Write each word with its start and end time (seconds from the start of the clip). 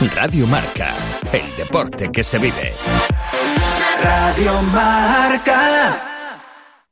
Radio 0.00 0.46
Marca, 0.46 0.94
el 1.30 1.56
deporte 1.56 2.10
que 2.10 2.24
se 2.24 2.38
vive. 2.38 2.72
Radio 4.02 4.62
Marca. 4.62 6.40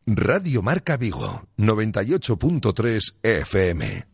Radio 0.04 0.60
Marca 0.60 0.98
Vigo, 0.98 1.42
98.3 1.56 3.14
FM. 3.22 4.04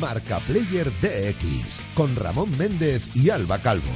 Marca 0.00 0.38
Player 0.40 0.90
DX, 1.02 1.80
con 1.92 2.16
Ramón 2.16 2.56
Méndez 2.56 3.14
y 3.14 3.28
Alba 3.28 3.58
Calvo. 3.58 3.92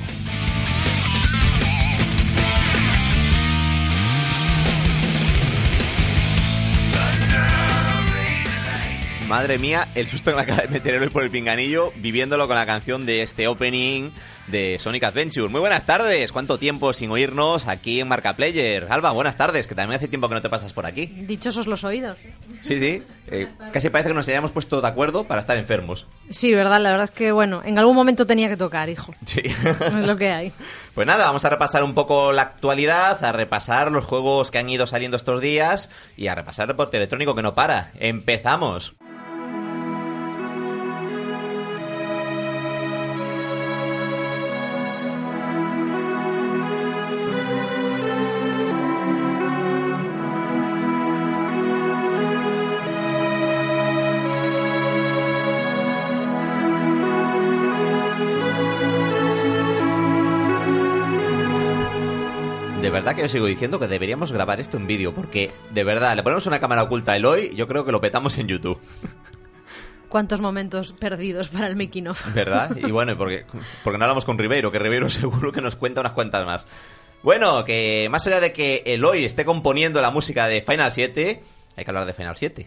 Madre 9.28 9.58
mía, 9.58 9.88
el 9.96 10.06
susto 10.06 10.30
que 10.30 10.36
me 10.36 10.42
acaba 10.42 10.62
de 10.62 10.68
meter 10.68 11.02
hoy 11.02 11.08
por 11.08 11.24
el 11.24 11.32
pinganillo, 11.32 11.92
viviéndolo 11.96 12.46
con 12.46 12.54
la 12.54 12.64
canción 12.64 13.04
de 13.06 13.22
este 13.22 13.48
opening 13.48 14.10
de 14.46 14.76
Sonic 14.78 15.02
Adventure. 15.02 15.48
Muy 15.48 15.58
buenas 15.58 15.84
tardes, 15.84 16.30
cuánto 16.30 16.58
tiempo 16.58 16.92
sin 16.92 17.10
oírnos 17.10 17.66
aquí 17.66 17.98
en 18.00 18.06
Marca 18.06 18.34
Player. 18.34 18.86
Alba, 18.88 19.10
buenas 19.10 19.36
tardes, 19.36 19.66
que 19.66 19.74
también 19.74 19.96
hace 19.96 20.06
tiempo 20.06 20.28
que 20.28 20.36
no 20.36 20.42
te 20.42 20.48
pasas 20.48 20.72
por 20.72 20.86
aquí. 20.86 21.06
Dichosos 21.06 21.66
los 21.66 21.82
oídos. 21.82 22.16
Sí, 22.60 22.78
sí, 22.78 23.02
eh, 23.26 23.48
casi 23.72 23.90
parece 23.90 24.10
que 24.10 24.14
nos 24.14 24.28
hayamos 24.28 24.52
puesto 24.52 24.80
de 24.80 24.86
acuerdo 24.86 25.24
para 25.24 25.40
estar 25.40 25.56
enfermos. 25.56 26.06
Sí, 26.30 26.54
verdad, 26.54 26.80
la 26.80 26.92
verdad 26.92 27.04
es 27.04 27.10
que, 27.10 27.32
bueno, 27.32 27.62
en 27.64 27.80
algún 27.80 27.96
momento 27.96 28.28
tenía 28.28 28.48
que 28.48 28.56
tocar, 28.56 28.88
hijo. 28.88 29.12
Sí. 29.24 29.42
Es 29.44 30.06
lo 30.06 30.16
que 30.16 30.30
hay. 30.30 30.52
Pues 30.94 31.04
nada, 31.04 31.26
vamos 31.26 31.44
a 31.44 31.50
repasar 31.50 31.82
un 31.82 31.94
poco 31.94 32.30
la 32.30 32.42
actualidad, 32.42 33.24
a 33.24 33.32
repasar 33.32 33.90
los 33.90 34.04
juegos 34.04 34.52
que 34.52 34.58
han 34.58 34.70
ido 34.70 34.86
saliendo 34.86 35.16
estos 35.16 35.40
días 35.40 35.90
y 36.16 36.28
a 36.28 36.36
repasar 36.36 36.64
el 36.64 36.68
reporte 36.68 36.96
electrónico 36.96 37.34
que 37.34 37.42
no 37.42 37.56
para. 37.56 37.90
¡Empezamos! 37.98 38.94
Verdad 63.06 63.16
que 63.18 63.22
yo 63.22 63.28
sigo 63.28 63.46
diciendo 63.46 63.78
que 63.78 63.86
deberíamos 63.86 64.32
grabar 64.32 64.58
esto 64.58 64.78
en 64.78 64.88
vídeo, 64.88 65.14
porque 65.14 65.48
de 65.70 65.84
verdad, 65.84 66.16
le 66.16 66.24
ponemos 66.24 66.44
una 66.48 66.58
cámara 66.58 66.82
oculta 66.82 67.12
a 67.12 67.16
Eloy, 67.16 67.54
yo 67.54 67.68
creo 67.68 67.84
que 67.84 67.92
lo 67.92 68.00
petamos 68.00 68.36
en 68.38 68.48
YouTube. 68.48 68.80
Cuántos 70.08 70.40
momentos 70.40 70.92
perdidos 70.92 71.48
para 71.48 71.68
el 71.68 71.76
making 71.76 72.08
of. 72.08 72.34
¿Verdad? 72.34 72.76
Y 72.76 72.90
bueno, 72.90 73.16
porque, 73.16 73.44
porque 73.84 73.96
no 73.96 74.04
hablamos 74.06 74.24
con 74.24 74.36
Ribeiro, 74.36 74.72
que 74.72 74.80
Ribeiro 74.80 75.08
seguro 75.10 75.52
que 75.52 75.60
nos 75.60 75.76
cuenta 75.76 76.00
unas 76.00 76.14
cuantas 76.14 76.44
más. 76.44 76.66
Bueno, 77.22 77.64
que 77.64 78.08
más 78.10 78.26
allá 78.26 78.40
de 78.40 78.52
que 78.52 78.82
Eloy 78.84 79.24
esté 79.24 79.44
componiendo 79.44 80.02
la 80.02 80.10
música 80.10 80.48
de 80.48 80.62
Final 80.62 80.90
7, 80.90 81.42
hay 81.76 81.84
que 81.84 81.88
hablar 81.88 82.06
de 82.06 82.12
Final 82.12 82.36
7. 82.36 82.66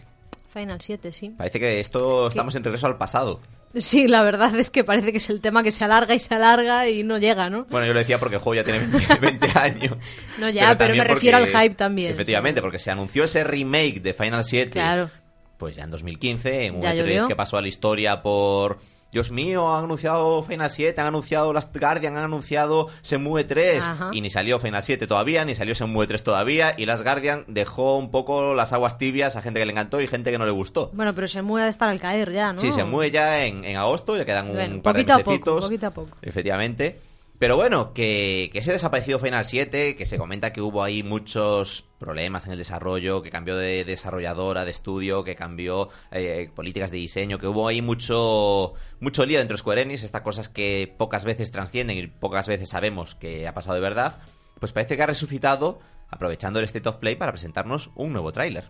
Final 0.54 0.80
7, 0.80 1.12
sí. 1.12 1.34
Parece 1.36 1.60
que 1.60 1.80
esto 1.80 2.28
estamos 2.28 2.54
en 2.54 2.64
regreso 2.64 2.86
al 2.86 2.96
pasado. 2.96 3.40
Sí, 3.74 4.08
la 4.08 4.22
verdad 4.24 4.54
es 4.56 4.68
que 4.70 4.82
parece 4.82 5.12
que 5.12 5.18
es 5.18 5.30
el 5.30 5.40
tema 5.40 5.62
que 5.62 5.70
se 5.70 5.84
alarga 5.84 6.14
y 6.14 6.20
se 6.20 6.34
alarga 6.34 6.88
y 6.88 7.04
no 7.04 7.18
llega, 7.18 7.50
¿no? 7.50 7.66
Bueno, 7.70 7.86
yo 7.86 7.92
lo 7.92 8.00
decía 8.00 8.18
porque 8.18 8.34
el 8.36 8.40
juego 8.40 8.56
ya 8.56 8.64
tiene 8.64 8.80
20, 8.86 9.14
20 9.20 9.46
años. 9.58 10.16
No, 10.38 10.48
ya, 10.50 10.76
pero, 10.76 10.94
me 10.94 11.04
refiero 11.04 11.38
porque- 11.38 11.56
al 11.56 11.62
hype 11.64 11.74
también. 11.76 12.10
Efectivamente, 12.12 12.60
porque 12.60 12.78
se 12.80 12.90
anunció 12.90 13.24
ese 13.24 13.44
remake 13.44 14.00
de 14.00 14.12
Final 14.12 14.42
7. 14.44 14.70
Claro. 14.70 15.10
Pues 15.56 15.76
ya 15.76 15.84
en 15.84 15.90
2015, 15.90 16.64
en 16.66 16.74
un 16.76 16.80
Ya 16.80 16.94
E3 16.94 16.96
llovió. 16.98 17.26
que 17.28 17.36
pasó 17.36 17.58
a 17.58 17.62
la 17.62 17.68
historia 17.68 18.22
por... 18.22 18.78
Dios 19.12 19.30
mío, 19.30 19.74
han 19.74 19.84
anunciado 19.84 20.42
Final 20.44 20.70
7, 20.70 21.00
han 21.00 21.08
anunciado 21.08 21.52
Last 21.52 21.76
Guardian, 21.76 22.16
han 22.16 22.24
anunciado 22.24 22.88
Shenmue 23.02 23.44
3 23.44 23.84
Ajá. 23.86 24.10
y 24.12 24.20
ni 24.20 24.30
salió 24.30 24.58
Final 24.58 24.82
7 24.82 25.06
todavía, 25.06 25.44
ni 25.44 25.54
salió 25.54 25.74
Shenmue 25.74 26.06
3 26.06 26.22
todavía 26.22 26.74
y 26.76 26.86
Last 26.86 27.02
Guardian 27.02 27.44
dejó 27.48 27.96
un 27.96 28.10
poco 28.10 28.54
las 28.54 28.72
aguas 28.72 28.98
tibias 28.98 29.34
a 29.36 29.42
gente 29.42 29.58
que 29.60 29.66
le 29.66 29.72
encantó 29.72 30.00
y 30.00 30.06
gente 30.06 30.30
que 30.30 30.38
no 30.38 30.44
le 30.44 30.52
gustó. 30.52 30.90
Bueno, 30.92 31.12
pero 31.14 31.26
se 31.26 31.42
mueve 31.42 31.64
de 31.64 31.70
estar 31.70 31.88
al 31.88 32.00
caer 32.00 32.32
ya, 32.32 32.52
¿no? 32.52 32.60
Sí, 32.60 32.70
Shenmue 32.70 33.10
ya 33.10 33.44
en, 33.44 33.64
en 33.64 33.76
agosto, 33.76 34.16
ya 34.16 34.24
quedan 34.24 34.52
Bueno, 34.52 34.76
un 34.76 34.82
par 34.82 34.94
de 34.94 35.02
poquito 35.04 35.14
a 35.14 35.18
poco, 35.24 35.60
poquito 35.60 35.86
a 35.88 35.90
poco. 35.90 36.16
Efectivamente. 36.22 37.00
Pero 37.40 37.56
bueno, 37.56 37.94
que, 37.94 38.50
que 38.52 38.58
ese 38.58 38.70
desaparecido 38.70 39.18
Final 39.18 39.46
7, 39.46 39.96
que 39.96 40.04
se 40.04 40.18
comenta 40.18 40.52
que 40.52 40.60
hubo 40.60 40.84
ahí 40.84 41.02
muchos 41.02 41.86
problemas 41.98 42.44
en 42.44 42.52
el 42.52 42.58
desarrollo, 42.58 43.22
que 43.22 43.30
cambió 43.30 43.56
de 43.56 43.86
desarrolladora, 43.86 44.66
de 44.66 44.70
estudio, 44.70 45.24
que 45.24 45.36
cambió 45.36 45.88
eh, 46.10 46.50
políticas 46.54 46.90
de 46.90 46.98
diseño, 46.98 47.38
que 47.38 47.46
hubo 47.46 47.66
ahí 47.66 47.80
mucho, 47.80 48.74
mucho 49.00 49.24
lío 49.24 49.38
dentro 49.38 49.54
de 49.54 49.58
Square 49.58 49.80
Enix, 49.80 50.02
estas 50.02 50.20
cosas 50.20 50.50
que 50.50 50.94
pocas 50.98 51.24
veces 51.24 51.50
trascienden 51.50 51.96
y 51.96 52.06
pocas 52.08 52.46
veces 52.46 52.68
sabemos 52.68 53.14
que 53.14 53.48
ha 53.48 53.54
pasado 53.54 53.76
de 53.76 53.80
verdad, 53.80 54.18
pues 54.58 54.74
parece 54.74 54.98
que 54.98 55.02
ha 55.02 55.06
resucitado 55.06 55.80
aprovechando 56.10 56.58
el 56.58 56.66
State 56.66 56.90
of 56.90 56.98
Play 56.98 57.16
para 57.16 57.32
presentarnos 57.32 57.90
un 57.94 58.12
nuevo 58.12 58.32
tráiler. 58.32 58.64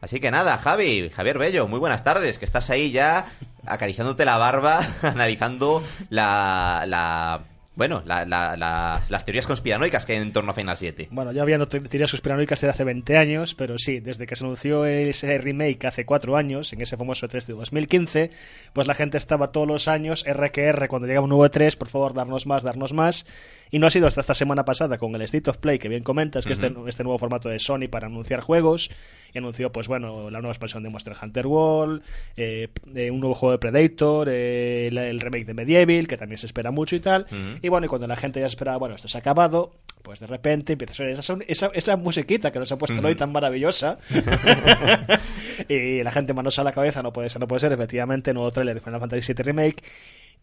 Así 0.00 0.18
que 0.18 0.32
nada, 0.32 0.58
Javi, 0.58 1.10
Javier 1.10 1.38
Bello, 1.38 1.68
muy 1.68 1.78
buenas 1.78 2.02
tardes, 2.02 2.40
que 2.40 2.44
estás 2.44 2.70
ahí 2.70 2.90
ya 2.90 3.26
acariciándote 3.64 4.24
la 4.24 4.36
barba, 4.36 4.80
analizando 5.02 5.80
la, 6.10 6.82
la 6.88 7.53
bueno, 7.76 8.02
la- 8.06 8.24
la- 8.24 8.56
la- 8.56 9.02
las 9.08 9.24
teorías 9.24 9.46
conspiranoicas 9.46 10.06
que 10.06 10.12
hay 10.12 10.18
en 10.22 10.32
torno 10.32 10.50
a 10.52 10.54
Final 10.54 10.76
7. 10.76 11.08
Bueno, 11.10 11.32
ya 11.32 11.42
había 11.42 11.58
te- 11.66 11.80
teorías 11.80 12.10
conspiranoicas 12.10 12.60
desde 12.60 12.70
hace 12.70 12.84
20 12.84 13.16
años, 13.16 13.54
pero 13.54 13.78
sí, 13.78 14.00
desde 14.00 14.26
que 14.26 14.36
se 14.36 14.44
anunció 14.44 14.84
ese 14.86 15.38
remake 15.38 15.84
hace 15.86 16.04
4 16.04 16.36
años, 16.36 16.72
en 16.72 16.80
ese 16.82 16.96
famoso 16.96 17.26
3 17.28 17.46
de 17.46 17.54
2015, 17.54 18.30
pues 18.72 18.86
la 18.86 18.94
gente 18.94 19.18
estaba 19.18 19.50
todos 19.52 19.66
los 19.66 19.88
años, 19.88 20.24
RQR, 20.26 20.88
cuando 20.88 21.06
llegaba 21.08 21.24
un 21.24 21.30
nuevo 21.30 21.50
3, 21.50 21.76
por 21.76 21.88
favor, 21.88 22.14
darnos 22.14 22.46
más, 22.46 22.62
darnos 22.62 22.92
más. 22.92 23.26
Y 23.70 23.78
no 23.80 23.88
ha 23.88 23.90
sido 23.90 24.06
hasta 24.06 24.20
esta 24.20 24.34
semana 24.34 24.64
pasada 24.64 24.98
con 24.98 25.14
el 25.16 25.22
State 25.22 25.50
of 25.50 25.56
Play, 25.58 25.78
que 25.80 25.88
bien 25.88 26.04
comentas, 26.04 26.46
que 26.46 26.52
este, 26.52 26.72
este 26.86 27.02
nuevo 27.02 27.18
formato 27.18 27.48
de 27.48 27.58
Sony 27.58 27.88
para 27.90 28.06
anunciar 28.06 28.40
juegos. 28.40 28.88
Y 29.32 29.38
anunció, 29.38 29.72
pues 29.72 29.88
bueno, 29.88 30.30
la 30.30 30.38
nueva 30.38 30.52
expansión 30.52 30.84
de 30.84 30.90
Monster 30.90 31.14
Hunter 31.20 31.44
World, 31.48 32.02
eh, 32.36 32.68
eh, 32.94 33.10
un 33.10 33.18
nuevo 33.18 33.34
juego 33.34 33.50
de 33.50 33.58
Predator, 33.58 34.28
eh, 34.30 34.86
el, 34.86 34.98
el 34.98 35.18
remake 35.20 35.44
de 35.44 35.54
Medieval, 35.54 36.06
que 36.06 36.16
también 36.16 36.38
se 36.38 36.46
espera 36.46 36.70
mucho 36.70 36.94
y 36.94 37.00
tal. 37.00 37.22
Ujú. 37.22 37.58
Y 37.64 37.70
bueno, 37.70 37.86
y 37.86 37.88
cuando 37.88 38.06
la 38.06 38.16
gente 38.16 38.40
ya 38.40 38.46
esperaba, 38.46 38.76
bueno, 38.76 38.94
esto 38.94 39.08
se 39.08 39.16
ha 39.16 39.20
acabado, 39.20 39.72
pues 40.02 40.20
de 40.20 40.26
repente 40.26 40.74
empieza 40.74 40.92
a 40.92 40.96
sonar 40.96 41.12
esa, 41.12 41.38
esa, 41.48 41.70
esa 41.72 41.96
musiquita 41.96 42.52
que 42.52 42.58
nos 42.58 42.70
ha 42.70 42.76
puesto 42.76 43.00
hoy 43.00 43.14
tan 43.14 43.32
maravillosa. 43.32 43.96
y 45.70 46.02
la 46.02 46.12
gente 46.12 46.34
manos 46.34 46.58
a 46.58 46.62
la 46.62 46.72
cabeza, 46.72 47.02
no 47.02 47.10
puede 47.10 47.30
ser, 47.30 47.40
no 47.40 47.48
puede 47.48 47.60
ser, 47.60 47.72
efectivamente, 47.72 48.34
nuevo 48.34 48.50
trailer 48.50 48.74
de 48.74 48.82
Final 48.82 49.00
Fantasy 49.00 49.32
VII 49.32 49.42
Remake. 49.44 49.82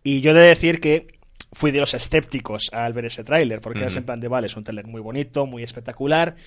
Y 0.02 0.22
yo 0.22 0.32
he 0.32 0.34
de 0.34 0.48
decir 0.48 0.82
que 0.82 1.20
fui 1.52 1.70
de 1.70 1.80
los 1.80 1.94
escépticos 1.94 2.72
al 2.74 2.94
ver 2.94 3.06
ese 3.06 3.24
tráiler, 3.24 3.62
porque 3.62 3.82
Ujú. 3.82 3.90
es 3.90 3.96
en 3.98 4.04
plan 4.04 4.20
de, 4.20 4.28
vale, 4.28 4.48
es 4.48 4.58
un 4.58 4.64
tráiler 4.64 4.88
muy 4.88 5.00
bonito, 5.00 5.46
muy 5.46 5.62
espectacular, 5.62 6.38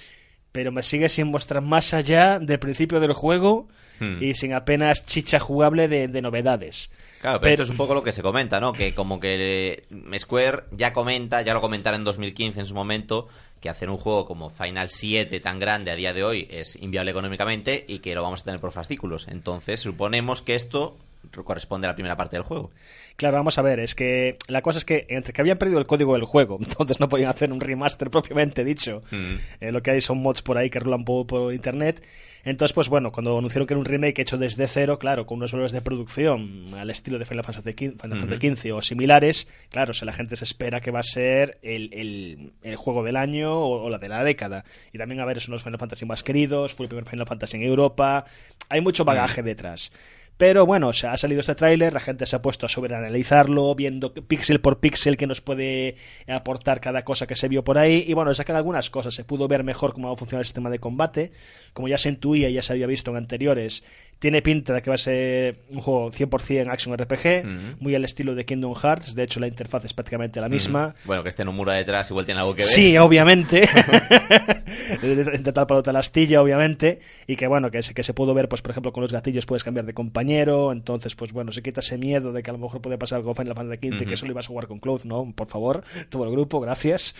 pero 0.50 0.72
me 0.72 0.82
sigue 0.82 1.08
sin 1.08 1.28
mostrar 1.28 1.62
más 1.62 1.94
allá 1.94 2.40
del 2.40 2.58
principio 2.58 2.98
del 2.98 3.12
juego 3.12 3.68
Hmm. 4.00 4.22
y 4.22 4.34
sin 4.34 4.52
apenas 4.52 5.06
chicha 5.06 5.38
jugable 5.38 5.88
de, 5.88 6.08
de 6.08 6.22
novedades. 6.22 6.90
Claro, 7.20 7.40
pero, 7.40 7.54
esto 7.54 7.62
es 7.62 7.70
un 7.70 7.76
poco 7.76 7.94
lo 7.94 8.02
que 8.02 8.12
se 8.12 8.22
comenta, 8.22 8.60
¿no? 8.60 8.72
Que 8.72 8.94
como 8.94 9.18
que 9.18 9.86
eh, 9.90 10.18
Square 10.18 10.64
ya 10.72 10.92
comenta, 10.92 11.40
ya 11.42 11.54
lo 11.54 11.60
comentaron 11.60 12.00
en 12.00 12.04
2015 12.04 12.60
en 12.60 12.66
su 12.66 12.74
momento, 12.74 13.28
que 13.60 13.70
hacer 13.70 13.88
un 13.88 13.96
juego 13.96 14.26
como 14.26 14.50
Final 14.50 14.90
7 14.90 15.40
tan 15.40 15.58
grande 15.58 15.90
a 15.90 15.96
día 15.96 16.12
de 16.12 16.22
hoy 16.22 16.46
es 16.50 16.76
inviable 16.76 17.12
económicamente 17.12 17.82
y 17.88 18.00
que 18.00 18.14
lo 18.14 18.22
vamos 18.22 18.42
a 18.42 18.44
tener 18.44 18.60
por 18.60 18.72
fascículos. 18.72 19.26
Entonces 19.28 19.80
suponemos 19.80 20.42
que 20.42 20.54
esto 20.54 20.98
corresponde 21.44 21.86
a 21.86 21.90
la 21.90 21.94
primera 21.94 22.16
parte 22.16 22.36
del 22.36 22.42
juego. 22.44 22.70
Claro, 23.16 23.36
vamos 23.36 23.56
a 23.58 23.62
ver, 23.62 23.80
es 23.80 23.94
que 23.94 24.36
la 24.48 24.60
cosa 24.62 24.78
es 24.78 24.84
que 24.84 25.06
entre 25.08 25.32
que 25.32 25.40
habían 25.40 25.58
perdido 25.58 25.78
el 25.78 25.86
código 25.86 26.14
del 26.14 26.24
juego, 26.24 26.58
entonces 26.62 27.00
no 27.00 27.08
podían 27.08 27.30
hacer 27.30 27.52
un 27.52 27.60
remaster 27.60 28.10
propiamente 28.10 28.64
dicho, 28.64 29.02
Mm. 29.10 29.34
eh, 29.60 29.72
lo 29.72 29.82
que 29.82 29.92
hay 29.92 30.00
son 30.00 30.18
mods 30.18 30.42
por 30.42 30.58
ahí 30.58 30.70
que 30.70 30.80
rulan 30.80 31.04
por, 31.04 31.26
por 31.26 31.54
internet, 31.54 32.02
entonces 32.44 32.74
pues 32.74 32.88
bueno, 32.88 33.10
cuando 33.12 33.38
anunciaron 33.38 33.66
que 33.66 33.72
era 33.74 33.78
un 33.78 33.86
remake 33.86 34.18
hecho 34.20 34.36
desde 34.36 34.66
cero, 34.68 34.98
claro, 34.98 35.24
con 35.26 35.38
unos 35.38 35.52
valores 35.52 35.72
de 35.72 35.80
producción 35.80 36.66
al 36.76 36.90
estilo 36.90 37.18
de 37.18 37.24
Final 37.24 37.44
Fantasy 37.44 37.70
XV, 37.70 38.00
Final. 38.02 38.18
Fantasy 38.18 38.54
XV 38.56 38.74
o 38.74 38.82
similares, 38.82 39.48
claro, 39.70 39.92
si 39.94 40.04
la 40.04 40.12
gente 40.12 40.36
se 40.36 40.44
espera 40.44 40.80
que 40.80 40.90
va 40.90 41.00
a 41.00 41.04
ser 41.04 41.58
el, 41.62 41.90
el- 41.94 42.52
el 42.62 42.76
juego 42.76 43.02
del 43.02 43.16
año 43.16 43.54
o, 43.54 43.84
o 43.84 43.88
la 43.90 43.98
de 43.98 44.08
la 44.08 44.22
década, 44.24 44.64
y 44.92 44.98
también 44.98 45.20
a 45.20 45.24
ver, 45.24 45.40
son 45.40 45.52
los 45.52 45.62
Final 45.62 45.78
Fantasy 45.78 46.04
más 46.04 46.22
queridos, 46.22 46.74
fue 46.74 46.84
el 46.84 46.88
primer 46.88 47.06
Final 47.08 47.26
Fantasy 47.26 47.56
en 47.56 47.62
Europa, 47.62 48.24
hay 48.68 48.80
mucho 48.80 49.04
bagaje 49.04 49.42
detrás. 49.42 49.92
Pero 50.36 50.66
bueno, 50.66 50.88
o 50.88 50.92
sea, 50.92 51.12
ha 51.12 51.16
salido 51.16 51.40
este 51.40 51.54
tráiler, 51.54 51.92
la 51.92 52.00
gente 52.00 52.26
se 52.26 52.34
ha 52.34 52.42
puesto 52.42 52.66
a 52.66 52.68
sobreanalizarlo, 52.68 53.72
viendo 53.76 54.12
píxel 54.12 54.60
por 54.60 54.80
píxel 54.80 55.16
qué 55.16 55.28
nos 55.28 55.40
puede 55.40 55.94
aportar 56.26 56.80
cada 56.80 57.04
cosa 57.04 57.28
que 57.28 57.36
se 57.36 57.48
vio 57.48 57.62
por 57.62 57.78
ahí. 57.78 58.04
Y 58.06 58.14
bueno, 58.14 58.34
sacan 58.34 58.56
algunas 58.56 58.90
cosas. 58.90 59.14
Se 59.14 59.24
pudo 59.24 59.46
ver 59.46 59.62
mejor 59.62 59.92
cómo 59.92 60.08
va 60.08 60.14
a 60.14 60.16
funcionar 60.16 60.40
el 60.40 60.46
sistema 60.46 60.70
de 60.70 60.80
combate. 60.80 61.32
Como 61.72 61.86
ya 61.86 61.98
se 61.98 62.08
intuía 62.08 62.48
y 62.48 62.54
ya 62.54 62.62
se 62.62 62.72
había 62.72 62.88
visto 62.88 63.12
en 63.12 63.18
anteriores, 63.18 63.84
tiene 64.24 64.40
pinta 64.40 64.72
de 64.72 64.80
que 64.80 64.88
va 64.88 64.94
a 64.94 64.96
ser 64.98 65.58
un 65.68 65.82
juego 65.82 66.10
100% 66.10 66.70
action 66.72 66.96
RPG, 66.96 67.78
muy 67.82 67.94
al 67.94 68.06
estilo 68.06 68.34
de 68.34 68.46
Kingdom 68.46 68.74
Hearts. 68.74 69.14
De 69.14 69.22
hecho, 69.22 69.38
la 69.38 69.46
interfaz 69.48 69.84
es 69.84 69.92
prácticamente 69.92 70.40
la 70.40 70.48
misma. 70.48 70.94
Bueno, 71.04 71.22
que 71.22 71.28
esté 71.28 71.42
en 71.42 71.48
un 71.48 71.56
muro 71.56 71.72
detrás 71.72 72.08
igual 72.08 72.24
tiene 72.24 72.40
algo 72.40 72.54
que 72.54 72.62
ver. 72.62 72.70
Sí, 72.70 72.96
obviamente. 72.96 73.68
tal 75.54 75.66
palo 75.66 75.82
tal 75.82 75.96
astilla, 75.96 76.40
obviamente. 76.40 77.00
Y 77.26 77.36
que 77.36 77.46
bueno, 77.46 77.70
que 77.70 77.82
se, 77.82 77.92
que 77.92 78.02
se 78.02 78.14
pudo 78.14 78.32
ver, 78.32 78.48
pues 78.48 78.62
por 78.62 78.70
ejemplo, 78.70 78.92
con 78.94 79.02
los 79.02 79.12
gatillos 79.12 79.44
puedes 79.46 79.62
cambiar 79.62 79.84
de 79.86 79.92
compañero. 79.94 80.72
Entonces, 80.72 81.14
pues 81.14 81.32
bueno, 81.34 81.52
se 81.52 81.62
quita 81.62 81.80
ese 81.80 81.98
miedo 81.98 82.32
de 82.32 82.42
que 82.42 82.48
a 82.48 82.54
lo 82.54 82.58
mejor 82.58 82.80
puede 82.80 82.96
pasar 82.96 83.18
algo 83.18 83.34
Final 83.34 83.54
Fantasy 83.54 83.88
XV, 83.88 83.96
Ujú. 84.00 84.10
que 84.10 84.16
solo 84.16 84.32
ibas 84.32 84.46
a 84.46 84.48
jugar 84.48 84.66
con 84.68 84.78
Cloud. 84.78 85.02
No, 85.04 85.32
por 85.36 85.48
favor, 85.48 85.84
todo 86.08 86.24
el 86.24 86.30
grupo, 86.30 86.60
gracias. 86.60 87.14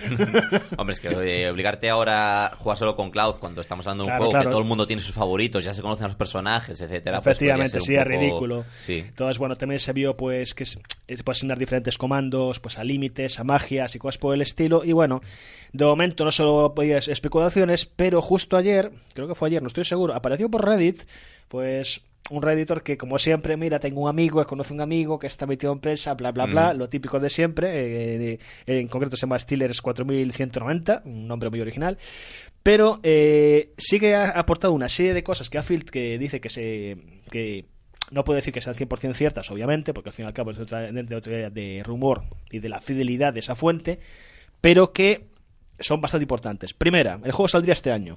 Hombre, 0.78 0.94
es 0.94 1.00
que 1.00 1.48
obligarte 1.50 1.90
ahora 1.90 2.46
a 2.46 2.56
jugar 2.56 2.78
solo 2.78 2.96
con 2.96 3.10
Cloud 3.10 3.34
cuando 3.40 3.60
estamos 3.60 3.86
hablando 3.86 4.04
de 4.04 4.06
un 4.06 4.10
Claro, 4.10 4.18
juego 4.24 4.30
claro. 4.32 4.48
que 4.48 4.50
todo 4.52 4.60
el 4.62 4.66
mundo 4.68 4.86
tiene 4.86 5.02
sus 5.02 5.14
favoritos, 5.14 5.64
ya 5.64 5.74
se 5.74 5.82
conocen 5.82 6.06
los 6.06 6.16
personajes, 6.16 6.80
etcétera. 6.94 7.20
pues 7.20 7.36
Efectivamente, 7.36 7.70
ser 7.72 7.80
un 7.80 7.86
sí, 7.86 7.94
es 7.94 7.98
poco- 8.04 8.08
ridículo. 8.10 8.64
Sí. 8.80 8.98
Entonces, 9.06 9.38
bueno, 9.38 9.56
también 9.56 9.78
se 9.80 9.92
vio 9.92 10.16
pues 10.16 10.54
que 10.54 10.64
se 10.64 10.78
se 11.06 11.22
puede 11.22 11.36
asignar 11.36 11.58
diferentes 11.58 11.98
comandos, 11.98 12.60
pues 12.60 12.78
a 12.78 12.84
límites, 12.84 13.38
a 13.38 13.44
magias 13.44 13.94
y 13.94 13.98
cosas 13.98 14.16
por 14.16 14.34
el 14.34 14.40
estilo. 14.40 14.84
Y 14.84 14.92
bueno, 14.92 15.20
de 15.72 15.84
momento 15.84 16.24
no 16.24 16.32
solo 16.32 16.74
podías 16.74 17.08
especulaciones, 17.08 17.84
pero 17.84 18.22
justo 18.22 18.56
ayer, 18.56 18.90
creo 19.12 19.28
que 19.28 19.34
fue 19.34 19.48
ayer, 19.48 19.60
no 19.60 19.68
estoy 19.68 19.84
seguro, 19.84 20.14
apareció 20.14 20.50
por 20.50 20.64
Reddit, 20.64 21.02
pues 21.48 22.00
un 22.30 22.40
redditor 22.40 22.82
que 22.82 22.96
como 22.96 23.18
siempre, 23.18 23.58
mira, 23.58 23.80
tengo 23.80 24.00
un 24.00 24.08
amigo, 24.08 24.42
conoce 24.46 24.72
un 24.72 24.80
amigo 24.80 25.18
que 25.18 25.26
está 25.26 25.46
metido 25.46 25.74
en 25.74 25.80
prensa, 25.80 26.14
bla, 26.14 26.32
bla, 26.32 26.46
bla, 26.46 26.72
Mm. 26.72 26.78
lo 26.78 26.88
típico 26.88 27.20
de 27.20 27.28
siempre, 27.28 27.68
eh, 27.74 28.38
eh, 28.66 28.78
en 28.80 28.88
concreto 28.88 29.14
se 29.18 29.26
llama 29.26 29.38
Steelers 29.38 29.82
4190, 29.82 31.02
un 31.04 31.28
nombre 31.28 31.50
muy 31.50 31.60
original, 31.60 31.98
pero 32.64 32.98
eh, 33.04 33.72
sí 33.78 34.00
que 34.00 34.16
ha 34.16 34.30
aportado 34.30 34.72
una 34.72 34.88
serie 34.88 35.14
de 35.14 35.22
cosas 35.22 35.48
que 35.50 35.58
ha 35.58 35.62
fil- 35.62 35.84
que 35.88 36.18
dice 36.18 36.40
que 36.40 36.50
se 36.50 36.96
que 37.30 37.66
no 38.10 38.24
puedo 38.24 38.36
decir 38.36 38.52
que 38.52 38.60
sean 38.60 38.74
100% 38.74 39.14
ciertas, 39.14 39.50
obviamente, 39.50 39.94
porque 39.94 40.08
al 40.08 40.12
fin 40.14 40.24
y 40.24 40.28
al 40.28 40.34
cabo 40.34 40.50
es 40.50 40.58
otra, 40.58 40.90
de, 40.92 41.14
otra- 41.16 41.50
de 41.50 41.82
rumor 41.84 42.24
y 42.50 42.58
de 42.58 42.68
la 42.68 42.80
fidelidad 42.80 43.32
de 43.32 43.40
esa 43.40 43.54
fuente, 43.54 43.98
pero 44.60 44.92
que 44.92 45.26
son 45.78 46.00
bastante 46.00 46.24
importantes. 46.24 46.74
Primera, 46.74 47.18
el 47.24 47.32
juego 47.32 47.48
saldría 47.48 47.72
este 47.74 47.92
año, 47.92 48.16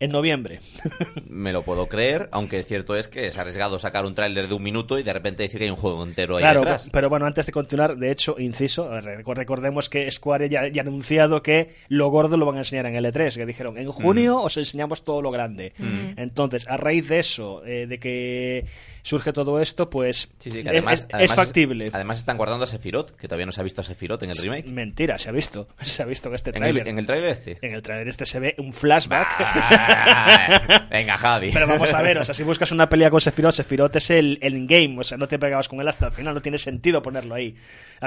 en 0.00 0.10
noviembre. 0.10 0.60
Me 1.28 1.52
lo 1.52 1.62
puedo 1.62 1.86
creer, 1.86 2.28
aunque 2.32 2.62
cierto 2.62 2.96
es 2.96 3.06
que 3.06 3.26
es 3.28 3.38
arriesgado 3.38 3.78
sacar 3.78 4.04
un 4.06 4.14
tráiler 4.14 4.48
de 4.48 4.54
un 4.54 4.62
minuto 4.62 4.98
y 4.98 5.02
de 5.02 5.12
repente 5.12 5.42
decir 5.42 5.58
que 5.58 5.64
hay 5.64 5.70
un 5.70 5.76
juego 5.76 6.02
entero 6.02 6.36
ahí 6.36 6.42
Claro, 6.42 6.60
detrás. 6.60 6.88
pero 6.92 7.08
bueno, 7.08 7.26
antes 7.26 7.46
de 7.46 7.52
continuar, 7.52 7.96
de 7.96 8.10
hecho, 8.10 8.34
inciso, 8.38 8.90
recu- 8.90 9.34
recordemos 9.34 9.88
que 9.88 10.10
Square 10.10 10.48
ya, 10.48 10.66
ya 10.68 10.82
ha 10.82 10.84
anunciado 10.86 11.42
que 11.42 11.68
lo 11.88 12.08
gordo 12.08 12.36
lo 12.36 12.46
van 12.46 12.56
a 12.56 12.58
enseñar 12.58 12.86
en 12.86 12.94
L3, 12.96 13.34
que 13.36 13.46
dijeron, 13.46 13.76
en 13.78 13.92
junio 13.92 14.40
os 14.40 14.56
enseñamos 14.56 15.04
todo 15.04 15.22
lo 15.22 15.30
grande. 15.30 15.72
Entonces, 16.16 16.66
a 16.66 16.76
raíz 16.76 17.08
de 17.08 17.18
eso, 17.18 17.62
eh, 17.66 17.86
de 17.86 17.98
que 17.98 18.64
surge 19.02 19.32
todo 19.32 19.60
esto, 19.60 19.90
pues 19.90 20.32
Sí, 20.38 20.50
sí, 20.50 20.56
que 20.56 20.60
es- 20.60 20.66
además, 20.68 21.00
es, 21.00 21.04
es 21.06 21.14
además 21.14 21.34
factible. 21.36 21.90
Además 21.92 22.18
están 22.18 22.36
guardando 22.38 22.64
a 22.64 22.66
Sephiroth, 22.66 23.10
que 23.16 23.28
todavía 23.28 23.46
no 23.46 23.52
se 23.52 23.60
ha 23.60 23.64
visto 23.64 23.82
a 23.82 23.84
Sephiroth 23.84 24.22
en 24.22 24.30
el 24.30 24.36
remake. 24.36 24.68
Mentira, 24.70 25.18
se 25.18 25.28
ha 25.28 25.32
visto, 25.32 25.68
se 25.82 26.02
ha 26.02 26.06
visto 26.06 26.28
en 26.30 26.34
este 26.36 26.50
¿En 26.50 26.56
el, 26.56 26.60
tráiler. 26.62 26.88
en 26.88 26.98
el 26.98 27.06
tráiler 27.06 27.28
este? 27.30 27.58
En 27.60 27.74
el 27.74 27.82
tráiler 27.82 28.08
este 28.08 28.24
se 28.24 28.40
ve 28.40 28.54
un 28.58 28.72
flashback. 28.72 29.28
Ah, 29.38 29.86
Venga, 30.90 31.16
Javi. 31.16 31.50
Pero 31.52 31.66
vamos 31.66 31.92
a 31.94 32.02
ver, 32.02 32.18
o 32.18 32.24
sea, 32.24 32.34
si 32.34 32.42
buscas 32.42 32.72
una 32.72 32.88
pelea 32.88 33.10
con 33.10 33.20
Sephiroth, 33.20 33.52
Sephiroth 33.54 33.96
es 33.96 34.10
el, 34.10 34.38
el 34.42 34.54
in-game, 34.56 34.98
o 34.98 35.04
sea, 35.04 35.18
no 35.18 35.26
te 35.28 35.38
pegabas 35.38 35.68
con 35.68 35.80
él 35.80 35.88
hasta 35.88 36.06
el 36.06 36.12
final, 36.12 36.34
no 36.34 36.40
tiene 36.42 36.58
sentido 36.58 37.02
ponerlo 37.02 37.34
ahí. 37.34 37.54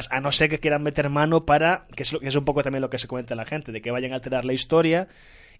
A 0.10 0.20
no 0.20 0.32
ser 0.32 0.50
que 0.50 0.60
quieran 0.60 0.84
meter 0.84 1.10
mano 1.10 1.46
para, 1.46 1.86
que 1.96 2.04
es, 2.04 2.14
lo, 2.14 2.20
que 2.20 2.28
es 2.28 2.36
un 2.36 2.46
poco 2.46 2.64
también 2.64 2.82
lo 2.82 2.90
que 2.90 2.98
se 2.98 3.08
comenta 3.08 3.36
la 3.36 3.46
gente, 3.46 3.72
de 3.72 3.82
que 3.82 3.92
vayan 3.92 4.12
a 4.12 4.16
alterar 4.16 4.44
la 4.46 4.54
historia, 4.54 5.08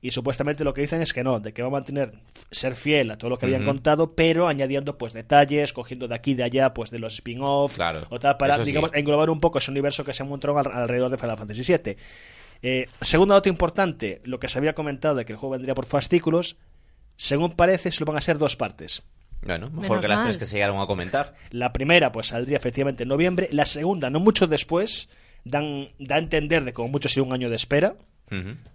y 0.02 0.12
supuestamente 0.12 0.66
lo 0.66 0.74
que 0.74 0.82
dicen 0.82 1.02
es 1.02 1.14
que 1.14 1.24
no, 1.24 1.40
de 1.40 1.54
que 1.54 1.62
va 1.62 1.70
a 1.70 1.72
mantener, 1.72 2.12
ser 2.52 2.76
fiel 2.76 3.10
a 3.12 3.18
todo 3.18 3.30
lo 3.30 3.38
que 3.38 3.46
habían 3.46 3.64
contado, 3.64 4.16
pero 4.16 4.48
añadiendo 4.50 4.98
pues 4.98 5.14
detalles, 5.14 5.72
cogiendo 5.72 6.10
de 6.10 6.16
aquí 6.16 6.32
y 6.32 6.36
de 6.36 6.44
allá, 6.44 6.74
pues 6.74 6.92
de 6.92 7.00
los 7.00 7.14
spin-off, 7.14 7.76
Claro, 7.76 8.06
o 8.10 8.20
tal, 8.20 8.36
para, 8.36 8.58
sí. 8.58 8.64
digamos, 8.64 8.92
englobar 8.94 9.30
un 9.30 9.40
poco 9.40 9.60
ese 9.60 9.72
universo 9.72 10.04
que 10.04 10.14
se 10.14 10.26
montó 10.26 10.58
al- 10.58 10.72
alrededor 10.74 11.10
de 11.10 11.18
Final 11.18 11.38
Fantasy 11.38 11.64
VII. 11.64 11.96
Eh, 12.64 12.88
segundo 13.02 13.34
dato 13.34 13.50
importante, 13.50 14.22
lo 14.24 14.40
que 14.40 14.48
se 14.48 14.58
había 14.58 14.74
comentado 14.74 15.16
de 15.16 15.26
que 15.26 15.34
el 15.34 15.38
juego 15.38 15.52
vendría 15.52 15.76
por 15.76 15.86
fascículos, 15.86 16.56
según 17.18 17.52
parece, 17.52 17.92
solo 17.92 18.12
van 18.12 18.18
a 18.18 18.22
ser 18.22 18.38
dos 18.38 18.56
partes. 18.56 19.04
Bueno, 19.42 19.70
mejor 19.70 19.84
Menos 19.84 20.02
que 20.02 20.08
las 20.08 20.18
mal. 20.20 20.26
tres 20.28 20.38
que 20.38 20.46
se 20.46 20.56
llegaron 20.56 20.80
a 20.80 20.88
comentar. 20.88 21.36
La 21.52 21.74
primera, 21.74 22.12
pues 22.14 22.28
saldría 22.28 22.58
efectivamente 22.58 23.04
en 23.04 23.10
noviembre. 23.10 23.50
La 23.52 23.66
segunda, 23.66 24.10
no 24.10 24.22
mucho 24.22 24.48
después, 24.48 25.10
dan, 25.44 25.90
da 26.00 26.16
a 26.16 26.20
entender 26.20 26.64
de 26.64 26.72
como 26.72 26.88
mucho 26.88 27.10
ha 27.10 27.12
sido 27.12 27.26
un 27.26 27.34
año 27.34 27.50
de 27.50 27.58
espera, 27.58 27.96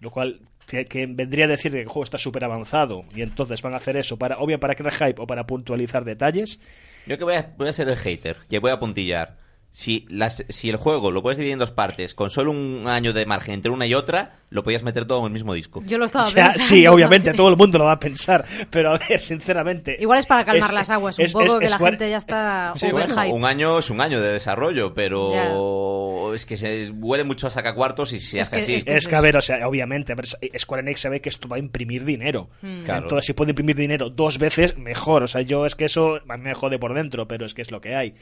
lo 0.00 0.10
cual 0.10 0.40
que, 0.66 0.84
que 0.84 1.06
vendría 1.06 1.46
a 1.46 1.48
decir 1.48 1.72
que 1.72 1.80
el 1.80 1.88
juego 1.88 2.04
está 2.04 2.18
súper 2.18 2.44
avanzado 2.44 3.04
y 3.16 3.22
entonces 3.22 3.60
van 3.62 3.72
a 3.74 3.78
hacer 3.78 3.96
eso 3.96 4.18
para, 4.18 4.38
o 4.38 4.46
bien 4.46 4.60
para 4.60 4.74
crear 4.74 4.92
hype 4.94 5.20
o 5.20 5.26
para 5.26 5.46
puntualizar 5.46 6.04
detalles. 6.04 6.60
Yo 7.06 7.16
que 7.16 7.24
voy 7.24 7.34
a, 7.34 7.54
voy 7.56 7.68
a 7.68 7.72
ser 7.72 7.88
el 7.88 7.96
hater 7.96 8.36
y 8.50 8.58
voy 8.58 8.70
a 8.70 8.78
puntillar. 8.78 9.38
Si, 9.70 10.06
las, 10.08 10.44
si 10.48 10.70
el 10.70 10.76
juego 10.76 11.12
lo 11.12 11.22
puedes 11.22 11.36
dividir 11.36 11.52
en 11.52 11.58
dos 11.60 11.70
partes, 11.70 12.14
con 12.14 12.30
solo 12.30 12.50
un 12.50 12.84
año 12.88 13.12
de 13.12 13.26
margen 13.26 13.54
entre 13.54 13.70
una 13.70 13.86
y 13.86 13.94
otra, 13.94 14.36
lo 14.50 14.64
podías 14.64 14.82
meter 14.82 15.04
todo 15.04 15.20
en 15.20 15.26
el 15.26 15.32
mismo 15.32 15.52
disco. 15.54 15.82
Yo 15.86 15.98
lo 15.98 16.06
estaba 16.06 16.24
O 16.24 16.28
sea, 16.28 16.46
pensando. 16.46 16.64
sí, 16.64 16.86
obviamente 16.86 17.32
todo 17.34 17.48
el 17.50 17.56
mundo 17.56 17.78
lo 17.78 17.84
va 17.84 17.92
a 17.92 17.98
pensar, 18.00 18.44
pero 18.70 18.92
a 18.94 18.98
ver, 18.98 19.20
sinceramente. 19.20 19.96
Igual 20.00 20.18
es 20.20 20.26
para 20.26 20.44
calmar 20.44 20.70
es- 20.70 20.74
las 20.74 20.90
aguas 20.90 21.18
un 21.18 21.24
es- 21.26 21.32
poco, 21.32 21.60
es- 21.60 21.60
que 21.60 21.68
la 21.68 21.78
gente 21.90 22.10
ya 22.10 22.16
está 22.16 22.72
Sí, 22.76 22.90
bueno, 22.90 23.14
un 23.32 23.44
año 23.44 23.78
es 23.78 23.90
un 23.90 24.00
año 24.00 24.20
de 24.20 24.32
desarrollo, 24.32 24.94
pero 24.94 26.34
es 26.34 26.46
que 26.46 26.56
se 26.56 26.90
huele 26.90 27.24
mucho 27.24 27.46
a 27.46 27.50
sacacuartos 27.50 28.12
y 28.14 28.20
si 28.20 28.38
Es 28.38 28.48
hace 28.48 28.56
que- 28.56 28.62
así. 28.62 28.74
es 28.76 28.84
que- 28.84 28.94
Es 28.94 29.06
que, 29.06 29.16
a 29.16 29.20
ver, 29.20 29.36
o 29.36 29.42
sea, 29.42 29.68
obviamente, 29.68 30.12
a 30.12 30.16
ver, 30.16 30.26
Square 30.58 30.82
Enix 30.82 31.00
sabe 31.02 31.20
que 31.20 31.28
esto 31.28 31.46
va 31.46 31.56
a 31.56 31.58
imprimir 31.60 32.04
dinero. 32.04 32.48
Mm. 32.62 32.82
Claro. 32.84 33.02
Entonces, 33.02 33.26
si 33.26 33.32
puede 33.34 33.50
imprimir 33.50 33.76
dinero 33.76 34.10
dos 34.10 34.38
veces, 34.38 34.76
mejor. 34.78 35.22
O 35.22 35.28
sea, 35.28 35.42
yo 35.42 35.66
es 35.66 35.74
que 35.76 35.84
eso 35.84 36.18
me 36.38 36.54
jode 36.54 36.78
por 36.78 36.94
dentro, 36.94 37.28
pero 37.28 37.44
es 37.46 37.54
que 37.54 37.62
es 37.62 37.70
lo 37.70 37.80
que 37.80 37.94
hay. 37.94 38.14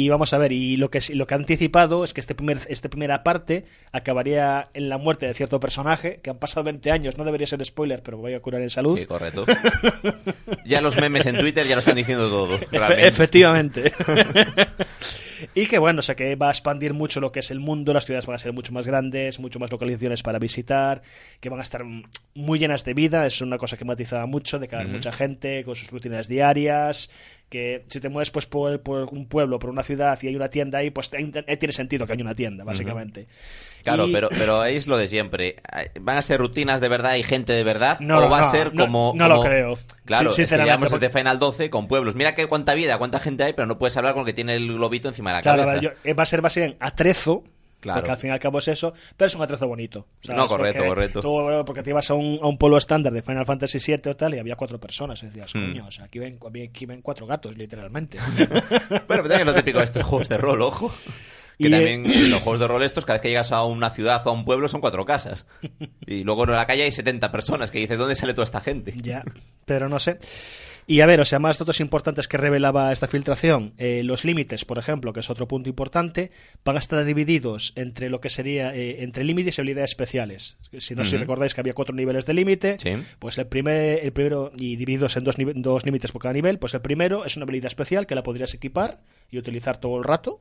Y 0.00 0.10
vamos 0.10 0.32
a 0.32 0.38
ver, 0.38 0.52
y 0.52 0.76
lo 0.76 0.92
que, 0.92 1.00
lo 1.12 1.26
que 1.26 1.34
ha 1.34 1.36
anticipado 1.36 2.04
es 2.04 2.14
que 2.14 2.20
este 2.20 2.36
primer, 2.36 2.60
esta 2.68 2.88
primera 2.88 3.24
parte 3.24 3.64
acabaría 3.90 4.68
en 4.72 4.88
la 4.88 4.96
muerte 4.96 5.26
de 5.26 5.34
cierto 5.34 5.58
personaje, 5.58 6.20
que 6.22 6.30
han 6.30 6.38
pasado 6.38 6.62
20 6.62 6.92
años, 6.92 7.18
no 7.18 7.24
debería 7.24 7.48
ser 7.48 7.64
spoiler, 7.64 8.00
pero 8.00 8.16
voy 8.16 8.32
a 8.32 8.38
curar 8.38 8.62
en 8.62 8.70
salud. 8.70 8.96
Sí, 8.96 9.06
correcto. 9.06 9.44
ya 10.64 10.80
los 10.80 10.96
memes 10.98 11.26
en 11.26 11.38
Twitter 11.38 11.66
ya 11.66 11.74
lo 11.74 11.80
están 11.80 11.96
diciendo 11.96 12.30
todo. 12.30 12.60
Realmente. 12.70 13.08
efectivamente. 13.08 13.92
y 15.54 15.66
que 15.66 15.78
bueno, 15.78 16.00
o 16.00 16.02
sea 16.02 16.14
que 16.14 16.36
va 16.36 16.48
a 16.48 16.50
expandir 16.50 16.94
mucho 16.94 17.20
lo 17.20 17.32
que 17.32 17.40
es 17.40 17.50
el 17.50 17.60
mundo, 17.60 17.92
las 17.92 18.06
ciudades 18.06 18.26
van 18.26 18.36
a 18.36 18.38
ser 18.38 18.52
mucho 18.52 18.72
más 18.72 18.86
grandes, 18.86 19.38
mucho 19.38 19.58
más 19.58 19.70
localizaciones 19.70 20.22
para 20.22 20.38
visitar, 20.38 21.02
que 21.40 21.48
van 21.48 21.60
a 21.60 21.62
estar 21.62 21.84
muy 22.34 22.58
llenas 22.58 22.84
de 22.84 22.94
vida, 22.94 23.26
es 23.26 23.40
una 23.40 23.58
cosa 23.58 23.76
que 23.76 23.84
matizaba 23.84 24.26
mucho, 24.26 24.58
de 24.58 24.68
que 24.68 24.76
mucha 24.84 25.12
gente 25.12 25.64
con 25.64 25.74
sus 25.74 25.90
rutinas 25.90 26.28
diarias, 26.28 27.10
que 27.48 27.84
si 27.88 27.98
te 28.00 28.08
mueves 28.08 28.30
pues 28.30 28.46
por, 28.46 28.80
por 28.82 29.04
un 29.12 29.26
pueblo, 29.26 29.58
por 29.58 29.70
una 29.70 29.82
ciudad 29.82 30.18
y 30.22 30.28
hay 30.28 30.36
una 30.36 30.48
tienda 30.50 30.78
ahí, 30.78 30.90
pues 30.90 31.10
eh, 31.14 31.56
tiene 31.56 31.72
sentido 31.72 32.06
que 32.06 32.12
haya 32.12 32.22
una 32.22 32.34
tienda, 32.34 32.64
básicamente. 32.64 33.26
Claro, 33.84 34.06
Y- 34.06 34.12
pero, 34.12 34.64
es 34.64 34.86
lo 34.86 34.98
de 34.98 35.08
siempre. 35.08 35.56
¿Van 36.00 36.18
a 36.18 36.22
ser 36.22 36.40
rutinas 36.40 36.80
de 36.80 36.88
verdad 36.88 37.14
y 37.14 37.22
gente 37.22 37.52
de 37.54 37.64
verdad? 37.64 37.98
No, 38.00 38.18
¿O 38.26 38.28
va 38.28 38.40
no, 38.40 38.46
a 38.46 38.50
ser 38.50 38.72
como.? 38.72 39.12
no 39.16 39.28
lo 39.28 39.36
como- 39.36 39.48
creo. 39.48 39.78
Claro, 40.04 40.32
Sin- 40.32 40.44
es 40.44 40.50
que 40.50 40.56
sinceramente, 40.56 40.90
porque- 40.90 41.06
desde 41.06 41.18
Final 41.18 41.38
12 41.38 41.70
con 41.70 41.88
pueblos. 41.88 42.14
Mira 42.14 42.34
que 42.34 42.46
cuánta 42.46 42.74
vida, 42.74 42.98
cuánta 42.98 43.18
gente 43.20 43.44
hay, 43.44 43.52
pero 43.54 43.66
no 43.66 43.78
puedes 43.78 43.96
hablar 43.96 44.12
con 44.14 44.20
el 44.22 44.26
que 44.26 44.32
tiene 44.34 44.54
el 44.54 44.66
globito 44.74 45.08
encima 45.08 45.30
de 45.30 45.36
la 45.36 45.42
Claro, 45.42 45.64
cabeza. 45.64 45.80
yo- 45.82 45.90
eh, 46.04 46.12
va 46.14 46.24
a 46.24 46.26
ser 46.26 46.42
básicamente 46.42 46.76
atrezo. 46.80 47.44
Claro. 47.80 48.00
Porque 48.00 48.10
al 48.10 48.18
fin 48.18 48.30
y 48.30 48.32
al 48.32 48.40
cabo 48.40 48.58
es 48.58 48.68
eso, 48.68 48.92
pero 49.16 49.26
es 49.28 49.34
un 49.36 49.42
atrezo 49.42 49.68
bonito. 49.68 50.06
No, 50.28 50.46
correcto, 50.46 50.78
Porque 50.84 50.88
correcto. 50.88 51.20
tú, 51.20 51.64
porque 51.64 51.82
te 51.82 51.90
ibas 51.90 52.10
a 52.10 52.14
un, 52.14 52.38
a 52.42 52.46
un 52.48 52.58
pueblo 52.58 52.76
estándar 52.76 53.12
de 53.12 53.22
Final 53.22 53.46
Fantasy 53.46 53.78
VII 53.78 54.10
o 54.10 54.16
tal 54.16 54.34
y 54.34 54.38
había 54.40 54.56
cuatro 54.56 54.80
personas. 54.80 55.22
Y 55.22 55.26
decías, 55.26 55.54
Hmm. 55.54 55.66
coño, 55.68 55.86
o 55.86 55.90
sea, 55.92 56.06
aquí 56.06 56.18
ven, 56.18 56.38
aquí 56.68 56.86
ven 56.86 57.02
cuatro 57.02 57.26
gatos, 57.26 57.56
literalmente. 57.56 58.18
Bueno, 58.28 59.04
pero 59.06 59.22
también 59.28 59.40
es 59.40 59.46
lo 59.46 59.54
típico 59.54 59.78
de 59.78 59.84
estos 59.84 60.02
juegos 60.02 60.28
de 60.28 60.38
rol, 60.38 60.60
ojo. 60.62 60.92
Que 61.58 61.64
Y, 61.64 61.66
eh, 61.66 61.70
también 61.70 62.02
en 62.06 62.30
los 62.30 62.40
juegos 62.42 62.60
de 62.60 62.68
rol 62.68 62.82
estos, 62.82 63.04
cada 63.04 63.14
vez 63.16 63.22
que 63.22 63.28
llegas 63.28 63.50
a 63.52 63.64
una 63.64 63.90
ciudad 63.90 64.24
o 64.26 64.30
a 64.30 64.32
un 64.32 64.44
pueblo 64.44 64.68
son 64.68 64.80
cuatro 64.80 65.04
casas. 65.04 65.46
Y 66.06 66.24
luego 66.24 66.44
en 66.44 66.52
la 66.52 66.66
calle 66.66 66.82
hay 66.84 66.92
70 66.92 67.30
personas 67.30 67.70
que 67.70 67.78
dices, 67.78 67.98
¿dónde 67.98 68.14
sale 68.14 68.32
toda 68.34 68.44
esta 68.44 68.60
gente? 68.60 68.92
ya, 68.96 69.22
pero 69.64 69.88
no 69.88 69.98
sé. 69.98 70.18
Y 70.90 71.02
a 71.02 71.06
ver, 71.06 71.20
o 71.20 71.24
sea, 71.26 71.38
más 71.38 71.58
datos 71.58 71.80
importantes 71.80 72.26
que 72.28 72.38
revelaba 72.38 72.90
esta 72.92 73.08
filtración. 73.08 73.74
Eh, 73.76 74.00
los 74.04 74.24
límites, 74.24 74.64
por 74.64 74.78
ejemplo, 74.78 75.12
que 75.12 75.20
es 75.20 75.28
otro 75.28 75.46
punto 75.46 75.68
importante, 75.68 76.30
van 76.64 76.76
a 76.76 76.78
estar 76.78 77.04
divididos 77.04 77.74
entre 77.76 78.08
lo 78.08 78.22
que 78.22 78.30
sería 78.30 78.74
eh, 78.74 79.02
entre 79.04 79.22
límites 79.22 79.58
y 79.58 79.60
habilidades 79.60 79.90
especiales. 79.90 80.56
Si 80.78 80.94
no 80.94 81.04
sé 81.04 81.10
si 81.10 81.16
recordáis 81.18 81.52
que 81.52 81.60
había 81.60 81.74
cuatro 81.74 81.94
niveles 81.94 82.24
de 82.24 82.32
límite, 82.32 82.78
Sí. 82.78 82.94
pues 83.18 83.36
el 83.36 83.46
primer, 83.48 84.02
el 84.02 84.12
primero, 84.12 84.50
y 84.56 84.76
divididos 84.76 85.14
en 85.18 85.24
dos, 85.24 85.36
dos 85.56 85.84
límites 85.84 86.10
por 86.10 86.22
cada 86.22 86.32
nivel, 86.32 86.58
pues 86.58 86.72
el 86.72 86.80
primero 86.80 87.26
es 87.26 87.36
una 87.36 87.44
habilidad 87.44 87.66
especial 87.66 88.06
que 88.06 88.14
la 88.14 88.22
podrías 88.22 88.54
equipar 88.54 89.00
y 89.30 89.36
utilizar 89.36 89.76
todo 89.76 89.98
el 89.98 90.04
rato. 90.04 90.40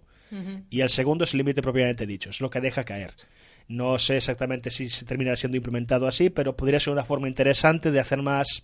Y 0.69 0.79
el 0.79 0.89
segundo 0.89 1.25
es 1.25 1.33
el 1.33 1.39
límite 1.39 1.61
propiamente 1.61 2.05
dicho, 2.07 2.29
es 2.29 2.39
lo 2.39 2.49
que 2.49 2.61
deja 2.61 2.85
caer. 2.85 3.13
No 3.67 3.99
sé 3.99 4.15
exactamente 4.15 4.71
si 4.71 4.89
se 4.89 5.03
terminará 5.05 5.35
siendo 5.35 5.57
implementado 5.57 6.07
así, 6.07 6.29
pero 6.29 6.55
podría 6.55 6.79
ser 6.79 6.93
una 6.93 7.03
forma 7.03 7.27
interesante 7.27 7.91
de 7.91 7.99
hacer 7.99 8.21
más, 8.21 8.63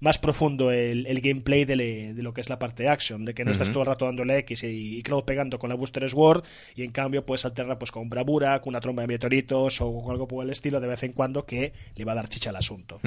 más 0.00 0.18
profundo 0.18 0.70
el, 0.70 1.06
el 1.06 1.20
gameplay 1.20 1.64
de, 1.64 1.76
le- 1.76 2.14
de 2.14 2.22
lo 2.22 2.34
que 2.34 2.40
es 2.40 2.48
la 2.48 2.58
parte 2.58 2.88
action, 2.88 3.24
de 3.24 3.34
que 3.34 3.44
no 3.44 3.50
estás 3.52 3.68
todo 3.72 3.82
el 3.82 3.86
rato 3.88 4.04
dándole 4.04 4.38
X 4.38 4.64
y, 4.64 4.98
y 4.98 5.02
claro, 5.02 5.24
pegando 5.24 5.58
con 5.58 5.70
la 5.70 5.76
Booster 5.76 6.08
Sword 6.08 6.44
y 6.74 6.82
en 6.82 6.90
cambio 6.92 7.24
puedes 7.24 7.44
alternar 7.44 7.78
pues 7.78 7.90
con 7.92 8.08
bravura, 8.08 8.60
con 8.60 8.72
una 8.72 8.80
tromba 8.80 9.02
de 9.02 9.08
meteoritos 9.08 9.80
o 9.80 10.02
con 10.02 10.10
algo 10.12 10.28
por 10.28 10.44
el 10.44 10.50
estilo 10.50 10.80
de 10.80 10.88
vez 10.88 11.02
en 11.04 11.12
cuando 11.12 11.46
que 11.46 11.72
le 11.96 12.04
va 12.04 12.12
a 12.12 12.16
dar 12.16 12.28
chicha 12.28 12.50
al 12.50 12.56
asunto. 12.56 12.98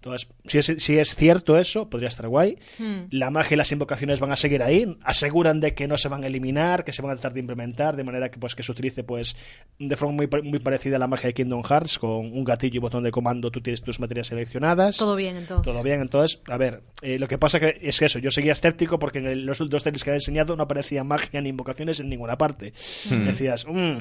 Entonces, 0.00 0.28
si 0.46 0.58
es, 0.58 0.66
si 0.78 0.96
es 0.96 1.16
cierto 1.16 1.58
eso, 1.58 1.90
podría 1.90 2.08
estar 2.08 2.28
guay. 2.28 2.56
Hmm. 2.78 3.06
La 3.10 3.30
magia 3.30 3.56
y 3.56 3.58
las 3.58 3.72
invocaciones 3.72 4.20
van 4.20 4.30
a 4.30 4.36
seguir 4.36 4.62
ahí. 4.62 4.96
Aseguran 5.02 5.58
de 5.58 5.74
que 5.74 5.88
no 5.88 5.98
se 5.98 6.08
van 6.08 6.22
a 6.22 6.28
eliminar, 6.28 6.84
que 6.84 6.92
se 6.92 7.02
van 7.02 7.10
a 7.10 7.14
tratar 7.14 7.32
de 7.34 7.40
implementar, 7.40 7.96
de 7.96 8.04
manera 8.04 8.30
que 8.30 8.38
pues 8.38 8.54
que 8.54 8.62
se 8.62 8.70
utilice 8.70 9.02
pues 9.02 9.36
de 9.80 9.96
forma 9.96 10.14
muy, 10.14 10.28
muy 10.44 10.60
parecida 10.60 10.96
a 10.96 10.98
la 11.00 11.08
magia 11.08 11.26
de 11.28 11.34
Kingdom 11.34 11.64
Hearts, 11.64 11.98
con 11.98 12.10
un 12.32 12.44
gatillo 12.44 12.76
y 12.76 12.78
botón 12.78 13.02
de 13.02 13.10
comando 13.10 13.50
tú 13.50 13.60
tienes 13.60 13.82
tus 13.82 13.98
materias 13.98 14.28
seleccionadas. 14.28 14.96
Todo 14.98 15.16
bien, 15.16 15.36
entonces. 15.36 15.64
Todo 15.72 15.82
bien, 15.82 16.00
entonces, 16.00 16.40
a 16.46 16.56
ver, 16.56 16.82
eh, 17.02 17.18
lo 17.18 17.26
que 17.26 17.36
pasa 17.38 17.58
que 17.58 17.78
es 17.82 17.98
que 17.98 18.04
eso, 18.04 18.20
yo 18.20 18.30
seguía 18.30 18.52
escéptico 18.52 19.00
porque 19.00 19.18
en 19.18 19.26
el- 19.26 19.46
los 19.46 19.58
dos 19.58 19.82
trailers 19.82 20.04
que 20.04 20.10
había 20.10 20.18
enseñado 20.18 20.54
no 20.54 20.62
aparecía 20.62 21.02
magia 21.02 21.40
ni 21.40 21.48
invocaciones 21.48 21.98
en 21.98 22.08
ninguna 22.08 22.38
parte. 22.38 22.72
Decías, 23.10 23.66
"Mm, 23.66 23.96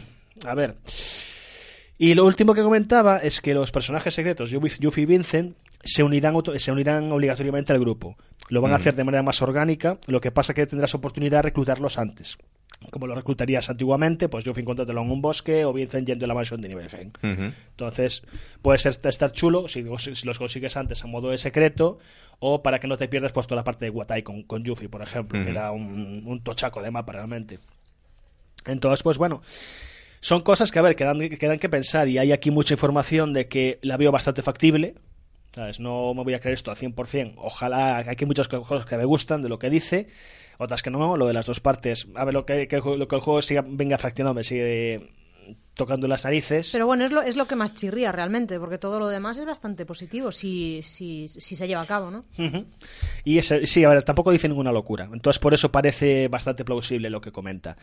a 0.46 0.54
ver. 0.54 0.76
Y 1.98 2.14
lo 2.14 2.26
último 2.26 2.54
que 2.54 2.62
comentaba 2.62 3.18
es 3.18 3.42
que 3.42 3.56
los 3.56 3.72
personajes 3.72 4.14
secretos, 4.14 4.52
Yuffie 4.52 5.04
y 5.04 5.06
Vincent, 5.08 5.56
se 5.88 6.04
unirán, 6.04 6.36
se 6.58 6.72
unirán 6.72 7.12
obligatoriamente 7.12 7.74
al 7.74 7.80
grupo. 7.80 8.18
Lo 8.50 8.62
van 8.62 8.74
a 8.74 8.76
hacer 8.76 8.96
de 8.96 9.04
manera 9.04 9.24
más 9.24 9.42
orgánica, 9.42 9.98
lo 10.08 10.22
que 10.22 10.32
pasa 10.32 10.54
que 10.54 10.66
tendrás 10.68 10.94
oportunidad 10.94 11.40
de 11.40 11.44
reclutarlos 11.44 11.98
antes. 11.98 12.38
Como 12.92 13.08
lo 13.08 13.16
reclutarías 13.16 13.70
antiguamente, 13.70 14.30
pues 14.30 14.46
Yuffie 14.46 14.62
encontrátelo 14.62 15.02
en 15.02 15.10
un 15.10 15.22
bosque 15.22 15.66
o 15.66 15.74
Vincent 15.74 16.08
yendo 16.08 16.26
a 16.26 16.28
la 16.28 16.36
mansión 16.36 16.62
de 16.62 16.70
Nibelheim. 16.70 17.12
Ujú. 17.24 17.54
Entonces, 17.72 18.24
puede 18.62 18.78
ser 18.78 19.00
estar 19.04 19.32
chulo 19.32 19.68
si, 19.68 19.84
si 20.14 20.26
los 20.28 20.38
consigues 20.38 20.78
antes 20.78 21.04
a 21.04 21.08
modo 21.08 21.32
de 21.32 21.40
secreto 21.40 21.98
o 22.40 22.62
para 22.62 22.80
que 22.80 22.88
no 22.88 22.98
te 22.98 23.08
pierdas 23.08 23.32
pues 23.32 23.48
toda 23.48 23.62
la 23.62 23.64
parte 23.64 23.86
de 23.86 23.90
Watai 23.90 24.22
con, 24.22 24.44
con 24.44 24.64
Yuffie, 24.64 24.90
por 24.90 25.02
ejemplo, 25.02 25.44
que 25.44 25.50
era 25.50 25.72
un, 25.72 26.22
un 26.26 26.44
tochaco 26.44 26.84
de 26.84 26.92
mapa 26.92 27.14
realmente. 27.14 27.60
Entonces, 28.68 29.02
pues 29.02 29.18
bueno, 29.18 29.42
son 30.20 30.42
cosas 30.42 30.72
que, 30.72 30.80
a 30.80 30.82
ver, 30.82 30.96
que 30.96 31.04
dan, 31.04 31.20
que 31.20 31.48
dan 31.48 31.60
que 31.60 31.70
pensar 31.70 32.08
y 32.08 32.18
hay 32.18 32.32
aquí 32.32 32.52
mucha 32.52 32.74
información 32.74 33.34
de 33.34 33.48
que 33.48 33.80
la 33.82 33.98
veo 33.98 34.12
bastante 34.12 34.42
factible. 34.42 34.96
¿Sabes? 35.58 35.80
No 35.80 36.14
me 36.14 36.24
voy 36.24 36.36
a 36.36 36.40
creer 36.40 36.54
esto 36.54 36.70
al 36.70 36.78
100%. 36.78 37.34
Ojalá, 37.38 37.98
hay 37.98 38.26
muchas 38.28 38.48
cosas 38.48 38.86
que 38.86 38.96
me 38.96 39.06
gustan 39.06 39.42
de 39.42 39.50
lo 39.50 39.58
que 39.58 39.72
dice, 39.72 40.06
otras 40.60 40.84
que 40.84 40.92
no, 40.92 41.18
lo 41.18 41.26
de 41.26 41.34
las 41.34 41.48
dos 41.48 41.62
partes. 41.62 42.08
A 42.14 42.26
ver, 42.26 42.36
lo 42.36 42.46
que, 42.46 42.68
que 42.68 42.78
lo 42.78 43.08
que 43.08 43.16
el 43.16 43.22
juego 43.22 43.42
siga, 43.42 43.66
venga 43.68 43.98
fraccionado, 43.98 44.36
me 44.36 44.44
sigue 44.44 45.10
tocando 45.78 46.08
las 46.08 46.24
narices. 46.26 46.72
Pero 46.74 46.86
bueno, 46.88 47.06
es 47.06 47.12
lo, 47.12 47.22
es 47.22 47.36
lo 47.38 47.48
que 47.48 47.56
más 47.56 47.74
chirría 47.76 48.12
realmente, 48.12 48.60
porque 48.60 48.78
todo 48.78 49.00
lo 49.00 49.08
demás 49.08 49.38
es 49.38 49.46
bastante 49.46 49.86
positivo 49.86 50.32
si, 50.32 50.82
si, 50.84 51.28
si 51.28 51.56
se 51.56 51.68
lleva 51.68 51.82
a 51.82 51.88
cabo, 51.88 52.12
¿no? 52.12 52.26
Y 53.24 53.38
ese- 53.38 53.66
sí, 53.68 53.84
a 53.84 53.90
ver, 53.90 54.04
tampoco 54.04 54.32
dice 54.32 54.50
ninguna 54.50 54.72
locura. 54.72 55.08
Entonces, 55.14 55.40
por 55.40 55.54
eso 55.54 55.72
parece 55.72 56.28
bastante 56.28 56.66
plausible 56.66 57.10
lo 57.10 57.22
que 57.22 57.32
comenta. 57.32 57.78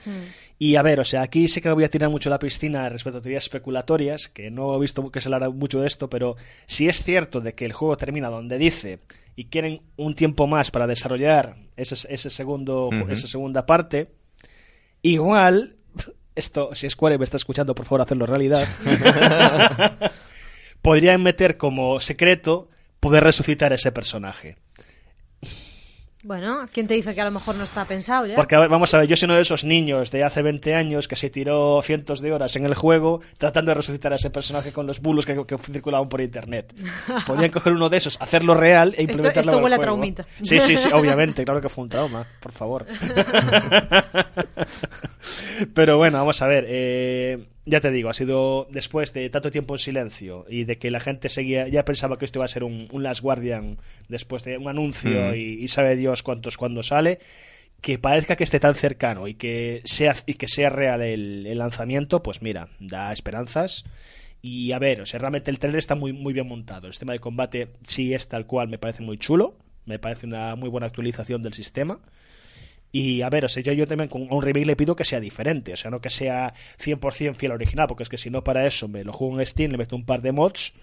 Y 0.59 0.77
a 0.77 0.83
ver, 0.83 1.01
o 1.01 1.05
sea, 1.05 1.23
aquí 1.23 1.49
sí 1.49 1.61
que 1.61 1.71
voy 1.73 1.85
a 1.85 1.91
tirar 1.91 2.11
mucho 2.11 2.29
la 2.29 2.39
piscina 2.39 2.89
respecto 2.89 3.19
a 3.19 3.23
teorías 3.23 3.45
especulatorias, 3.45 4.29
que 4.29 4.51
no 4.51 4.75
he 4.77 4.81
visto 4.81 5.11
que 5.11 5.21
se 5.21 5.29
hablara 5.29 5.49
mucho 5.51 5.81
de 5.81 5.87
esto, 5.87 6.11
pero 6.11 6.37
si 6.67 6.89
es 6.89 7.03
cierto 7.03 7.41
de 7.41 7.55
que 7.55 7.65
el 7.65 7.73
juego 7.73 7.97
termina 7.97 8.29
donde 8.29 8.59
dice 8.59 8.99
y 9.37 9.45
quieren 9.47 9.83
un 9.97 10.15
tiempo 10.15 10.47
más 10.47 10.71
para 10.71 10.87
desarrollar 10.87 11.55
ese, 11.77 11.95
ese 12.13 12.31
segundo, 12.31 12.91
esa 13.11 13.29
segunda 13.29 13.67
parte, 13.67 14.11
igual. 15.03 15.77
Esto, 16.35 16.75
si 16.75 16.89
Square 16.91 17.19
me 17.19 17.25
está 17.25 17.37
escuchando, 17.37 17.75
por 17.75 17.87
favor, 17.87 18.03
hacerlo 18.03 18.27
realidad. 18.27 18.67
podrían 20.85 21.23
meter 21.23 21.57
como 21.57 21.99
secreto 21.99 22.69
poder 23.01 23.25
resucitar 23.25 23.73
ese 23.73 23.91
personaje. 23.91 24.59
Bueno, 26.27 26.65
¿quién 26.73 26.87
te 26.87 26.95
dice 26.95 27.15
que 27.15 27.21
a 27.21 27.27
lo 27.27 27.31
mejor 27.31 27.55
no 27.55 27.65
está 27.65 27.85
pensado 27.85 28.25
ya? 28.25 28.35
Porque, 28.35 28.55
a 28.55 28.61
ver, 28.61 28.71
vamos 28.71 28.95
a 28.95 28.99
ver, 28.99 29.07
yo 29.07 29.15
soy 29.15 29.27
uno 29.27 29.35
de 29.35 29.43
esos 29.43 29.63
niños 29.63 30.11
de 30.11 30.25
hace 30.25 30.41
20 30.41 30.75
años 30.75 31.07
que 31.07 31.17
se 31.17 31.29
tiró 31.29 31.83
cientos 31.83 32.23
de 32.23 32.33
horas 32.33 32.57
en 32.57 32.65
el 32.65 32.75
juego 32.75 33.21
tratando 33.37 33.71
de 33.71 33.75
resucitar 33.75 34.11
a 34.15 34.17
ese 34.17 34.31
personaje 34.31 34.73
con 34.73 34.87
los 34.87 35.01
bulos 35.01 35.27
que, 35.27 35.45
que 35.47 35.59
circulaban 35.59 36.09
por 36.09 36.23
internet. 36.23 36.73
Podrían 37.27 37.51
coger 37.51 37.75
uno 37.75 37.91
de 37.91 37.99
esos, 37.99 38.17
hacerlo 38.23 38.55
real 38.55 38.95
e 38.97 39.03
Esto- 39.03 39.05
implementarlo 39.13 39.41
esto 39.41 39.51
en 39.53 39.59
el 39.59 39.63
huele 39.65 39.77
a 39.77 39.81
traumita. 39.81 40.27
Sí, 40.43 40.59
sí, 40.61 40.79
sí, 40.79 40.89
obviamente, 40.95 41.45
claro 41.45 41.61
que 41.61 41.69
fue 41.69 41.85
un 41.85 41.91
trauma, 41.91 42.27
por 42.41 42.53
favor. 42.53 42.87
Pero 45.75 45.99
bueno, 45.99 46.19
vamos 46.19 46.41
a 46.41 46.47
ver. 46.47 46.65
eh, 46.69 47.39
ya 47.67 47.81
te 47.81 47.91
digo, 47.91 48.11
ha 48.11 48.15
sido 48.15 48.67
después 48.71 49.13
de 49.13 49.31
tanto 49.31 49.51
tiempo 49.51 49.75
en 49.75 49.79
silencio 49.79 50.45
y 50.49 50.65
de 50.65 50.79
que 50.79 50.91
la 50.91 51.01
gente 51.01 51.29
seguía, 51.29 51.67
ya 51.69 51.85
pensaba 51.85 52.19
que 52.19 52.25
esto 52.25 52.39
iba 52.39 52.45
a 52.45 52.49
ser 52.49 52.65
un, 52.65 52.89
un 52.93 53.03
Last 53.03 53.23
Guardian 53.23 53.79
después 54.09 54.45
de 54.45 54.59
un 54.59 54.69
anuncio 54.69 55.33
Mm. 55.33 55.35
y, 55.35 55.41
y 55.65 55.69
sabe 55.69 55.97
Dios 55.97 56.23
cuántos 56.23 56.57
cuando 56.57 56.83
sale, 56.83 57.19
que 57.81 57.99
parezca 57.99 58.37
que 58.37 58.45
esté 58.45 58.61
tan 58.61 58.75
cercano 58.75 59.29
y 59.29 59.35
que 59.35 59.83
sea, 59.85 60.15
y 60.27 60.35
que 60.35 60.49
sea 60.49 60.71
real 60.71 61.03
el, 61.03 61.47
el 61.47 61.59
lanzamiento, 61.59 62.23
pues 62.23 62.43
mira, 62.43 62.69
da 62.81 63.13
esperanzas. 63.13 63.85
Y 64.41 64.73
a 64.73 64.79
ver, 64.79 65.01
o 65.01 65.07
sea, 65.07 65.21
realmente 65.21 65.51
el 65.51 65.59
trailer 65.59 65.79
está 65.79 65.95
muy, 65.95 66.13
muy 66.13 66.35
bien 66.35 66.47
montado. 66.47 66.87
El 66.87 66.93
sistema 66.93 67.15
de 67.15 67.19
combate 67.19 67.69
sí 67.83 68.13
es 68.13 68.29
tal 68.29 68.47
cual, 68.47 68.69
me 68.69 68.79
parece 68.79 69.03
muy 69.03 69.17
chulo. 69.17 69.57
Me 69.87 69.99
parece 69.99 70.27
una 70.27 70.55
muy 70.55 70.69
buena 70.69 70.87
actualización 70.87 71.43
del 71.43 71.55
sistema. 71.55 71.99
Y 72.97 73.23
a 73.23 73.29
ver, 73.29 73.45
o 73.45 73.49
sea, 73.49 73.61
yo, 73.61 73.73
yo 73.73 73.89
también 73.89 74.09
con 74.09 74.29
un 74.31 74.41
remake 74.41 74.67
le 74.67 74.77
pido 74.77 74.95
que 74.95 75.05
sea 75.05 75.19
diferente, 75.19 75.73
o 75.73 75.77
sea, 75.77 75.91
no 75.91 76.01
que 76.01 76.11
sea 76.11 76.55
100% 76.79 77.35
fiel 77.35 77.51
al 77.51 77.57
original, 77.57 77.89
porque 77.89 78.05
es 78.05 78.09
que 78.09 78.17
si 78.17 78.31
no 78.31 78.45
para 78.45 78.69
eso 78.69 78.87
me 78.87 79.03
lo 79.03 79.13
juego 79.13 79.41
en 79.41 79.45
Steam, 79.45 79.73
le 79.73 79.79
meto 79.79 79.97
un 79.97 80.07
par 80.07 80.23
de 80.23 80.31
mods 80.31 80.75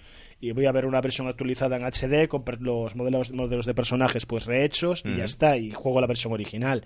y 0.41 0.51
voy 0.51 0.65
a 0.65 0.73
ver 0.73 0.85
una 0.85 0.99
versión 0.99 1.29
actualizada 1.29 1.77
en 1.77 1.85
HD 1.85 2.27
con 2.27 2.43
los 2.59 2.97
modelos, 2.97 3.31
modelos 3.31 3.65
de 3.65 3.73
personajes 3.73 4.25
pues 4.25 4.45
rehechos 4.45 5.03
y 5.05 5.15
ya 5.15 5.23
está, 5.23 5.55
y 5.55 5.71
juego 5.71 6.01
la 6.01 6.07
versión 6.07 6.33
original. 6.33 6.83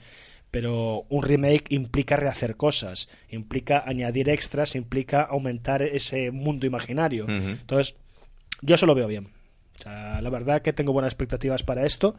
Pero 0.52 1.08
un 1.10 1.24
remake 1.24 1.74
implica 1.74 2.18
rehacer 2.18 2.56
cosas, 2.56 3.10
implica 3.32 3.84
añadir 3.84 4.30
extras, 4.30 4.76
implica 4.76 5.24
aumentar 5.24 5.82
ese 5.82 6.30
mundo 6.30 6.68
imaginario. 6.68 7.26
Entonces, 7.28 7.96
yo 8.62 8.76
eso 8.76 8.86
lo 8.86 8.94
veo 8.94 9.08
bien. 9.08 9.30
O 9.80 9.82
sea, 9.82 10.22
la 10.22 10.30
verdad 10.30 10.62
que 10.62 10.72
tengo 10.72 10.94
buenas 10.94 11.14
expectativas 11.14 11.64
para 11.64 11.84
esto. 11.84 12.16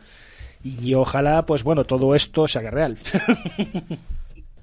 Y 0.65 0.95
ojalá, 0.95 1.47
pues 1.47 1.63
bueno, 1.63 1.85
todo 1.85 2.15
esto 2.15 2.49
se 2.49 2.59
haga 2.59 2.71
real. 2.71 2.99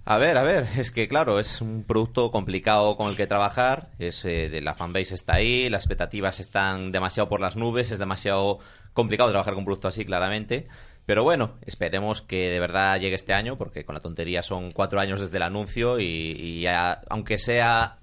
A 0.06 0.18
ver, 0.18 0.36
a 0.36 0.44
ver, 0.44 0.68
es 0.78 0.92
que 0.92 1.08
claro, 1.08 1.40
es 1.40 1.62
un 1.62 1.86
producto 1.86 2.30
complicado 2.30 2.98
con 2.98 3.10
el 3.10 3.16
que 3.16 3.26
trabajar, 3.26 3.88
es 4.00 4.26
eh, 4.26 4.50
de 4.50 4.60
la 4.60 4.74
fanbase 4.74 5.16
está 5.16 5.36
ahí, 5.36 5.70
las 5.70 5.84
expectativas 5.84 6.42
están 6.42 6.92
demasiado 6.92 7.30
por 7.30 7.40
las 7.40 7.56
nubes, 7.56 7.90
es 7.90 8.00
demasiado 8.00 8.60
complicado 8.92 9.30
trabajar 9.30 9.54
con 9.54 9.60
un 9.62 9.66
producto 9.66 9.88
así, 9.88 10.04
claramente. 10.04 10.68
Pero 11.06 11.24
bueno, 11.24 11.54
esperemos 11.66 12.22
que 12.22 12.50
de 12.50 12.60
verdad 12.60 13.00
llegue 13.00 13.16
este 13.16 13.34
año, 13.34 13.58
porque 13.58 13.86
con 13.86 13.96
la 13.96 14.02
tontería 14.02 14.44
son 14.44 14.72
cuatro 14.72 15.00
años 15.00 15.22
desde 15.22 15.38
el 15.38 15.44
anuncio 15.44 16.00
y, 16.00 16.66
aunque 17.10 17.38
sea, 17.38 17.98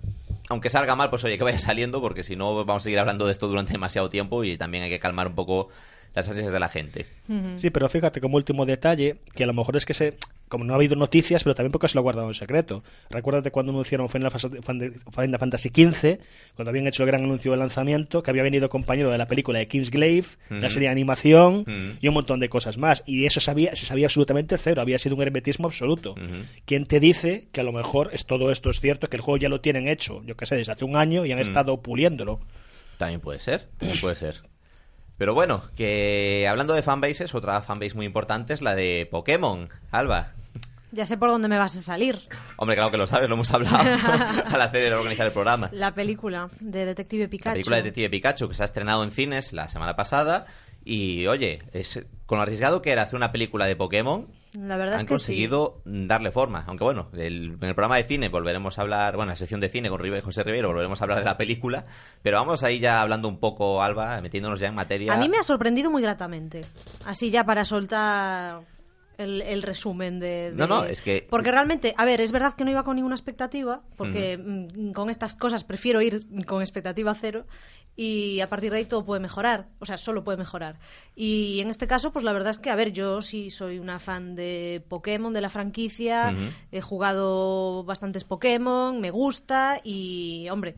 aunque 0.48 0.70
salga 0.70 0.96
mal, 0.96 1.10
pues 1.10 1.24
oye, 1.24 1.36
que 1.36 1.44
vaya 1.44 1.58
saliendo, 1.58 2.00
porque 2.00 2.22
si 2.22 2.34
no 2.34 2.64
vamos 2.64 2.82
a 2.82 2.84
seguir 2.84 2.98
hablando 2.98 3.26
de 3.26 3.32
esto 3.32 3.46
durante 3.46 3.72
demasiado 3.72 4.08
tiempo 4.08 4.42
y 4.44 4.56
también 4.56 4.84
hay 4.84 4.90
que 4.90 5.00
calmar 5.00 5.28
un 5.28 5.34
poco 5.34 5.68
las 6.14 6.28
ansias 6.28 6.52
de 6.52 6.60
la 6.60 6.68
gente. 6.68 7.06
Sí, 7.56 7.70
pero 7.70 7.88
fíjate 7.88 8.20
como 8.20 8.36
último 8.36 8.66
detalle, 8.66 9.16
que 9.34 9.44
a 9.44 9.46
lo 9.46 9.54
mejor 9.54 9.76
es 9.76 9.86
que 9.86 9.94
se, 9.94 10.16
como 10.48 10.64
no 10.64 10.72
ha 10.72 10.76
habido 10.76 10.96
noticias, 10.96 11.44
pero 11.44 11.54
también 11.54 11.70
porque 11.70 11.86
se 11.86 11.94
lo 11.94 12.00
ha 12.00 12.02
guardado 12.02 12.26
en 12.26 12.34
secreto. 12.34 12.82
Recuérdate 13.08 13.52
cuando 13.52 13.70
anunciaron 13.70 14.08
Final 14.08 14.32
Fantasy 14.32 15.68
XV, 15.68 16.18
cuando 16.56 16.70
habían 16.70 16.88
hecho 16.88 17.04
el 17.04 17.06
gran 17.06 17.22
anuncio 17.22 17.52
del 17.52 17.60
lanzamiento, 17.60 18.22
que 18.22 18.30
había 18.30 18.42
venido 18.42 18.68
compañero 18.68 19.10
de 19.12 19.18
la 19.18 19.28
película 19.28 19.60
de 19.60 19.68
Kingsglaive, 19.68 20.26
la 20.48 20.68
serie 20.68 20.88
de 20.88 20.92
animación 20.92 21.64
y 22.00 22.08
un 22.08 22.14
montón 22.14 22.40
de 22.40 22.48
cosas 22.48 22.78
más. 22.78 23.04
Y 23.06 23.20
de 23.20 23.26
eso 23.26 23.40
sabía, 23.40 23.76
se 23.76 23.86
sabía 23.86 24.06
absolutamente 24.06 24.58
cero, 24.58 24.82
había 24.82 24.98
sido 24.98 25.14
un 25.14 25.22
hermetismo 25.22 25.68
absoluto. 25.68 26.16
¿Quién 26.64 26.86
te 26.86 26.98
dice 26.98 27.46
que 27.52 27.60
a 27.60 27.64
lo 27.64 27.72
mejor 27.72 28.10
es 28.12 28.26
todo 28.26 28.50
esto 28.50 28.70
es 28.70 28.80
cierto, 28.80 29.08
que 29.08 29.16
el 29.16 29.22
juego 29.22 29.38
ya 29.38 29.48
lo 29.48 29.60
tienen 29.60 29.86
hecho, 29.86 30.22
yo 30.24 30.36
qué 30.36 30.46
sé, 30.46 30.56
desde 30.56 30.72
hace 30.72 30.84
un 30.84 30.96
año 30.96 31.24
y 31.24 31.30
han 31.30 31.38
estado 31.38 31.80
puliéndolo? 31.80 32.40
También 32.98 33.20
puede 33.20 33.38
ser, 33.38 33.68
también 33.78 34.00
puede 34.00 34.16
ser. 34.16 34.42
Pero 35.20 35.34
bueno, 35.34 35.60
que 35.76 36.48
hablando 36.48 36.72
de 36.72 36.80
fanbases, 36.80 37.34
otra 37.34 37.60
fanbase 37.60 37.94
muy 37.94 38.06
importante 38.06 38.54
es 38.54 38.62
la 38.62 38.74
de 38.74 39.06
Pokémon. 39.10 39.68
Alba. 39.90 40.32
Ya 40.92 41.04
sé 41.04 41.18
por 41.18 41.28
dónde 41.28 41.46
me 41.46 41.58
vas 41.58 41.76
a 41.76 41.80
salir. 41.80 42.18
Hombre, 42.56 42.74
claro 42.74 42.90
que 42.90 42.96
lo 42.96 43.06
sabes, 43.06 43.28
lo 43.28 43.34
hemos 43.34 43.52
hablado 43.52 43.76
al 44.46 44.62
hacer 44.62 44.94
organizar 44.94 45.26
el 45.26 45.32
programa. 45.34 45.68
La 45.74 45.92
película 45.92 46.48
de 46.60 46.86
Detective 46.86 47.28
Pikachu. 47.28 47.50
La 47.50 47.52
película 47.52 47.76
de 47.76 47.82
Detective 47.82 48.08
Pikachu 48.08 48.48
que 48.48 48.54
se 48.54 48.62
ha 48.62 48.64
estrenado 48.64 49.04
en 49.04 49.10
cines 49.10 49.52
la 49.52 49.68
semana 49.68 49.94
pasada 49.94 50.46
Y 50.86 51.26
oye, 51.26 51.64
es 51.74 52.02
con 52.24 52.38
lo 52.38 52.42
arriesgado 52.42 52.80
que 52.80 52.90
era 52.90 53.02
hacer 53.02 53.16
una 53.16 53.30
película 53.30 53.66
de 53.66 53.76
Pokémon, 53.76 54.26
La 54.58 54.76
verdad 54.76 54.94
han 54.94 55.00
es 55.00 55.04
que 55.04 55.08
conseguido 55.10 55.80
darle 55.84 56.32
forma. 56.32 56.64
Aunque 56.66 56.82
bueno, 56.82 57.08
el- 57.14 57.56
en 57.60 57.68
el 57.68 57.74
programa 57.74 57.96
de 57.96 58.04
cine 58.04 58.28
volveremos 58.28 58.78
a 58.78 58.82
hablar, 58.82 59.14
bueno, 59.14 59.30
en 59.30 59.34
la 59.34 59.36
sección 59.36 59.60
de 59.60 59.68
cine 59.68 59.88
con 59.88 60.00
José 60.22 60.42
Rivero 60.42 60.68
volveremos 60.68 61.00
a 61.00 61.04
hablar 61.04 61.18
de 61.20 61.24
la 61.24 61.36
película, 61.36 61.84
pero 62.22 62.38
vamos 62.38 62.64
ahí 62.64 62.80
ya 62.80 63.00
hablando 63.00 63.28
un 63.28 63.38
poco, 63.38 63.80
Alba, 63.82 64.20
metiéndonos 64.20 64.58
ya 64.58 64.66
en 64.66 64.72
sí. 64.72 64.76
materia. 64.76 65.12
A 65.12 65.16
mí 65.18 65.28
me 65.28 65.38
ha 65.38 65.42
sorprendido 65.44 65.90
muy 65.90 66.02
gratamente. 66.02 66.64
Así 67.04 67.30
ya 67.30 67.44
para 67.44 67.64
soltar 67.64 68.62
el, 69.22 69.42
el 69.42 69.62
resumen 69.62 70.18
de, 70.20 70.50
de- 70.50 70.56
No, 70.56 70.66
no, 70.66 70.84
es 70.84 71.02
que- 71.02 71.26
Porque 71.28 71.50
realmente, 71.50 71.94
a 71.96 72.04
ver, 72.04 72.20
es 72.20 72.32
verdad 72.32 72.54
que 72.54 72.64
no 72.64 72.70
iba 72.70 72.84
con 72.84 72.96
ninguna 72.96 73.14
expectativa, 73.14 73.82
porque 73.96 74.38
mm, 74.38 74.92
con 74.92 75.10
estas 75.10 75.34
cosas 75.36 75.64
prefiero 75.64 76.00
ir 76.02 76.20
con 76.46 76.62
expectativa 76.62 77.14
cero 77.14 77.46
y 77.96 78.40
a 78.40 78.48
partir 78.48 78.70
de 78.70 78.78
ahí 78.78 78.84
todo 78.86 79.04
puede 79.04 79.20
mejorar, 79.20 79.66
o 79.78 79.84
sea, 79.86 79.98
solo 79.98 80.24
puede 80.24 80.38
mejorar. 80.38 80.78
Y 81.14 81.60
en 81.60 81.68
este 81.68 81.86
caso, 81.86 82.12
pues 82.12 82.24
la 82.24 82.32
verdad 82.32 82.50
es 82.50 82.58
que, 82.58 82.70
a 82.70 82.76
ver, 82.76 82.92
yo 82.92 83.20
sí 83.20 83.50
soy 83.50 83.78
una 83.78 83.98
fan 83.98 84.34
de 84.36 84.82
Pokémon, 84.88 85.32
de 85.34 85.40
la 85.40 85.50
franquicia, 85.50 86.34
he 86.72 86.80
jugado 86.80 87.84
bastantes 87.84 88.24
Pokémon, 88.24 89.00
me 89.00 89.10
gusta 89.10 89.80
y, 89.84 90.48
hombre, 90.50 90.76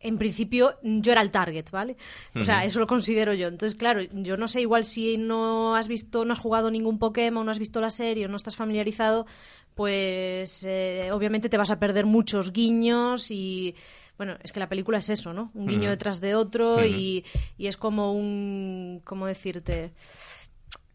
en 0.00 0.18
principio 0.18 0.78
yo 0.82 1.12
era 1.12 1.22
el 1.22 1.30
target, 1.30 1.70
¿vale? 1.70 1.96
O 2.34 2.44
sea, 2.44 2.64
eso 2.64 2.78
lo 2.78 2.86
considero 2.86 3.34
yo. 3.34 3.48
Entonces, 3.48 3.76
claro, 3.76 4.02
yo 4.02 4.36
no 4.36 4.48
sé, 4.48 4.60
igual 4.60 4.84
si 4.84 5.16
no 5.16 5.74
has 5.74 5.88
visto, 5.88 6.24
no 6.24 6.32
has 6.32 6.38
jugado 6.38 6.70
ningún 6.70 6.98
Pokémon, 6.98 7.44
no 7.44 7.50
has 7.50 7.58
visto 7.58 7.80
la 7.80 7.90
serie 7.90 8.26
o 8.26 8.28
no 8.28 8.36
estás 8.36 8.56
familiarizado, 8.56 9.26
pues 9.74 10.64
eh, 10.64 11.10
obviamente 11.12 11.48
te 11.48 11.58
vas 11.58 11.70
a 11.70 11.78
perder 11.78 12.06
muchos 12.06 12.52
guiños 12.52 13.30
y... 13.30 13.74
Bueno, 14.16 14.38
es 14.42 14.54
que 14.54 14.60
la 14.60 14.68
película 14.70 14.96
es 14.96 15.10
eso, 15.10 15.34
¿no? 15.34 15.50
Un 15.52 15.66
guiño 15.66 15.90
detrás 15.90 16.22
de 16.22 16.34
otro 16.34 16.86
y, 16.86 17.22
y 17.58 17.66
es 17.66 17.76
como 17.76 18.14
un... 18.14 19.02
¿Cómo 19.04 19.26
decirte? 19.26 19.92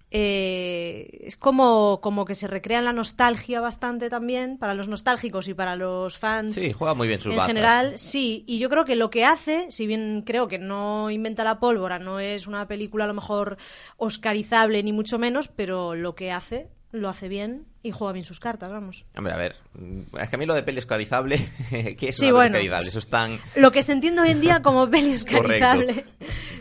Eh, 0.10 0.81
es 1.22 1.38
como, 1.38 2.00
como 2.02 2.26
que 2.26 2.36
se 2.36 2.48
recrea 2.48 2.82
la 2.82 2.94
nostalgia 2.94 3.62
bastante 3.62 4.10
también 4.10 4.58
para 4.58 4.74
los 4.74 4.88
nostálgicos 4.88 5.48
y 5.48 5.54
para 5.54 5.76
los 5.76 6.18
fans 6.18 6.56
Sí, 6.56 6.72
juega 6.74 6.94
muy 6.94 7.08
bien 7.08 7.20
sus 7.20 7.32
en 7.32 7.38
bazas. 7.38 7.48
general 7.48 7.98
sí 7.98 8.44
y 8.48 8.60
yo 8.60 8.70
creo 8.70 8.86
que 8.86 8.96
lo 8.96 9.10
que 9.10 9.26
hace 9.26 9.72
si 9.72 9.88
bien 9.88 10.24
creo 10.26 10.48
que 10.48 10.60
no 10.60 11.10
inventa 11.10 11.44
la 11.44 11.60
pólvora 11.60 12.00
no 12.00 12.20
es 12.20 12.48
una 12.48 12.68
película 12.68 13.04
a 13.06 13.08
lo 13.08 13.14
mejor 13.14 13.58
oscarizable 13.98 14.82
ni 14.84 14.92
mucho 14.94 15.18
menos 15.20 15.48
pero 15.48 15.96
lo 15.96 16.16
que 16.16 16.32
hace 16.32 16.70
lo 16.92 17.08
hace 17.10 17.28
bien 17.30 17.66
y 17.84 17.92
juega 17.92 18.12
bien 18.14 18.26
sus 18.26 18.40
cartas 18.40 18.70
vamos 18.72 19.06
Hombre, 19.16 19.34
a 19.34 19.38
ver, 19.38 19.56
mm, 19.74 20.18
es 20.20 20.30
que 20.30 20.36
a 20.36 20.40
mí 20.40 20.46
lo 20.46 20.54
de 20.54 20.64
peli 20.64 20.80
oscarizable, 20.80 21.38
¿qué 21.98 22.10
es 22.10 22.18
Sí, 22.18 22.26
una 22.30 22.32
peli 22.32 22.32
bueno. 22.32 22.56
oscarizable? 22.58 22.88
Eso 22.90 23.00
es 23.00 23.08
tan... 23.08 23.40
lo 23.56 23.72
que 23.72 23.82
se 23.84 23.94
entiende 23.94 24.22
hoy 24.22 24.30
en 24.32 24.42
día 24.42 24.62
como 24.62 24.90
peli 24.90 25.14
oscarizable 25.16 26.06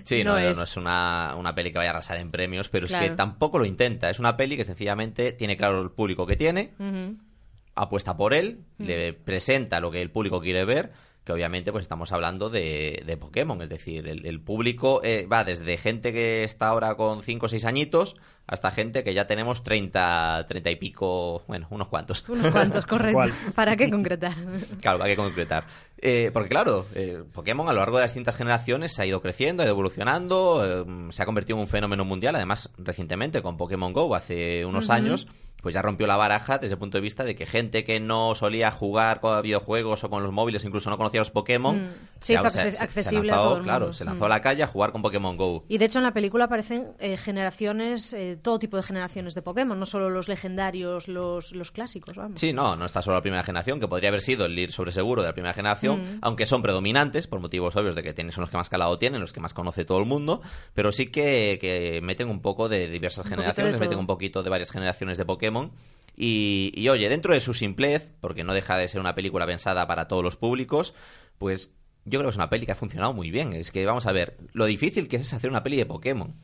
Sí, 0.04 0.22
no, 0.24 0.38
es. 0.38 0.56
no 0.56 0.64
es 0.64 0.76
una, 0.76 1.34
una 1.36 1.54
peli 1.54 1.70
que 1.72 1.78
vaya 1.78 1.90
a 1.90 1.92
arrasar 1.94 2.18
en 2.18 2.30
premios, 2.30 2.68
pero 2.68 2.86
es 2.86 2.94
que 2.94 3.10
tampoco 3.10 3.58
lo 3.58 3.64
intenta. 3.66 4.08
Es 4.08 4.18
una 4.18 4.36
peli 4.36 4.56
que 4.56 4.64
sencillamente 4.64 5.32
tiene 5.32 5.56
claro 5.56 5.82
el 5.82 5.90
público 5.90 6.26
que 6.26 6.36
tiene, 6.36 6.70
apuesta 7.74 8.16
por 8.16 8.34
él, 8.34 8.60
Mm. 8.78 8.84
le 8.84 9.12
presenta 9.12 9.78
lo 9.80 9.90
que 9.90 10.00
el 10.02 10.10
público 10.10 10.40
quiere 10.40 10.64
ver, 10.64 10.90
que 11.30 11.34
obviamente 11.34 11.70
pues 11.70 11.82
estamos 11.82 12.10
hablando 12.10 12.50
de, 12.50 13.04
de 13.06 13.16
Pokémon, 13.16 13.62
es 13.62 13.68
decir, 13.68 14.08
el, 14.08 14.26
el 14.26 14.40
público 14.40 15.00
eh, 15.04 15.28
va 15.30 15.44
desde 15.44 15.76
gente 15.76 16.12
que 16.12 16.42
está 16.42 16.66
ahora 16.68 16.96
con 16.96 17.22
5 17.22 17.46
o 17.46 17.48
6 17.48 17.64
añitos 17.66 18.16
hasta 18.50 18.72
gente 18.72 19.04
que 19.04 19.14
ya 19.14 19.28
tenemos 19.28 19.62
30, 19.62 20.44
30 20.48 20.70
y 20.70 20.76
pico, 20.76 21.44
bueno, 21.46 21.68
unos 21.70 21.86
cuantos. 21.86 22.24
unos 22.28 22.50
cuantos 22.50 22.84
correcto 22.86 23.32
para 23.54 23.76
qué 23.76 23.88
concretar 23.88 24.34
Claro, 24.80 25.04
hay 25.04 25.12
que 25.12 25.16
concretar. 25.16 25.64
Eh, 25.98 26.30
porque 26.32 26.48
claro, 26.48 26.86
eh, 26.94 27.22
Pokémon 27.32 27.68
a 27.68 27.72
lo 27.72 27.78
largo 27.78 27.98
de 27.98 28.02
las 28.02 28.10
distintas 28.10 28.36
generaciones 28.36 28.92
se 28.92 29.02
ha 29.02 29.06
ido 29.06 29.22
creciendo, 29.22 29.62
ha 29.62 29.66
ido 29.66 29.74
evolucionando, 29.74 30.64
eh, 30.64 31.12
se 31.12 31.22
ha 31.22 31.26
convertido 31.26 31.58
en 31.58 31.62
un 31.62 31.68
fenómeno 31.68 32.04
mundial. 32.04 32.34
Además, 32.34 32.70
recientemente 32.76 33.40
con 33.40 33.56
Pokémon 33.56 33.92
Go, 33.92 34.14
hace 34.16 34.64
unos 34.64 34.90
años, 34.90 35.28
pues 35.62 35.74
ya 35.74 35.82
rompió 35.82 36.06
la 36.06 36.16
baraja 36.16 36.58
desde 36.58 36.74
el 36.74 36.78
punto 36.78 36.98
de 36.98 37.02
vista 37.02 37.24
de 37.24 37.34
que 37.34 37.46
gente 37.46 37.84
que 37.84 38.00
no 38.00 38.34
solía 38.34 38.70
jugar 38.70 39.20
con 39.20 39.40
videojuegos 39.42 40.04
o 40.04 40.10
con 40.10 40.22
los 40.22 40.32
móviles, 40.32 40.64
incluso 40.64 40.90
no 40.90 40.96
conocía 40.96 41.20
los 41.20 41.30
Pokémon, 41.30 41.76
Mm. 41.86 41.90
Se 42.20 42.34
hizo 42.34 42.42
acce- 42.44 42.70
se 42.72 42.82
accesible 42.84 43.30
a 43.30 43.36
lanzó, 43.36 43.48
todo 43.48 43.56
el 43.58 43.62
claro, 43.64 43.80
mundo. 43.86 43.92
se 43.94 44.04
lanzó 44.04 44.22
Mm. 44.24 44.26
a 44.26 44.28
la 44.28 44.40
calle 44.42 44.62
a 44.62 44.66
jugar 44.66 44.92
con 44.92 45.00
Pokémon 45.02 45.36
Go. 45.36 45.64
Y 45.68 45.78
de 45.78 45.86
hecho 45.86 45.98
en 45.98 46.04
la 46.04 46.12
película 46.12 46.44
aparecen 46.44 46.88
eh, 46.98 47.16
generaciones, 47.16 48.12
eh, 48.12 48.38
todo 48.40 48.58
tipo 48.58 48.76
de 48.76 48.82
generaciones 48.82 49.34
de 49.34 49.42
Pokémon, 49.42 49.78
no 49.78 49.86
solo 49.86 50.10
los 50.10 50.28
legendarios, 50.28 51.08
los, 51.08 51.52
los 51.52 51.70
clásicos, 51.72 52.16
vamos. 52.16 52.38
Sí, 52.38 52.52
no, 52.52 52.76
no 52.76 52.84
está 52.84 53.00
solo 53.02 53.16
la 53.16 53.22
primera 53.22 53.42
generación, 53.42 53.80
que 53.80 53.88
podría 53.88 54.10
haber 54.10 54.20
sido 54.20 54.44
el 54.46 54.58
ir 54.58 54.70
sobre 54.72 54.92
seguro 54.92 55.22
de 55.22 55.28
la 55.28 55.32
primera 55.34 55.54
generación, 55.54 56.02
Mm. 56.02 56.18
aunque 56.22 56.46
son 56.46 56.60
predominantes, 56.62 57.26
por 57.26 57.40
motivos 57.40 57.74
obvios 57.76 57.94
de 57.94 58.02
que 58.02 58.12
tienen, 58.12 58.32
son 58.32 58.42
los 58.42 58.50
que 58.50 58.56
más 58.58 58.68
calado 58.70 58.98
tienen, 58.98 59.20
los 59.20 59.32
que 59.32 59.40
más 59.40 59.54
conoce 59.54 59.84
todo 59.84 59.98
el 59.98 60.06
mundo, 60.06 60.42
pero 60.74 60.92
sí 60.92 61.06
que, 61.06 61.58
que 61.60 62.00
meten 62.02 62.28
un 62.28 62.40
poco 62.42 62.68
de 62.68 62.88
diversas 62.88 63.24
Un 63.24 63.30
poquito 63.30 63.36
de 63.36 63.42
generaciones, 63.42 63.72
todo. 63.74 63.80
meten 63.80 63.98
un 63.98 64.06
poquito 64.06 64.42
de 64.42 64.50
varias 64.50 64.70
generaciones 64.70 65.16
de 65.18 65.24
Pokémon. 65.24 65.49
Y, 66.16 66.72
y, 66.74 66.88
oye, 66.88 67.08
dentro 67.08 67.32
de 67.32 67.40
su 67.40 67.54
simplez, 67.54 68.08
porque 68.20 68.44
no 68.44 68.52
deja 68.52 68.76
de 68.76 68.88
ser 68.88 69.00
una 69.00 69.14
película 69.14 69.46
pensada 69.46 69.86
para 69.86 70.06
todos 70.08 70.22
los 70.22 70.36
públicos, 70.36 70.94
pues 71.38 71.72
yo 72.04 72.18
creo 72.18 72.24
que 72.24 72.30
es 72.30 72.36
una 72.36 72.50
peli 72.50 72.66
que 72.66 72.72
ha 72.72 72.76
funcionado 72.76 73.12
muy 73.12 73.30
bien. 73.30 73.52
Es 73.54 73.70
que 73.70 73.84
vamos 73.86 74.06
a 74.06 74.12
ver, 74.12 74.36
lo 74.52 74.66
difícil 74.66 75.08
que 75.08 75.16
es 75.16 75.32
hacer 75.32 75.48
una 75.50 75.62
peli 75.62 75.76
de 75.76 75.86
Pokémon. 75.86 76.34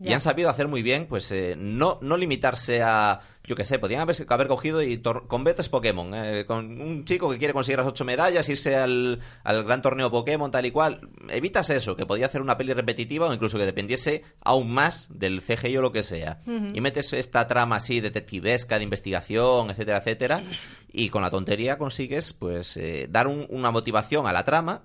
Y 0.00 0.08
Ya. 0.08 0.14
han 0.14 0.20
sabido 0.20 0.48
hacer 0.50 0.68
muy 0.68 0.82
bien, 0.82 1.06
pues 1.06 1.30
eh, 1.32 1.54
no, 1.56 1.98
no 2.02 2.16
limitarse 2.16 2.82
a, 2.82 3.20
yo 3.46 3.54
qué 3.56 3.64
sé, 3.64 3.78
podrían 3.78 4.00
haber, 4.00 4.16
haber 4.28 4.46
cogido 4.48 4.82
y 4.82 5.02
con 5.02 5.44
betas 5.44 5.68
Pokémon, 5.68 6.12
eh, 6.14 6.44
con 6.46 6.80
un 6.80 7.04
chico 7.04 7.30
que 7.30 7.38
quiere 7.38 7.52
conseguir 7.52 7.78
las 7.78 7.86
ocho 7.88 8.04
medallas, 8.04 8.48
irse 8.48 8.74
al, 8.76 9.20
al 9.42 9.64
gran 9.64 9.82
torneo 9.82 10.10
Pokémon, 10.10 10.50
tal 10.50 10.64
y 10.66 10.70
cual. 10.70 11.08
Evitas 11.28 11.68
eso, 11.70 11.94
que 11.96 12.06
podía 12.06 12.26
hacer 12.26 12.40
una 12.40 12.56
peli 12.56 12.72
repetitiva 12.72 13.28
o 13.28 13.34
incluso 13.34 13.58
que 13.58 13.66
dependiese 13.66 14.22
aún 14.40 14.72
más 14.72 15.08
del 15.10 15.42
CGI 15.42 15.76
o 15.76 15.82
lo 15.82 15.92
que 15.92 16.02
sea. 16.02 16.40
Y 16.74 16.80
metes 16.80 17.12
esta 17.12 17.46
trama 17.46 17.76
así 17.76 18.00
detectivesca, 18.00 18.78
de 18.78 18.84
investigación, 18.84 19.70
etcétera, 19.70 19.98
etcétera, 19.98 20.42
y 20.90 21.08
con 21.10 21.22
la 21.22 21.30
tontería 21.30 21.76
consigues, 21.76 22.32
pues, 22.32 22.76
eh, 22.76 23.08
dar 23.10 23.26
un- 23.26 23.46
una 23.50 23.70
motivación 23.70 24.26
a 24.26 24.32
la 24.32 24.44
trama 24.44 24.84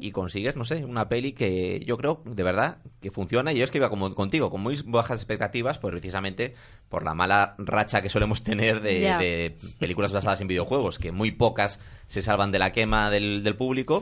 y 0.00 0.12
consigues, 0.12 0.54
no 0.54 0.62
sé, 0.64 0.84
una 0.84 1.08
peli 1.08 1.32
que 1.32 1.80
yo 1.84 1.96
creo, 1.96 2.22
de 2.24 2.42
verdad, 2.44 2.78
que 3.00 3.10
funciona. 3.10 3.52
Y 3.52 3.58
yo 3.58 3.64
es 3.64 3.72
que 3.72 3.78
iba 3.78 3.90
como 3.90 4.14
contigo, 4.14 4.48
con 4.48 4.60
muy 4.60 4.80
bajas 4.84 5.18
expectativas, 5.18 5.78
pues 5.80 5.90
precisamente 5.90 6.54
por 6.88 7.04
la 7.04 7.14
mala 7.14 7.54
racha 7.58 8.02
que 8.02 8.08
solemos 8.08 8.44
tener 8.44 8.80
de, 8.80 9.00
de 9.00 9.56
películas 9.78 10.12
basadas 10.12 10.40
en 10.40 10.48
videojuegos, 10.48 10.98
que 10.98 11.12
muy 11.12 11.32
pocas 11.32 11.80
se 12.06 12.22
salvan 12.22 12.50
de 12.52 12.58
la 12.58 12.72
quema 12.72 13.10
del, 13.10 13.42
del 13.42 13.56
público. 13.56 14.00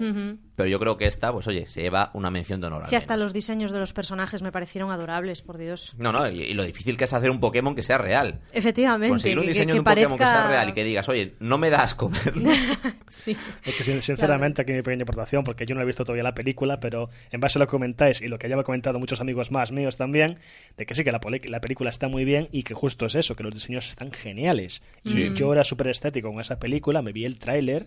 Pero 0.57 0.69
yo 0.69 0.79
creo 0.79 0.97
que 0.97 1.07
esta, 1.07 1.33
pues 1.33 1.49
oye, 1.49 1.67
se 1.67 1.83
lleva 1.83 2.11
una 2.15 2.31
mención 2.31 2.61
de 2.61 2.69
honor. 2.69 2.83
al 2.83 2.89
Sí, 2.89 2.95
hasta 2.95 3.17
los 3.17 3.33
diseños 3.33 3.73
de 3.73 3.81
los 3.81 3.93
personajes 3.93 4.41
me 4.41 4.53
parecieron 4.53 4.93
adorables, 4.93 5.43
por 5.43 5.59
Dios. 5.59 5.95
No, 5.99 6.13
no, 6.13 6.31
y, 6.31 6.43
y 6.43 6.55
lo 6.55 6.63
difícil 6.63 6.97
que 6.97 7.05
es 7.05 7.13
hacer 7.13 7.31
un 7.33 7.41
Pokémon 7.41 7.75
que 7.75 7.83
sea 7.83 7.99
real. 7.99 8.41
Efectivamente. 8.53 9.09
Conseguir 9.09 9.39
un 9.39 9.43
que- 9.45 9.49
diseño 9.49 9.67
que 9.69 9.73
de 9.75 9.79
un 9.81 9.85
Pokémon 9.85 10.17
que 10.19 10.25
sea 10.25 10.47
real 10.49 10.69
y 10.69 10.73
que 10.73 10.85
digas, 10.85 11.09
oye, 11.09 11.35
no 11.41 11.59
me 11.59 11.71
das 11.71 11.95
comerlo. 11.97 12.51
Sí. 13.09 13.37
Es 13.65 13.75
que 13.77 13.85
sin- 13.85 14.03
sinceramente 14.03 14.63
aquí 14.63 14.73
mi 14.73 14.83
pequeña 14.83 15.03
aportación, 15.05 15.45
porque 15.45 15.67
yo 15.67 15.75
no 15.75 15.81
he 15.83 15.85
visto 15.85 16.05
todavía 16.05 16.23
la 16.25 16.35
película, 16.35 16.81
pero 16.81 17.09
en 17.31 17.41
base 17.41 17.59
a 17.59 17.61
lo 17.61 17.67
que 17.67 17.71
comentáis 17.73 18.21
y 18.21 18.29
lo 18.29 18.39
que 18.39 18.49
ya 18.49 18.57
me 18.57 18.61
han 18.61 18.65
comentado 18.65 18.99
muchos 18.99 19.21
amigos 19.21 19.51
más 19.51 19.73
míos 19.73 19.97
también, 19.97 20.39
de 20.77 20.87
que 20.87 20.95
sí 20.95 21.05
que 21.05 21.13
la, 21.13 21.21
la 21.45 21.61
película 21.61 21.91
está 21.91 22.09
muy 22.09 22.25
bien 22.25 22.49
y 22.53 22.63
que 22.65 22.75
justo 22.75 23.07
es 23.07 23.15
eso, 23.15 23.35
que 23.37 23.43
los 23.45 23.55
diseños 23.55 23.87
están 23.87 24.11
geniales. 24.13 24.83
Y 25.05 25.33
yo 25.35 25.53
era 25.53 25.65
súper 25.65 25.89
estético 25.89 26.31
con 26.31 26.41
esa 26.41 26.59
película, 26.59 27.03
me 27.03 27.13
vi 27.13 27.25
el 27.25 27.39
tráiler, 27.39 27.87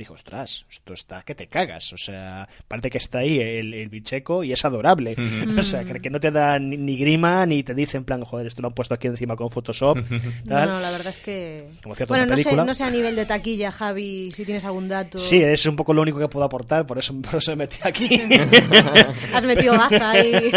dije, 0.00 0.12
ostras, 0.12 0.64
esto 0.70 0.92
está 0.94 1.22
que 1.22 1.34
te 1.34 1.46
cagas. 1.46 1.92
O 1.92 1.98
sea, 1.98 2.48
parece 2.68 2.90
que 2.90 2.98
está 2.98 3.18
ahí 3.18 3.38
el, 3.38 3.72
el 3.74 3.88
bicheco 3.88 4.42
y 4.44 4.52
es 4.52 4.64
adorable. 4.64 5.14
o 5.58 5.62
sea, 5.62 5.84
que, 5.84 6.00
que 6.00 6.10
no 6.10 6.20
te 6.20 6.30
da 6.30 6.58
ni, 6.58 6.76
ni 6.76 6.96
grima 6.96 7.46
ni 7.46 7.62
te 7.62 7.74
dice 7.74 7.96
en 7.96 8.04
plan, 8.04 8.24
joder, 8.24 8.46
esto 8.46 8.62
lo 8.62 8.68
han 8.68 8.74
puesto 8.74 8.94
aquí 8.94 9.06
encima 9.06 9.36
con 9.36 9.50
Photoshop. 9.50 9.98
No, 10.44 10.54
tal. 10.54 10.68
no, 10.68 10.80
la 10.80 10.90
verdad 10.90 11.08
es 11.08 11.18
que... 11.18 11.68
Como 11.82 11.94
cierta 11.94 12.12
Bueno, 12.14 12.26
no 12.26 12.36
sé, 12.36 12.56
no 12.56 12.74
sé 12.74 12.84
a 12.84 12.90
nivel 12.90 13.14
de 13.16 13.26
taquilla, 13.26 13.70
Javi, 13.72 14.30
si 14.32 14.44
tienes 14.44 14.64
algún 14.64 14.88
dato. 14.88 15.18
Sí, 15.18 15.40
es 15.42 15.64
un 15.66 15.76
poco 15.76 15.92
lo 15.94 16.02
único 16.02 16.18
que 16.18 16.28
puedo 16.28 16.44
aportar, 16.44 16.86
por 16.86 16.98
eso, 16.98 17.14
por 17.22 17.36
eso 17.36 17.52
me 17.52 17.56
metí 17.64 17.76
aquí. 17.82 18.08
Has 19.34 19.44
metido 19.44 19.76
baza 19.76 20.10
ahí. 20.10 20.50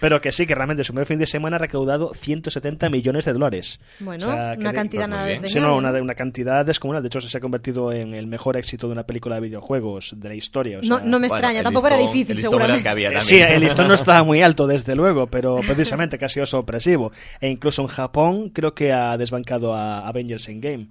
Pero 0.00 0.20
que 0.20 0.32
sí, 0.32 0.46
que 0.46 0.54
realmente 0.54 0.84
su 0.84 0.92
primer 0.92 1.06
fin 1.06 1.18
de 1.18 1.26
semana 1.26 1.56
ha 1.56 1.58
recaudado 1.58 2.12
170 2.14 2.88
millones 2.90 3.24
de 3.24 3.32
dólares. 3.32 3.80
Bueno, 4.00 4.26
O 4.28 4.30
sea, 4.32 4.54
una 4.56 4.70
de- 4.70 4.74
cantidad 4.76 5.02
pues 5.02 5.08
muy 5.08 5.16
nada 5.16 5.26
desdeñable. 5.26 5.48
Sí, 5.52 5.60
no, 5.60 5.76
una, 5.76 5.90
una 6.02 6.14
cantidad 6.14 6.64
descomunal. 6.64 7.02
De 7.02 7.08
hecho, 7.08 7.20
se 7.20 7.36
ha 7.36 7.40
convertido 7.40 7.92
en 7.92 8.14
el 8.14 8.26
mejor 8.26 8.56
éxito 8.66 8.86
de 8.88 8.92
una 8.92 9.04
película 9.06 9.36
de 9.36 9.42
videojuegos 9.42 10.14
de 10.16 10.28
la 10.28 10.34
historia. 10.34 10.78
o 10.78 10.82
No, 10.82 10.96
sea- 10.98 11.06
no 11.06 11.18
me 11.20 11.28
Bueno, 11.28 11.36
extraña, 11.36 11.62
tampoco 11.62 11.86
era 11.86 11.96
listón- 11.96 12.06
difícil, 12.12 12.32
el 12.32 12.38
era 12.38 12.50
seguramente. 12.50 12.82
que 12.82 12.88
había 12.88 13.08
también. 13.08 13.22
Sí, 13.22 13.38
el 13.40 13.60
listón 13.60 13.88
no 13.88 13.94
estaba 13.94 14.22
muy 14.24 14.42
alto, 14.42 14.66
desde 14.66 14.94
luego, 14.96 15.28
pero 15.28 15.60
precisamente 15.66 16.18
que 16.18 16.24
ha 16.24 16.28
sido 16.28 16.46
sorpresivo. 16.46 17.12
E 17.40 17.48
incluso 17.48 17.82
en 17.82 17.88
Japón 17.88 18.50
creo 18.50 18.74
que 18.74 18.92
ha 18.92 19.16
desbancado 19.16 19.72
a 19.74 20.06
Avengers 20.08 20.48
Endgame. 20.48 20.88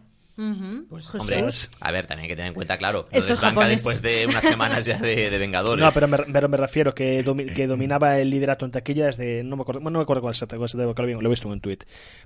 Pues, 0.90 1.06
Jesús. 1.06 1.22
Hombre, 1.22 1.40
Pues- 1.44 1.70
a 1.80 1.92
ver, 1.92 2.08
también 2.08 2.24
hay 2.26 2.30
que 2.30 2.36
tener 2.36 2.50
en 2.50 2.54
cuenta, 2.54 2.78
claro, 2.78 3.08
es 3.12 3.26
desbanca 3.26 3.68
después 3.68 4.02
de 4.02 4.26
unas 4.28 4.44
semanas 4.44 4.86
ya 4.86 4.98
de, 4.98 5.30
de 5.30 5.38
Vengadores. 5.38 5.84
No, 5.84 5.92
pero 5.92 6.08
me, 6.10 6.18
pero 6.18 6.50
me 6.50 6.58
refiero 6.58 6.94
que, 6.94 7.24
domi- 7.24 7.54
que 7.54 7.68
dominaba 7.68 8.20
el 8.20 8.30
liderato 8.30 8.66
en 8.66 8.72
taquilla 8.72 9.06
desde. 9.06 9.44
No 9.44 9.56
me 9.56 9.62
acuerdo, 9.62 9.80
bueno, 9.82 9.94
no 9.94 10.00
me 10.00 10.04
acuerdo 10.04 10.22
cuál 10.22 10.34
es 10.34 10.42
el 10.42 10.48
cuál 10.50 10.66
es 10.66 10.74
el- 10.76 10.82
lo 10.82 10.94
lo 11.22 11.28
he 11.28 11.30
visto 11.30 11.48
en 11.48 11.54
un 11.54 11.62
tweet. 11.62 11.80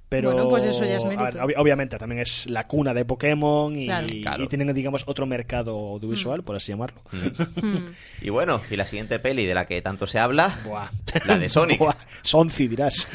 Pero. 0.10 0.32
Bueno, 0.32 0.50
pues 0.50 0.63
eso 0.65 0.84
ya 0.86 0.95
es 0.98 1.04
ver, 1.08 1.17
ob- 1.19 1.54
obviamente 1.58 1.98
también 1.98 2.22
es 2.22 2.48
la 2.50 2.65
cuna 2.67 2.93
de 2.93 3.06
Pokémon 3.06 3.76
y, 3.78 3.86
Claro. 3.86 4.08
Claro. 4.22 4.43
y 4.43 4.48
tienen, 4.48 4.74
digamos, 4.74 5.04
otro 5.06 5.26
mercado 5.28 5.72
audiovisual, 5.72 6.43
por 6.43 6.56
así 6.56 6.72
llamarlo. 6.72 7.02
Mm. 7.12 7.91
Y 8.26 8.30
bueno, 8.30 8.62
y 8.72 8.76
la 8.76 8.86
siguiente 8.86 9.19
peli 9.19 9.45
de 9.45 9.54
la 9.54 9.65
que 9.65 9.82
tanto 9.82 10.08
se 10.08 10.17
habla, 10.19 10.56
Buah. 10.65 10.89
la 11.26 11.38
de 11.38 11.48
Sonic. 11.50 11.78
Buah. 11.80 11.95
Sonzi, 12.24 12.67
dirás. 12.67 13.08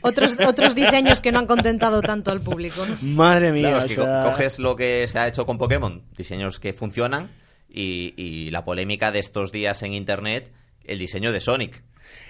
Otros, 0.00 0.36
otros 0.46 0.74
diseños 0.74 1.20
que 1.20 1.32
no 1.32 1.38
han 1.40 1.46
contentado 1.46 2.00
tanto 2.02 2.30
al 2.30 2.40
público. 2.40 2.86
¿no? 2.86 2.96
Madre 3.02 3.52
mía. 3.52 3.62
Claro, 3.70 3.84
o 3.84 3.88
que 3.88 3.94
sea, 4.20 4.30
coges 4.30 4.58
lo 4.58 4.76
que 4.76 5.06
se 5.06 5.18
ha 5.18 5.26
hecho 5.26 5.46
con 5.46 5.58
Pokémon, 5.58 6.02
diseños 6.16 6.60
que 6.60 6.72
funcionan, 6.72 7.30
y, 7.68 8.14
y 8.16 8.50
la 8.50 8.64
polémica 8.64 9.10
de 9.10 9.18
estos 9.18 9.52
días 9.52 9.82
en 9.82 9.94
internet, 9.94 10.52
el 10.84 10.98
diseño 10.98 11.32
de 11.32 11.40
Sonic. 11.40 11.82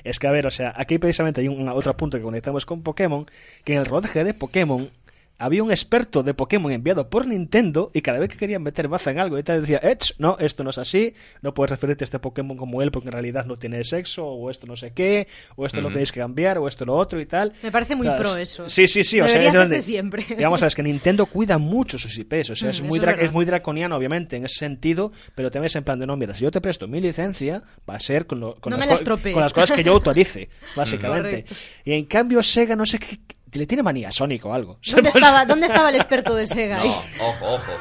Es 0.05 0.19
que, 0.19 0.27
a 0.27 0.31
ver, 0.31 0.47
o 0.47 0.51
sea, 0.51 0.73
aquí 0.77 0.99
precisamente 0.99 1.41
hay 1.41 1.49
un 1.49 1.69
otro 1.69 1.97
punto 1.97 2.19
que 2.19 2.25
conectamos 2.25 2.67
con 2.67 2.83
Pokémon, 2.83 3.27
que 3.65 3.75
en 3.75 3.81
el 3.81 3.87
rodaje 3.87 4.25
de 4.25 4.35
Pokémon 4.35 4.91
había 5.39 5.63
un 5.65 5.71
experto 5.73 6.23
de 6.23 6.35
Pokémon 6.35 6.71
enviado 6.71 7.11
por 7.11 7.27
Nintendo 7.27 7.91
y 7.93 8.01
cada 8.03 8.21
vez 8.21 8.29
que 8.29 8.37
querían 8.37 8.63
meter 8.63 8.87
baza 8.87 9.11
en 9.11 9.19
algo 9.19 9.39
y 9.39 9.43
tal 9.43 9.61
decía, 9.63 9.81
Ech, 9.83 10.15
no, 10.19 10.37
esto 10.39 10.63
no 10.63 10.71
es 10.71 10.79
así, 10.79 11.15
no 11.41 11.53
puedes 11.53 11.71
referirte 11.71 12.05
a 12.05 12.07
este 12.07 12.19
Pokémon 12.21 12.57
como 12.57 12.81
él 12.81 12.93
porque 12.93 13.09
en 13.09 13.13
realidad 13.13 13.45
no 13.47 13.57
tiene 13.57 13.83
sexo, 13.83 14.25
o 14.25 14.51
esto 14.51 14.67
no 14.69 14.77
sé 14.77 14.93
qué, 14.93 15.27
o 15.57 15.67
esto 15.67 15.81
lo 15.81 15.89
tenéis 15.91 16.13
que 16.13 16.21
cambiar, 16.21 16.59
o 16.59 16.69
esto 16.69 16.85
lo 16.85 16.95
otro 16.95 17.21
y 17.21 17.27
tal. 17.27 17.53
Me 17.63 17.73
parece 17.73 17.97
muy 17.97 18.07
O 18.07 18.11
sea, 18.11 18.19
pro 18.19 18.37
es- 18.37 18.51
eso. 18.53 18.69
Sí, 18.69 18.87
sí, 18.87 19.03
sí. 19.03 19.21
O 19.21 19.27
sea, 19.29 19.53
donde- 19.53 19.83
siempre. 19.83 20.25
Y 20.29 20.43
vamos 20.43 20.63
a 20.63 20.67
ver, 20.67 20.69
es 20.69 20.75
que 20.77 20.83
Nintendo 20.85 21.27
cuida 21.27 21.59
mucho 21.59 21.99
sus 21.99 22.17
IPs, 22.19 22.51
o 22.51 22.57
sea, 22.57 22.69
Mm, 22.69 22.71
es, 22.71 22.83
muy 22.83 23.01
es 23.19 23.33
muy 23.33 23.45
draconiano, 23.45 23.97
obviamente, 23.97 24.37
en 24.37 24.45
ese 24.45 24.59
sentido, 24.61 25.11
pero 25.35 25.51
también 25.51 25.67
es 25.67 25.77
en 25.77 25.83
plan 25.85 25.99
de, 25.99 26.07
no, 26.07 26.17
mira, 26.17 26.35
si 26.35 26.43
yo 26.45 26.51
te 26.53 26.61
presto 26.61 26.87
mi 26.87 27.01
licencia, 27.01 27.63
va 27.89 27.97
a 27.97 28.01
ser 28.01 28.27
con, 28.27 28.39
lo- 28.41 28.55
con 28.61 28.71
No 28.71 28.77
las, 28.77 29.03
con 29.03 29.21
cosas 29.53 29.73
que 29.73 29.83
yo 29.83 29.93
autorice, 29.95 30.49
básicamente. 30.77 31.45
Y 31.85 31.93
en 31.95 32.05
cambio, 32.05 32.43
Sega, 32.43 32.77
no 32.77 32.87
sé 32.87 32.99
qué, 32.99 33.19
le 33.59 33.67
tiene 33.67 33.83
manía 33.83 34.09
a 34.09 34.13
Sonic 34.13 34.45
o 34.47 34.53
algo. 34.55 34.79
¿Dónde 34.91 35.11
Pues- 35.13 35.25
estaba, 35.25 35.45
¿Dónde 35.47 35.67
estaba 35.67 35.89
el 35.91 35.97
experto 35.97 36.35
de 36.35 36.47
Sega? 36.47 36.81
ahí? 36.81 36.89
No, 37.19 37.29
ojo, 37.29 37.55
ojo. 37.55 37.73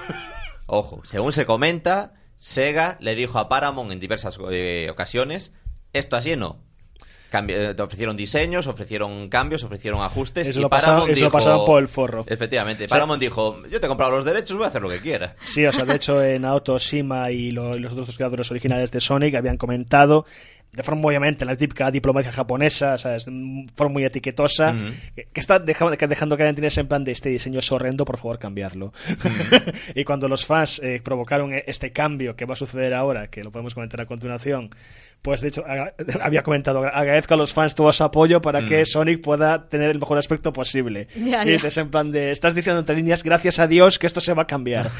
Ojo, 0.67 1.01
según 1.05 1.31
se 1.33 1.45
comenta, 1.45 2.13
Sega 2.37 2.97
le 3.01 3.15
dijo 3.15 3.37
a 3.39 3.49
Paramount 3.49 3.91
en 3.91 3.99
diversas 3.99 4.37
eh, 4.51 4.87
ocasiones, 4.91 5.51
esto 5.93 6.15
así 6.15 6.35
no. 6.35 6.59
Eh, 7.47 7.73
te 7.77 7.81
ofrecieron 7.81 8.17
diseños, 8.17 8.67
ofrecieron 8.67 9.29
cambios, 9.29 9.63
ofrecieron 9.63 10.01
ajustes. 10.01 10.49
Eso 10.49 10.59
y 10.59 10.61
lo 10.63 10.69
pasaron- 10.69 10.95
Paramount 10.95 11.11
eso 11.13 11.21
lo 11.21 11.27
dijo- 11.27 11.37
pasaron 11.37 11.65
por 11.65 11.81
el 11.81 11.87
forro. 11.87 12.25
Efectivamente, 12.27 12.79
sea- 12.87 12.95
Paramount 12.95 13.21
dijo, 13.21 13.61
yo 13.69 13.79
te 13.79 13.85
he 13.85 13.87
comprado 13.89 14.11
los 14.11 14.25
derechos, 14.25 14.57
voy 14.57 14.65
a 14.65 14.67
hacer 14.69 14.81
lo 14.81 14.89
que 14.89 14.99
quiera. 14.99 15.35
Sí, 15.45 15.65
o 15.65 15.71
sea, 15.71 15.85
de 15.85 15.95
hecho 15.95 16.21
en 16.21 16.41
Naoto 16.41 16.77
Shima 16.77 17.31
y, 17.31 17.51
lo- 17.51 17.77
y 17.77 17.79
los 17.79 17.93
otros 17.93 18.17
creadores 18.17 18.51
originales 18.51 18.91
de 18.91 18.99
Sonic 18.99 19.35
habían 19.35 19.55
comentado, 19.57 20.25
de 20.73 20.83
forma 20.83 21.05
obviamente 21.07 21.43
la 21.43 21.55
típica 21.55 21.91
diplomacia 21.91 22.31
japonesa, 22.31 22.93
o 22.93 22.97
sea, 22.97 23.15
es 23.17 23.25
de 23.25 23.65
forma 23.75 23.93
muy 23.93 24.05
etiquetosa, 24.05 24.73
que, 25.15 25.25
que 25.25 25.39
está 25.39 25.59
dejando, 25.59 25.97
que 25.97 26.07
dejando 26.07 26.37
que 26.37 26.53
tienes 26.53 26.77
en 26.77 26.87
plan 26.87 27.03
de 27.03 27.11
este 27.11 27.29
diseño 27.29 27.59
es 27.59 27.71
horrendo, 27.71 28.05
por 28.05 28.17
favor 28.17 28.39
cambiarlo. 28.39 28.93
y 29.95 30.03
cuando 30.05 30.29
los 30.29 30.45
fans 30.45 30.79
eh, 30.83 31.01
provocaron 31.03 31.53
e- 31.53 31.65
este 31.67 31.91
cambio 31.91 32.35
que 32.35 32.45
va 32.45 32.53
a 32.53 32.57
suceder 32.57 32.93
ahora, 32.93 33.27
que 33.27 33.43
lo 33.43 33.51
podemos 33.51 33.73
comentar 33.73 33.99
a 34.01 34.05
continuación, 34.05 34.69
pues 35.21 35.41
de 35.41 35.49
hecho 35.49 35.63
había 36.21 36.43
comentado, 36.43 36.83
agradezco 36.85 37.33
a 37.33 37.37
los 37.37 37.53
fans 37.53 37.75
todo 37.75 37.91
su 37.93 38.03
apoyo 38.03 38.41
para 38.41 38.65
que 38.65 38.81
Mm. 38.81 38.85
Sonic 38.85 39.21
pueda 39.21 39.67
tener 39.69 39.89
el 39.91 39.99
mejor 39.99 40.17
aspecto 40.17 40.51
posible. 40.53 41.07
Ya, 41.15 41.43
y 41.43 41.47
ya. 41.47 41.53
dices 41.53 41.77
en 41.77 41.89
plan 41.91 42.11
de, 42.11 42.31
estás 42.31 42.55
diciendo 42.55 42.79
entre 42.79 42.95
líneas, 42.95 43.23
gracias 43.23 43.59
a 43.59 43.67
Dios 43.67 43.99
que 43.99 44.07
esto 44.07 44.19
se 44.21 44.33
va 44.33 44.43
a 44.43 44.47
cambiar. 44.47 44.89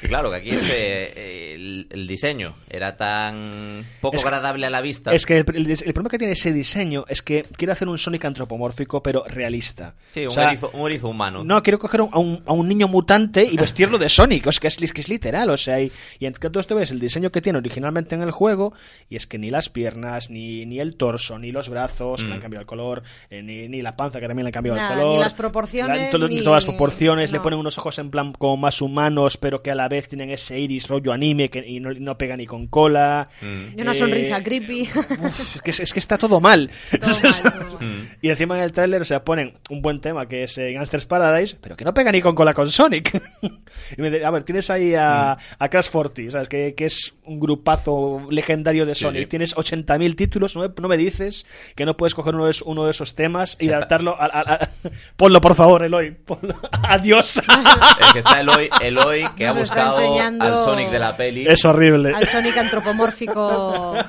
Y 0.00 0.06
claro, 0.06 0.30
que 0.30 0.36
aquí 0.36 0.50
este, 0.50 1.54
el, 1.54 1.88
el 1.90 2.06
diseño 2.06 2.54
era 2.70 2.96
tan 2.96 3.84
poco 4.00 4.14
Es 4.16 4.22
que- 4.22 4.28
agradable 4.28 4.64
a 4.64 4.70
la 4.70 4.80
vista. 4.80 5.12
Es 5.12 5.26
que 5.26 5.38
el, 5.38 5.44
el- 5.56 5.70
el 5.72 5.92
problema 5.92 6.08
que 6.08 6.18
tiene 6.18 6.34
ese 6.34 6.52
diseño 6.52 7.04
es 7.08 7.20
que 7.20 7.42
quiere 7.56 7.72
hacer 7.72 7.88
un 7.88 7.98
Sonic 7.98 8.24
antropomórfico, 8.24 9.02
pero 9.02 9.24
realista. 9.26 9.94
Sí, 10.12 10.20
un, 10.20 10.28
O 10.28 10.30
sea, 10.30 10.50
erizo, 10.50 10.70
un 10.72 10.88
erizo 10.88 11.08
humano. 11.08 11.42
No, 11.42 11.60
quiero 11.64 11.80
coger 11.80 12.02
un- 12.02 12.10
a, 12.12 12.18
un, 12.20 12.40
a 12.46 12.52
un 12.52 12.68
niño 12.68 12.86
mutante 12.86 13.42
y 13.42 13.56
vestirlo 13.56 13.98
de 13.98 14.08
Sonic. 14.08 14.46
O 14.46 14.52
sea, 14.52 14.60
que 14.60 14.68
es, 14.68 14.92
que 14.92 15.00
es 15.00 15.08
literal. 15.08 15.50
O 15.50 15.56
sea, 15.56 15.80
y, 15.80 15.90
y 16.20 16.26
en 16.26 16.32
todo 16.34 16.60
esto 16.60 16.76
ves 16.76 16.92
el 16.92 17.00
diseño 17.00 17.32
que 17.32 17.40
tiene 17.40 17.58
originalmente 17.58 18.14
en 18.14 18.22
el 18.22 18.30
juego. 18.30 18.72
Y 19.10 19.16
es 19.18 19.26
que 19.26 19.36
ni 19.38 19.50
las 19.50 19.68
piernas, 19.68 20.30
ni, 20.30 20.64
ni 20.64 20.80
el 20.80 20.96
torso, 20.96 21.38
ni 21.38 21.52
los 21.52 21.68
brazos, 21.68 22.22
que 22.22 22.26
le 22.28 22.32
han 22.34 22.38
Mm. 22.38 22.42
cambiado 22.42 22.60
el 22.62 22.66
color, 22.66 23.02
eh, 23.28 23.42
ni, 23.42 23.68
ni 23.68 23.82
la 23.82 23.94
panza, 23.96 24.18
que 24.20 24.26
también 24.26 24.44
le 24.44 24.48
han 24.48 24.52
cambiado 24.52 24.78
Nada, 24.78 24.94
el 24.94 25.00
color. 25.00 25.14
ni 25.14 25.20
las 25.20 25.34
proporciones, 25.34 26.12
la- 26.12 26.18
to- 26.18 26.28
ni- 26.28 26.42
todas 26.42 26.64
las 26.64 26.74
proporciones. 26.74 27.30
Le 27.32 27.38
no. 27.38 27.42
ponen 27.42 27.58
unos 27.58 27.76
ojos 27.78 27.98
en 27.98 28.10
plan 28.10 28.32
como 28.32 28.56
más 28.56 28.80
humanos, 28.80 29.36
pero 29.36 29.62
que 29.62 29.70
a 29.70 29.74
la 29.74 29.88
vez 29.88 30.08
tienen 30.08 30.30
ese 30.30 30.58
iris 30.58 30.88
rollo 30.88 31.12
anime 31.12 31.50
que 31.50 31.58
y 31.68 31.80
no, 31.80 31.90
no 31.92 32.16
pega 32.16 32.36
ni 32.36 32.46
con 32.46 32.66
cola. 32.68 33.28
Mm. 33.42 33.78
Y 33.78 33.82
una 33.82 33.90
Eh, 33.90 33.94
sonrisa 33.94 34.42
creepy. 34.42 34.82
Uf, 35.20 35.56
es, 35.56 35.62
que, 35.62 35.70
es 35.82 35.92
que 35.92 35.98
está 35.98 36.16
todo 36.16 36.40
mal. 36.40 36.70
Todo 37.00 37.10
mal, 37.10 37.42
todo 37.42 37.78
mal. 37.78 37.86
Mm. 37.88 38.08
y 38.22 38.28
encima 38.30 38.56
en 38.56 38.64
el 38.64 38.72
tráiler, 38.72 39.02
o 39.02 39.04
sea, 39.04 39.24
ponen 39.24 39.52
un 39.70 39.82
buen 39.82 40.00
tema 40.00 40.26
que 40.28 40.44
es 40.44 40.56
eh, 40.58 40.72
Gangster's 40.72 41.06
Paradise, 41.06 41.56
pero 41.60 41.76
que 41.76 41.84
no 41.84 41.92
pega 41.92 42.12
ni 42.12 42.20
con 42.20 42.34
cola 42.34 42.54
con 42.54 42.68
Sonic. 42.68 43.14
y 43.96 44.00
me 44.00 44.10
dice, 44.10 44.24
a 44.24 44.30
ver, 44.30 44.44
tienes 44.44 44.70
ahí 44.70 44.94
a, 44.94 45.36
Mm. 45.38 45.54
a 45.58 45.68
Crash 45.68 45.90
40, 45.90 46.30
¿sabes? 46.30 46.48
Que, 46.48 46.74
que 46.76 46.84
es 46.86 47.14
un 47.24 47.40
grupazo 47.40 48.26
legendario 48.30 48.86
de 48.86 48.94
Sí, 48.94 49.04
Sonic. 49.08 49.22
sí. 49.22 49.26
Tienes 49.26 49.54
80.000 49.56 50.14
títulos, 50.16 50.56
no 50.56 50.62
me, 50.62 50.68
no 50.80 50.88
me 50.88 50.96
dices 50.96 51.46
que 51.76 51.84
no 51.84 51.96
puedes 51.96 52.14
coger 52.14 52.34
uno 52.34 52.44
de, 52.46 52.50
es- 52.52 52.62
uno 52.62 52.84
de 52.84 52.90
esos 52.92 53.14
temas 53.14 53.54
y 53.60 53.64
Se 53.64 53.64
está- 53.66 53.76
adaptarlo 53.78 54.16
a, 54.20 54.24
a- 54.26 54.54
a- 54.54 54.68
Ponlo, 55.16 55.40
por 55.40 55.54
favor, 55.54 55.84
Eloy. 55.84 56.10
Ponlo. 56.12 56.54
Adiós. 56.72 57.40
Es 58.00 58.12
que 58.12 58.18
está 58.20 58.40
Eloy, 58.40 58.68
Eloy 58.80 59.24
que 59.36 59.46
ha 59.46 59.50
Nos 59.50 59.58
buscado 59.68 59.98
enseñando- 60.00 60.44
al 60.44 60.64
Sonic 60.64 60.90
de 60.90 60.98
la 60.98 61.16
peli. 61.16 61.46
es 61.46 61.64
horrible. 61.64 62.12
Al 62.14 62.26
Sonic 62.26 62.56
antropomórfico. 62.56 63.96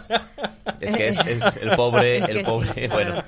Es 0.79 0.93
que 0.93 1.07
es, 1.09 1.19
es 1.25 1.41
el 1.61 1.71
pobre, 1.75 2.17
Es 2.19 2.27
que 2.27 2.39
el 2.39 2.45
pobre, 2.45 2.87
bueno. 2.87 3.21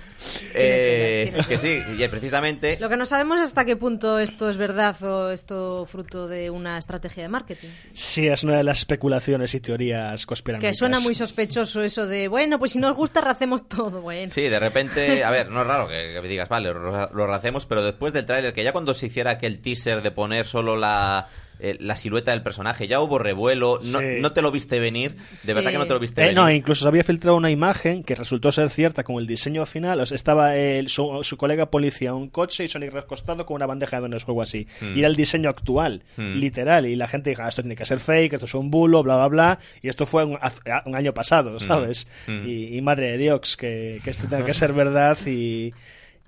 Eh, 0.54 1.30
Tiene 1.34 1.48
que 1.48 1.58
sí, 1.58 1.80
y 1.98 2.08
precisamente 2.08 2.78
Lo 2.80 2.88
que 2.88 2.96
no 2.96 3.06
sabemos 3.06 3.42
es 3.42 3.48
hasta 3.48 3.66
qué 3.66 3.76
punto 3.76 4.20
esto 4.20 4.50
es 4.50 4.56
verdad 4.58 4.96
o 5.04 5.32
esto 5.32 5.86
fruto 5.86 6.28
de 6.28 6.50
una 6.50 6.78
estrategia 6.78 7.24
de 7.24 7.30
marketing. 7.30 7.68
Sí, 7.94 8.28
es 8.28 8.44
una 8.44 8.56
de 8.56 8.64
las 8.64 8.80
especulaciones 8.80 9.54
y 9.56 9.60
teorías 9.60 10.26
conspiranoicas. 10.26 10.70
Que 10.72 10.78
suena 10.78 11.00
muy 11.02 11.14
sospechoso 11.16 11.61
eso 11.62 12.08
de, 12.08 12.28
bueno, 12.28 12.60
pues 12.60 12.72
si 12.72 12.80
nos 12.80 12.96
gusta, 12.96 13.22
racemos 13.22 13.68
todo. 13.68 14.02
Bueno, 14.02 14.32
Sí, 14.34 14.42
de 14.42 14.60
repente, 14.60 15.24
a 15.24 15.32
ver, 15.32 15.50
no 15.50 15.62
es 15.62 15.68
raro 15.68 15.88
que, 15.88 16.20
digas, 16.28 16.50
vale, 16.50 16.74
lo, 16.74 17.08
lo 17.08 17.34
hacemos, 17.34 17.66
pero 17.66 17.84
después 17.84 18.14
del 18.14 18.26
tráiler, 18.26 18.54
que 18.54 18.64
ya 18.64 18.72
cuando 18.72 18.94
se 18.94 19.08
hiciera 19.08 19.32
aquel 19.32 19.62
teaser 19.62 20.02
de 20.02 20.12
poner 20.12 20.46
solo 20.46 20.76
la, 20.76 21.28
eh, 21.62 21.78
la 21.80 21.96
silueta 21.96 22.32
del 22.32 22.42
personaje, 22.44 22.88
ya 22.88 23.00
hubo 23.02 23.20
revuelo, 23.20 23.80
no, 23.84 24.00
Sí. 24.00 24.06
no 24.20 24.32
te 24.32 24.42
lo 24.42 24.52
viste 24.52 24.80
venir, 24.80 25.16
de 25.44 25.54
verdad 25.54 25.72
que 25.72 25.78
no 25.78 25.86
te 25.86 25.94
lo 25.94 26.00
viste 26.00 26.22
Eh, 26.22 26.26
venir. 26.26 26.36
no, 26.38 26.50
incluso 26.52 26.82
se 26.84 26.88
había 26.88 27.04
filtrado 27.04 27.38
una 27.38 27.52
imagen 27.52 28.04
que 28.04 28.16
resultó 28.16 28.52
ser 28.52 28.70
cierta 28.70 29.04
con 29.04 29.18
el 29.18 29.28
diseño 29.28 29.66
final. 29.66 30.00
O 30.00 30.06
sea, 30.06 30.16
estaba 30.16 30.56
el- 30.56 30.90
su, 30.90 31.20
su 31.24 31.38
colega 31.38 31.68
policía 31.72 32.10
en 32.10 32.16
un 32.16 32.30
coche 32.30 32.64
y 32.64 32.68
Sonic 32.68 32.92
recostado 32.94 33.46
con 33.46 33.56
una 33.56 33.66
bandeja 33.68 33.98
de 33.98 34.02
dones 34.02 34.24
o 34.24 34.28
algo 34.28 34.42
así. 34.42 34.68
Hmm. 34.82 34.96
Y 34.96 35.00
era 35.00 35.08
el 35.08 35.16
diseño 35.16 35.50
actual, 35.50 36.04
Hmm. 36.18 36.34
literal. 36.40 36.86
Y 36.88 36.96
la 36.96 37.08
gente 37.08 37.30
dijo, 37.30 37.44
"Ah, 37.44 37.50
esto 37.50 37.62
tiene 37.62 37.76
que 37.76 37.86
ser 37.86 38.00
fake, 38.00 38.34
esto 38.34 38.46
es 38.46 38.54
un 38.56 38.72
bulo, 38.72 39.04
bla, 39.04 39.16
bla, 39.18 39.28
bla. 39.28 39.60
Y 39.82 39.90
esto 39.90 40.06
fue 40.06 40.26
un, 40.26 40.38
un 40.86 40.96
año 40.96 41.14
pasado, 41.14 41.60
¿sabes? 41.60 42.08
Hmm. 42.28 42.48
Y, 42.48 42.78
y 42.78 42.82
madre 42.82 43.12
de 43.12 43.18
Dios, 43.18 43.56
que, 43.58 44.00
que 44.04 44.10
esto 44.10 44.28
tenga 44.28 44.46
que 44.46 44.54
ser 44.54 44.74
verdad 44.74 45.18
y... 45.28 45.74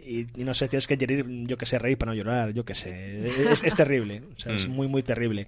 Y, 0.05 0.27
y 0.35 0.43
no 0.43 0.53
sé, 0.53 0.67
tienes 0.67 0.87
que 0.87 0.97
llorar, 0.97 1.25
yo 1.27 1.57
que 1.57 1.65
sé, 1.65 1.79
reír 1.79 1.97
para 1.97 2.11
no 2.11 2.15
llorar, 2.15 2.51
yo 2.53 2.65
que 2.65 2.75
sé. 2.75 3.51
Es, 3.51 3.63
es 3.63 3.75
terrible, 3.75 4.21
o 4.35 4.39
sea, 4.39 4.53
es 4.53 4.67
Mm. 4.67 4.71
muy, 4.71 4.87
muy 4.87 5.03
terrible. 5.03 5.47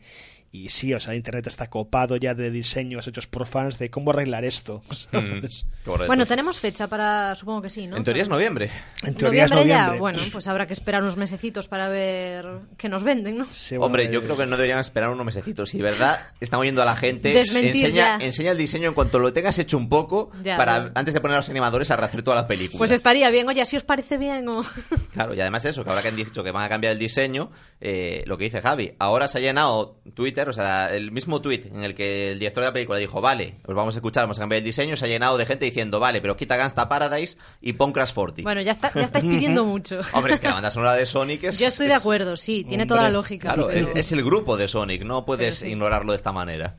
Y 0.56 0.70
sí, 0.70 0.94
o 0.94 1.00
sea, 1.02 1.14
Internet 1.14 1.48
está 1.48 1.70
copado 1.70 2.16
ya 2.16 2.34
de 2.34 2.50
diseños 2.50 3.06
hechos 3.08 3.28
por 3.28 3.46
fans 3.46 3.78
de 3.78 3.90
cómo 3.90 4.12
arreglar 4.12 4.46
esto. 4.46 4.82
Mm, 5.16 6.08
bueno, 6.08 6.26
tenemos 6.26 6.60
fecha 6.60 6.88
para, 6.88 7.36
supongo 7.36 7.62
que 7.62 7.70
sí, 7.70 7.86
¿no? 7.86 7.96
En 7.96 8.04
teoría 8.04 8.24
es 8.24 8.30
noviembre. 8.30 8.72
En 9.04 9.14
teoría 9.14 9.46
es 9.46 9.52
¿Noviembre 9.52 9.70
ya? 9.70 9.82
noviembre. 9.84 10.00
Bueno, 10.00 10.20
pues 10.32 10.48
habrá 10.48 10.66
que 10.66 10.74
esperar 10.74 11.04
unos 11.04 11.16
mesecitos 11.16 11.68
para 11.68 11.90
ver 11.90 12.46
qué 12.76 12.90
nos 12.90 13.04
venden, 13.04 13.38
¿no? 13.38 13.46
Sí, 13.52 13.78
bueno, 13.78 13.86
Hombre, 13.86 14.06
eh, 14.06 14.12
yo 14.12 14.24
creo 14.24 14.36
que 14.36 14.46
no 14.48 14.58
deberían 14.58 14.80
esperar 14.80 15.10
unos 15.10 15.26
mesecitos. 15.26 15.70
Si 15.70 15.78
de 15.78 15.84
verdad 15.84 16.20
están 16.40 16.60
oyendo 16.60 16.82
a 16.82 16.86
la 16.86 16.96
gente, 16.96 17.40
enseña, 17.40 18.18
enseña 18.20 18.52
el 18.52 18.58
diseño 18.58 18.90
en 18.90 18.94
cuanto 18.96 19.20
lo 19.20 19.32
tengas 19.32 19.60
hecho 19.60 19.78
un 19.78 19.88
poco, 19.88 20.32
Ya, 20.44 20.58
para 20.58 20.92
antes 20.96 21.14
de 21.14 21.22
poner 21.22 21.36
a 21.36 21.40
los 21.40 21.50
animadores 21.50 21.92
a 21.92 21.98
rehacer 21.98 22.24
toda 22.24 22.36
la 22.38 22.48
película. 22.48 22.80
Pues 22.80 22.92
estaría 22.92 23.30
bien. 23.30 23.48
Oye, 23.48 23.64
si 23.66 23.78
os 23.78 23.84
parece 23.84 24.18
bien 24.18 24.48
o... 24.50 24.64
Claro, 25.14 25.34
y 25.36 25.40
además 25.40 25.64
eso, 25.66 25.84
que 25.84 25.90
ahora 25.92 26.02
que 26.02 26.10
han 26.10 26.16
dicho 26.16 26.44
que 26.44 26.52
van 26.52 26.64
a 26.66 26.70
cambiar 26.70 26.94
el 26.94 27.00
diseño, 27.00 27.52
eh, 27.80 28.24
lo 28.26 28.38
que 28.38 28.46
dice 28.46 28.62
Javi, 28.62 28.96
ahora 29.00 29.28
se 29.28 29.38
ha 29.38 29.42
llenado 29.42 30.02
Twitter, 30.16 30.45
o 30.50 30.54
sea, 30.54 30.94
el 30.94 31.12
mismo 31.12 31.42
tweet 31.42 31.64
en 31.74 31.84
el 31.84 31.94
que 31.96 32.32
el 32.32 32.40
director 32.40 32.62
de 32.64 32.70
la 32.70 32.74
película 32.74 32.98
dijo, 33.00 33.22
vale, 33.22 33.56
os 33.66 33.76
vamos 33.76 33.96
a 33.96 34.00
escuchar, 34.00 34.24
vamos 34.24 34.38
a 34.38 34.42
cambiar 34.42 34.60
el 34.60 34.64
diseño, 34.66 34.96
se 34.96 35.06
ha 35.06 35.08
llenado 35.08 35.38
de 35.38 35.46
gente 35.46 35.66
diciendo, 35.66 36.00
vale, 36.00 36.22
pero 36.22 36.36
quita 36.36 36.56
Gangsta 36.58 36.88
Paradise 36.90 37.38
y 37.62 37.74
pon 37.74 37.92
Crash 37.92 38.14
40. 38.14 38.44
Bueno, 38.44 38.62
ya, 38.62 38.72
está, 38.72 38.92
ya 38.94 39.02
estáis 39.04 39.26
pidiendo 39.26 39.66
mucho. 39.66 40.00
Hombre, 40.14 40.34
es 40.34 40.40
que 40.40 40.48
la 40.48 40.54
banda 40.56 40.70
sonora 40.72 40.94
de 40.94 41.06
Sonic 41.06 41.44
es... 41.46 41.60
Yo 41.60 41.68
estoy 41.68 41.88
de 41.88 41.94
es- 41.94 42.00
acuerdo, 42.00 42.38
sí, 42.38 42.64
tiene 42.68 42.84
Hombre, 42.84 42.86
toda 42.88 43.04
la 43.04 43.10
lógica. 43.12 43.54
Claro, 43.54 43.68
pero- 43.72 43.90
es, 43.90 43.96
es 43.96 44.12
el 44.12 44.24
grupo 44.24 44.58
de 44.58 44.68
Sonic, 44.68 45.04
no 45.04 45.26
puedes 45.26 45.56
sí. 45.60 45.68
ignorarlo 45.70 46.12
de 46.12 46.18
esta 46.18 46.32
manera. 46.32 46.76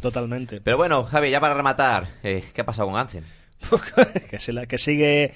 Totalmente. 0.00 0.60
Pero 0.60 0.76
bueno, 0.78 1.04
Javi, 1.04 1.30
ya 1.30 1.40
para 1.40 1.54
rematar, 1.54 2.06
eh, 2.22 2.42
¿qué 2.54 2.60
ha 2.62 2.64
pasado 2.64 2.88
con 2.88 2.98
Anthem? 2.98 3.24
que, 4.30 4.38
se 4.38 4.52
la- 4.52 4.66
que 4.66 4.78
sigue 4.78 5.32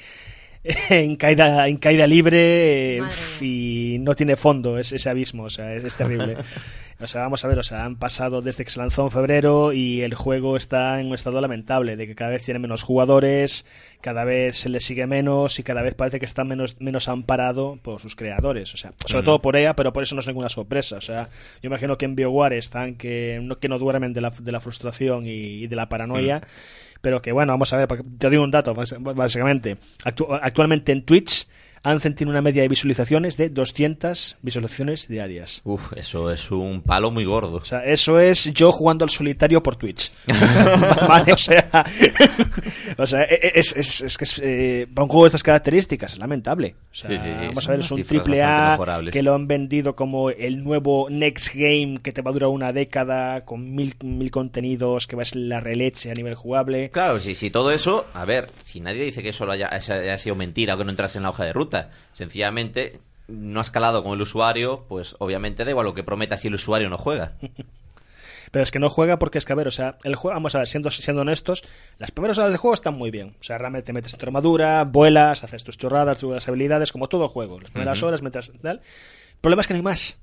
en 0.89 1.17
caída, 1.17 1.69
en 1.69 1.77
caída 1.77 2.07
libre 2.07 3.01
Madre 3.03 3.15
y 3.43 3.99
no 4.01 4.15
tiene 4.15 4.37
fondo 4.37 4.79
ese, 4.79 4.97
ese 4.97 5.11
abismo, 5.11 5.45
o 5.45 5.51
sea, 5.51 5.75
es, 5.75 5.85
es 5.85 5.95
terrible. 5.95 6.37
O 7.01 7.07
sea, 7.07 7.23
vamos 7.23 7.45
a 7.45 7.49
ver, 7.49 7.59
o 7.59 7.63
sea, 7.63 7.85
han 7.85 7.97
pasado 7.97 8.41
desde 8.41 8.65
que 8.65 8.71
se 8.71 8.79
lanzó 8.79 9.03
en 9.05 9.11
febrero 9.11 9.73
y 9.73 10.03
el 10.03 10.15
juego 10.15 10.57
está 10.57 11.01
en 11.01 11.09
un 11.09 11.15
estado 11.15 11.41
lamentable, 11.41 11.97
de 11.97 12.07
que 12.07 12.15
cada 12.15 12.31
vez 12.31 12.45
tiene 12.45 12.61
menos 12.61 12.83
jugadores, 12.83 13.67
cada 14.01 14.25
vez 14.25 14.57
se 14.59 14.69
le 14.69 14.81
sigue 14.81 15.07
menos 15.07 15.59
y 15.59 15.65
cada 15.65 15.83
vez 15.83 15.95
parece 15.95 16.21
que 16.21 16.27
está 16.27 16.45
menos, 16.45 16.81
menos 16.81 17.09
amparado 17.09 17.79
por 17.83 18.01
sus 18.01 18.15
creadores. 18.15 18.73
O 18.75 18.77
sea, 18.77 18.93
sobre 19.07 19.25
todo 19.25 19.43
por 19.43 19.57
ella, 19.57 19.75
pero 19.75 19.93
por 19.93 20.03
eso 20.05 20.15
no 20.15 20.21
es 20.21 20.27
ninguna 20.29 20.49
sorpresa. 20.49 20.97
O 20.97 21.01
sea, 21.01 21.29
yo 21.61 21.67
imagino 21.67 21.99
que 21.99 22.05
en 22.05 22.15
BioWare 22.15 22.57
están 22.59 22.95
que 22.95 23.41
no, 23.43 23.59
que 23.59 23.69
no 23.69 23.79
duermen 23.79 24.13
de 24.13 24.21
la, 24.21 24.31
de 24.31 24.53
la 24.53 24.61
frustración 24.61 25.27
y, 25.27 25.65
y 25.65 25.67
de 25.67 25.77
la 25.77 25.89
paranoia. 25.89 26.43
Pero 27.01 27.21
que 27.21 27.33
bueno, 27.33 27.53
vamos 27.53 27.71
a 27.73 27.77
ver, 27.77 27.87
porque 27.89 28.05
te 28.19 28.31
digo 28.31 28.43
un 28.45 28.51
dato, 28.51 28.73
básicamente. 28.75 29.77
Actu- 30.05 30.39
actualmente 30.41 30.93
en 30.93 31.03
Twitch, 31.05 31.47
Anzen 31.85 32.15
tiene 32.15 32.31
una 32.33 32.41
media 32.43 32.63
de 32.63 32.69
visualizaciones 32.69 33.37
de 33.37 33.51
200 33.51 34.39
visualizaciones 34.43 35.07
diarias. 35.07 35.61
Uf, 35.65 35.93
eso 35.97 36.31
es 36.31 36.51
un 36.51 36.83
palo 36.83 37.11
muy 37.11 37.25
gordo. 37.25 37.59
O 37.59 37.65
sea, 37.65 37.85
eso 37.85 38.19
es 38.19 38.53
yo 38.55 38.73
jugando 38.73 39.05
al 39.05 39.11
solitario 39.11 39.63
por 39.63 39.77
Twitch. 39.77 40.11
vale, 41.09 41.33
o 41.33 41.37
sea, 41.37 41.69
o 42.99 43.07
sea, 43.07 43.23
e- 43.25 43.35
e- 43.43 43.53
es, 43.61 43.75
es, 43.77 44.01
es 44.01 44.19
que 44.19 44.25
es, 44.25 44.39
eh, 44.43 44.87
para 44.93 45.05
un 45.05 45.09
juego 45.11 45.25
de 45.25 45.29
estas 45.29 45.43
características 45.43 46.15
es 46.15 46.19
lamentable. 46.19 46.75
O 46.91 46.95
sea, 46.95 47.11
Sí, 47.11 47.19
sí, 47.19 47.25
sí, 47.25 47.47
vamos 47.49 47.69
a 47.69 47.71
ver, 47.73 47.81
es 47.81 47.91
un 47.91 48.03
triple 48.03 48.43
A 48.43 48.79
que 49.13 49.23
lo 49.23 49.35
han 49.35 49.47
vendido 49.47 49.95
como 49.95 50.31
el 50.31 50.65
nuevo 50.65 51.09
Next 51.11 51.55
Game 51.55 52.01
que 52.03 52.13
te 52.13 52.23
va 52.23 52.31
a 52.31 52.35
durar 52.35 52.49
una 52.49 52.73
década 52.73 53.45
con 53.45 53.75
mil, 53.75 53.95
mil 54.03 54.31
contenidos 54.31 55.07
que 55.07 55.17
va 55.17 55.23
a 55.23 55.27
ser 55.27 55.39
la 55.39 55.61
releche 55.61 56.11
a 56.11 56.15
nivel 56.15 56.35
jugable. 56.35 56.91
Claro, 56.91 57.21
si, 57.21 57.35
si 57.35 57.51
todo 57.51 57.71
eso, 57.73 58.07
a 58.15 58.25
ver, 58.25 58.49
si 58.63 58.81
nadie 58.81 59.05
dice 59.05 59.23
que 59.23 59.31
eso 59.31 59.45
lo 59.45 59.53
haya, 59.53 59.69
haya 59.73 60.19
sido 60.19 60.35
mentira 60.37 60.75
o 60.75 60.79
que 60.79 60.85
no 60.85 60.91
entrase 60.91 61.19
en 61.19 61.25
la 61.25 61.31
hoja 61.31 61.45
de 61.45 61.53
ruta, 61.53 61.74
sencillamente 62.13 63.01
no 63.29 63.61
ha 63.61 63.63
escalado 63.63 64.03
con 64.03 64.13
el 64.13 64.23
usuario, 64.23 64.85
pues 64.89 65.17
obviamente 65.19 65.65
da 65.65 65.71
igual 65.71 65.87
lo 65.87 65.95
que 65.95 66.05
prometa 66.05 66.37
si 66.37 66.49
el 66.49 66.55
usuario 66.55 66.89
no 66.89 66.99
juega. 66.99 67.33
Pero 68.51 68.63
es 68.63 68.71
que 68.71 68.79
no 68.79 68.89
juega 68.89 69.19
porque 69.19 69.39
es 69.39 69.45
que, 69.45 69.53
a 69.53 69.57
ver, 69.57 69.67
o 69.67 69.73
sea, 69.73 69.99
el 70.05 70.15
juego, 70.15 70.35
vamos 70.35 70.55
a 70.55 70.59
ver, 70.59 70.69
siendo, 70.69 70.89
siendo 70.91 71.23
honestos, 71.23 71.65
las 71.99 72.13
primeras 72.13 72.39
horas 72.39 72.53
del 72.53 72.59
juego 72.59 72.75
están 72.75 72.95
muy 72.95 73.11
bien. 73.11 73.35
O 73.41 73.43
sea, 73.43 73.59
realmente 73.59 73.87
te 73.87 73.93
metes 73.93 74.13
en 74.13 74.21
tu 74.21 74.27
armadura, 74.27 74.85
vuelas, 74.85 75.43
haces 75.43 75.65
tus 75.65 75.77
chorradas, 75.77 76.21
tus 76.21 76.47
habilidades, 76.47 76.93
como 76.93 77.09
todo 77.09 77.29
juego. 77.29 77.59
Las 77.59 77.73
primeras 77.73 78.03
horas, 78.05 78.21
mientras 78.23 78.53
tal. 78.63 78.77
El 78.77 79.41
problema 79.41 79.63
es 79.63 79.67
que 79.67 79.75
no 79.75 79.79
hay 79.79 79.83
más. 79.83 80.17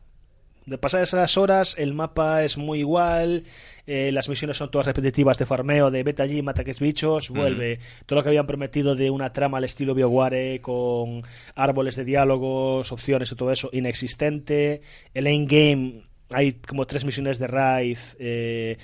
De 0.72 0.78
pasar 0.78 1.04
esas 1.04 1.38
horas, 1.38 1.76
el 1.78 1.94
mapa 1.94 2.46
es 2.46 2.58
muy 2.58 2.80
igual, 2.80 3.44
eh, 3.86 4.10
las 4.14 4.30
misiones 4.30 4.56
son 4.56 4.72
todas 4.72 4.88
repetitivas 4.88 5.38
de 5.38 5.46
farmeo, 5.46 5.92
de 5.92 6.02
vete 6.02 6.22
allí, 6.22 6.42
mata 6.42 6.64
que 6.64 6.72
es 6.72 6.80
bichos, 6.80 7.30
vuelve. 7.30 7.80
Todo 8.06 8.20
lo 8.20 8.24
que 8.24 8.30
habían 8.30 8.48
prometido 8.48 8.96
de 8.96 9.10
una 9.10 9.34
trama 9.34 9.58
al 9.58 9.66
estilo 9.66 9.94
BioWare 9.94 10.62
con 10.62 11.24
árboles 11.56 11.98
de 11.98 12.06
diálogos, 12.06 12.90
opciones 12.94 13.30
y 13.30 13.36
todo 13.36 13.52
eso, 13.52 13.70
inexistente. 13.74 14.82
El 15.14 15.28
endgame, 15.28 16.04
hay 16.30 16.54
como 16.54 16.88
tres 16.88 17.04
misiones 17.04 17.38
de 17.38 17.48
raid, 17.48 17.98
eh, 18.18 18.78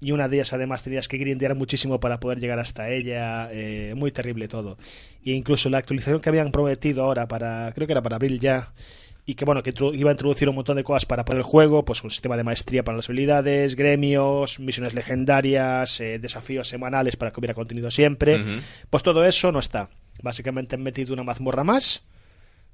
y 0.00 0.12
una 0.12 0.28
de 0.28 0.36
ellas 0.36 0.52
además 0.52 0.84
tenías 0.84 1.08
que 1.08 1.18
grindear 1.18 1.56
muchísimo 1.56 1.98
para 1.98 2.20
poder 2.20 2.38
llegar 2.38 2.60
hasta 2.60 2.88
ella, 2.88 3.48
eh, 3.50 3.94
muy 3.96 4.12
terrible 4.12 4.46
todo. 4.46 4.78
E 5.24 5.32
incluso 5.32 5.70
la 5.70 5.78
actualización 5.78 6.20
que 6.20 6.28
habían 6.28 6.52
prometido 6.52 7.02
ahora 7.02 7.26
para, 7.26 7.72
creo 7.74 7.88
que 7.88 7.94
era 7.94 8.02
para 8.02 8.14
abril 8.14 8.38
ya, 8.38 8.72
y 9.28 9.34
que 9.34 9.44
bueno, 9.44 9.62
que 9.64 9.74
iba 9.94 10.10
a 10.10 10.12
introducir 10.12 10.48
un 10.48 10.54
montón 10.54 10.76
de 10.76 10.84
cosas 10.84 11.04
para 11.04 11.24
poder 11.24 11.38
el 11.38 11.42
juego, 11.42 11.84
pues 11.84 12.02
un 12.04 12.10
sistema 12.10 12.36
de 12.36 12.44
maestría 12.44 12.84
para 12.84 12.96
las 12.96 13.08
habilidades, 13.08 13.74
gremios, 13.74 14.60
misiones 14.60 14.94
legendarias, 14.94 16.00
eh, 16.00 16.20
desafíos 16.20 16.68
semanales 16.68 17.16
para 17.16 17.32
que 17.32 17.40
hubiera 17.40 17.52
contenido 17.54 17.90
siempre. 17.90 18.42
Pues 18.88 19.02
todo 19.02 19.26
eso 19.26 19.50
no 19.50 19.58
está. 19.58 19.90
Básicamente 20.22 20.76
han 20.76 20.82
metido 20.84 21.12
una 21.12 21.24
mazmorra 21.24 21.64
más, 21.64 22.04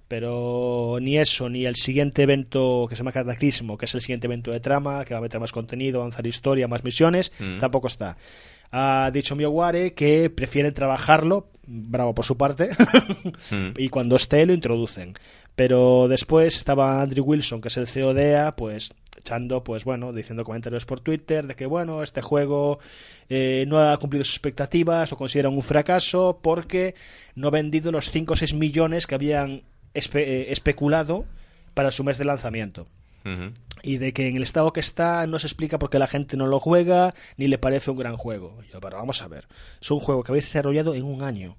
pero 0.08 0.98
ni 1.00 1.16
eso, 1.16 1.48
ni 1.48 1.64
el 1.64 1.76
siguiente 1.76 2.24
evento 2.24 2.84
que 2.86 2.96
se 2.96 3.00
llama 3.00 3.12
Cataclismo, 3.12 3.78
que 3.78 3.86
es 3.86 3.94
el 3.94 4.02
siguiente 4.02 4.26
evento 4.26 4.50
de 4.50 4.60
trama, 4.60 5.06
que 5.06 5.14
va 5.14 5.18
a 5.18 5.22
meter 5.22 5.40
más 5.40 5.52
contenido, 5.52 6.00
avanzar 6.00 6.26
historia, 6.26 6.68
más 6.68 6.84
misiones, 6.84 7.32
tampoco 7.60 7.86
está. 7.86 8.18
Ha 8.70 9.10
dicho 9.12 9.36
BioWare 9.36 9.94
que 9.94 10.28
prefieren 10.28 10.74
trabajarlo, 10.74 11.48
bravo 11.66 12.14
por 12.14 12.26
su 12.26 12.36
parte, 12.36 12.70
y 13.78 13.88
cuando 13.88 14.16
esté 14.16 14.44
lo 14.44 14.52
introducen. 14.52 15.14
Pero 15.54 16.08
después 16.08 16.56
estaba 16.56 17.02
Andrew 17.02 17.24
Wilson, 17.24 17.60
que 17.60 17.68
es 17.68 17.76
el 17.76 17.86
CEO 17.86 18.14
de 18.14 18.30
EA, 18.30 18.56
pues 18.56 18.94
echando, 19.18 19.62
pues 19.62 19.84
bueno, 19.84 20.12
diciendo 20.12 20.44
comentarios 20.44 20.86
por 20.86 21.00
Twitter 21.00 21.46
de 21.46 21.54
que, 21.54 21.66
bueno, 21.66 22.02
este 22.02 22.22
juego 22.22 22.78
eh, 23.28 23.64
no 23.68 23.78
ha 23.78 23.96
cumplido 23.98 24.24
sus 24.24 24.34
expectativas 24.34 25.12
o 25.12 25.16
consideran 25.16 25.52
un 25.54 25.62
fracaso 25.62 26.40
porque 26.42 26.94
no 27.34 27.48
ha 27.48 27.50
vendido 27.50 27.92
los 27.92 28.10
5 28.10 28.32
o 28.32 28.36
6 28.36 28.54
millones 28.54 29.06
que 29.06 29.14
habían 29.14 29.62
espe- 29.94 30.24
eh, 30.26 30.46
especulado 30.52 31.26
para 31.74 31.90
su 31.90 32.02
mes 32.02 32.18
de 32.18 32.24
lanzamiento 32.24 32.86
y 33.84 33.98
de 33.98 34.12
que 34.12 34.26
en 34.28 34.34
el 34.36 34.42
estado 34.42 34.72
que 34.72 34.80
está 34.80 35.24
no 35.28 35.38
se 35.38 35.46
explica 35.46 35.78
por 35.78 35.90
qué 35.90 35.98
la 36.00 36.08
gente 36.08 36.36
no 36.36 36.46
lo 36.48 36.58
juega 36.58 37.14
ni 37.36 37.46
le 37.46 37.58
parece 37.58 37.90
un 37.92 37.98
gran 37.98 38.16
juego. 38.16 38.58
Yo, 38.72 38.80
pero 38.80 38.96
vamos 38.96 39.22
a 39.22 39.28
ver, 39.28 39.46
es 39.80 39.90
un 39.92 40.00
juego 40.00 40.24
que 40.24 40.32
habéis 40.32 40.46
desarrollado 40.46 40.94
en 40.94 41.04
un 41.04 41.22
año. 41.22 41.56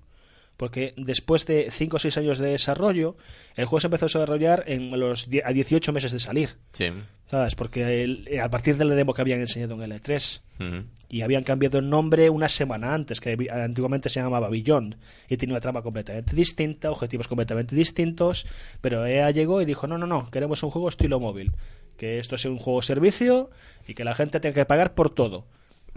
Porque 0.58 0.94
después 0.98 1.46
de 1.48 1.70
5 1.72 1.96
o 1.98 2.00
6 2.00 2.18
años 2.18 2.38
de 2.40 2.50
desarrollo, 2.52 3.16
el 3.56 3.66
juego 3.66 3.80
se 3.82 3.88
empezó 3.88 4.06
a 4.06 4.08
desarrollar 4.22 4.64
en 4.68 4.98
los 5.00 5.28
a 5.44 5.52
18 5.52 5.92
meses 5.92 6.12
de 6.12 6.20
salir. 6.20 6.50
Sí. 6.74 6.86
¿Sabes? 7.26 7.56
Porque 7.56 8.04
el- 8.04 8.28
eh, 8.30 8.40
a 8.40 8.50
partir 8.50 8.78
de 8.78 8.86
la 8.86 8.94
demo 8.94 9.14
que 9.14 9.22
habían 9.22 9.40
enseñado 9.40 9.74
en 9.76 9.92
el 9.92 10.00
E3 10.00 10.42
Ujú. 10.60 10.86
y 11.10 11.22
habían 11.22 11.44
cambiado 11.44 11.80
el 11.80 11.90
nombre 11.90 12.30
una 12.30 12.48
semana 12.50 12.94
antes, 12.94 13.20
que 13.20 13.36
antiguamente 13.52 14.10
se 14.10 14.22
llamaba 14.22 14.50
Beyond, 14.50 14.98
y 15.28 15.38
tenía 15.38 15.54
una 15.56 15.62
trama 15.62 15.82
completamente 15.82 16.36
distinta, 16.36 16.92
objetivos 16.92 17.28
completamente 17.28 17.76
distintos, 17.76 18.46
pero 18.82 19.06
EA 19.08 19.32
llegó 19.32 19.62
y 19.62 19.66
dijo, 19.66 19.88
no, 19.88 19.98
no, 19.98 20.06
no, 20.06 20.30
queremos 20.30 20.62
un 20.62 20.70
juego 20.70 20.90
estilo 20.90 21.20
móvil, 21.20 21.52
que 21.98 22.20
esto 22.20 22.38
sea 22.38 22.52
un 22.52 22.60
juego 22.60 22.84
servicio 22.84 23.50
y 23.88 23.96
que 23.96 24.04
la 24.04 24.14
gente 24.14 24.40
tenga 24.40 24.54
que 24.54 24.66
pagar 24.66 24.94
por 24.94 25.10
todo. 25.10 25.46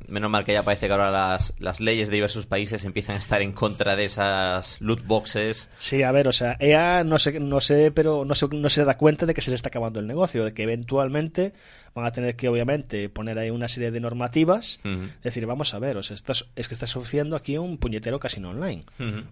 Menos 0.09 0.31
mal 0.31 0.45
que 0.45 0.53
ya 0.53 0.63
parece 0.63 0.87
que 0.87 0.93
ahora 0.93 1.11
las, 1.11 1.55
las 1.59 1.81
leyes 1.81 2.09
de 2.09 2.15
diversos 2.15 2.47
países 2.47 2.85
empiezan 2.85 3.17
a 3.17 3.19
estar 3.19 3.43
en 3.43 3.53
contra 3.53 3.97
de 3.97 4.05
esas 4.05 4.81
loot 4.81 5.05
boxes. 5.05 5.69
Sí, 5.79 6.03
a 6.03 6.13
ver, 6.13 6.29
o 6.29 6.33
sea, 6.33 6.57
EA 6.61 7.03
no 7.03 7.19
sé, 7.19 7.41
no 7.41 7.61
sé, 7.61 7.91
pero 7.91 8.25
no 8.25 8.35
se, 8.35 8.47
no 8.49 8.69
se 8.69 8.85
da 8.85 8.99
cuenta 8.99 9.27
de 9.27 9.35
que 9.35 9.41
se 9.41 9.51
le 9.51 9.57
está 9.57 9.69
acabando 9.69 9.99
el 9.99 10.07
negocio, 10.07 10.45
de 10.45 10.53
que 10.55 10.63
eventualmente 10.63 11.55
van 11.97 12.05
a 12.05 12.13
tener 12.13 12.37
que, 12.37 12.49
obviamente, 12.49 13.09
poner 13.09 13.39
ahí 13.39 13.51
una 13.51 13.67
serie 13.69 13.91
de 13.91 13.99
normativas. 13.99 14.79
Decir, 15.25 15.47
vamos 15.47 15.73
a 15.75 15.79
ver, 15.79 15.97
o 15.97 16.03
sea, 16.03 16.15
estás, 16.15 16.45
es 16.55 16.69
que 16.69 16.75
estás 16.75 16.95
ofreciendo 16.95 17.35
aquí 17.35 17.57
un 17.59 17.79
puñetero 17.79 18.21
casino 18.21 18.51
online. 18.51 18.85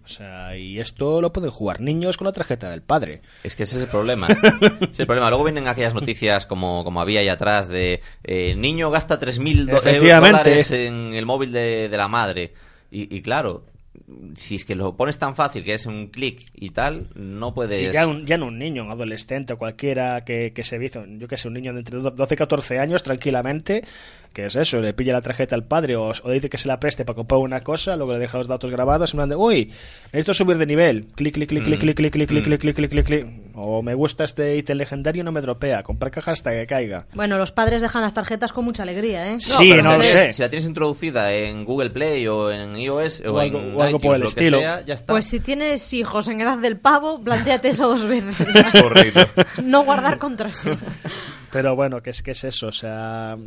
O 0.03 0.07
sea, 0.07 0.57
y 0.57 0.79
esto 0.79 1.21
lo 1.21 1.31
pueden 1.31 1.51
jugar 1.51 1.79
niños 1.79 2.17
con 2.17 2.25
la 2.25 2.31
tarjeta 2.33 2.69
del 2.71 2.81
padre. 2.81 3.21
Es 3.43 3.55
que 3.55 3.63
ese 3.63 3.77
es 3.77 3.83
el 3.83 3.87
problema. 3.89 4.27
Es 4.91 4.99
el 4.99 5.05
problema. 5.05 5.29
Luego 5.29 5.43
vienen 5.45 5.67
aquellas 5.67 5.93
noticias 5.93 6.45
como, 6.47 6.83
como 6.83 6.99
había 7.01 7.19
ahí 7.19 7.29
atrás 7.29 7.67
de 7.67 8.01
eh, 8.23 8.55
niño 8.55 8.89
gasta 8.91 9.19
3.000 9.19 9.65
do- 9.65 9.77
Efectivamente. 9.77 10.37
dólares 10.49 10.71
en 10.71 11.13
el 11.13 11.25
móvil 11.25 11.51
de, 11.51 11.87
de 11.89 11.97
la 11.97 12.07
madre. 12.07 12.53
Y, 12.91 13.15
y 13.15 13.21
claro, 13.21 13.65
si 14.35 14.55
es 14.55 14.65
que 14.65 14.75
lo 14.75 14.95
pones 14.95 15.17
tan 15.17 15.35
fácil 15.35 15.63
que 15.63 15.73
es 15.73 15.85
un 15.85 16.07
clic 16.07 16.49
y 16.53 16.69
tal, 16.69 17.09
no 17.15 17.53
puedes... 17.53 17.91
Ya, 17.93 18.07
un, 18.07 18.31
un 18.43 18.59
niño, 18.59 18.83
un 18.83 18.91
adolescente 18.91 19.53
o 19.53 19.57
cualquiera 19.57 20.23
que, 20.23 20.53
que 20.53 20.63
se 20.63 20.77
vizo, 20.77 21.05
yo 21.05 21.27
que 21.27 21.37
sé, 21.37 21.47
un 21.47 21.55
niño 21.55 21.73
de 21.73 21.79
entre 21.79 21.97
12 21.97 22.33
y 22.33 22.37
14 22.37 22.79
años, 22.79 23.01
tranquilamente, 23.01 23.83
que 24.35 24.45
es 24.45 24.55
eso, 24.57 24.81
le 24.81 24.93
pilla 24.93 25.13
la 25.13 25.21
tarjeta 25.21 25.55
al 25.55 25.63
padre 25.63 25.95
o, 25.95 26.11
o 26.11 26.29
dice 26.29 26.49
que 26.49 26.57
se 26.57 26.67
la 26.67 26.79
preste 26.79 27.05
para 27.05 27.15
comprar 27.15 27.39
una 27.39 27.61
cosa, 27.61 27.95
luego 27.95 28.11
le 28.13 28.19
deja 28.19 28.37
los 28.37 28.47
datos 28.47 28.69
grabados 28.69 29.13
y 29.13 29.17
me 29.17 29.25
de, 29.25 29.35
uy, 29.35 29.71
necesito 30.11 30.33
subir 30.33 30.57
de 30.57 30.65
nivel, 30.65 31.05
clic, 31.15 31.33
clic, 31.33 31.47
clic, 31.49 31.63
clic, 31.63 31.77
Mm. 31.77 31.81
clic, 31.81 31.95
clic, 31.95 32.11
clic, 32.13 32.27
clic, 32.29 32.41
Mm. 32.41 32.43
clic, 32.43 32.59
clic, 32.59 32.75
clic, 32.75 32.89
clic, 32.91 33.05
clic, 33.05 33.25
o 33.55 33.81
me 33.81 33.93
gusta 33.95 34.25
este 34.25 34.57
ítem 34.57 34.77
legendario 34.77 35.21
y 35.21 35.23
no 35.23 35.31
me 35.31 35.39
dropea, 35.41 35.83
comprar 35.83 36.11
caja 36.11 36.31
hasta 36.33 36.51
que 36.51 36.67
caiga. 36.67 37.05
Bueno, 37.13 37.37
los 37.37 37.53
padres 37.53 37.81
dejan 37.81 38.01
las 38.01 38.13
tarjetas 38.13 38.51
con 38.51 38.65
mucha 38.65 38.83
alegría, 38.83 39.29
¿eh? 39.29 39.33
No, 39.35 39.39
Sí, 39.39 39.69
pero 39.71 39.83
no 39.83 39.91
si 39.91 39.97
lo 39.97 40.03
la 40.03 40.03
sé. 40.09 40.13
tienes- 40.15 40.35
Si 40.35 40.41
la 40.41 40.49
tienes 40.49 40.67
introducida 40.67 41.31
en 41.31 41.63
Google 41.63 41.89
Play 41.91 42.27
o 42.27 42.51
en 42.51 42.77
iOS 42.77 43.23
o, 43.25 43.33
O 43.35 43.39
algo- 43.39 43.59
en 43.61 43.75
o 43.77 43.81
algo 43.81 43.99
por 43.99 44.15
el 44.15 44.21
lo 44.21 44.25
que 44.27 44.29
estilo. 44.31 44.59
sea, 44.59 44.81
ya 44.85 44.95
está. 44.95 45.13
Pues 45.13 45.23
si 45.25 45.39
tienes 45.39 45.93
hijos 45.93 46.27
en 46.27 46.41
edad 46.41 46.57
del 46.57 46.77
pavo, 46.77 47.23
planteate 47.23 47.69
eso 47.69 47.87
dos 47.87 48.05
veces. 48.05 48.35
Correcto. 48.81 49.25
no 49.63 49.85
guardar 49.85 50.17
contraseña. 50.17 50.77
Pero 51.55 51.75
bueno, 51.75 52.01
¿qué 52.03 52.09
es, 52.09 52.21
qué 52.21 52.31
es 52.31 52.43
eso? 52.43 52.67
O 52.67 52.71
sea, 52.71 53.37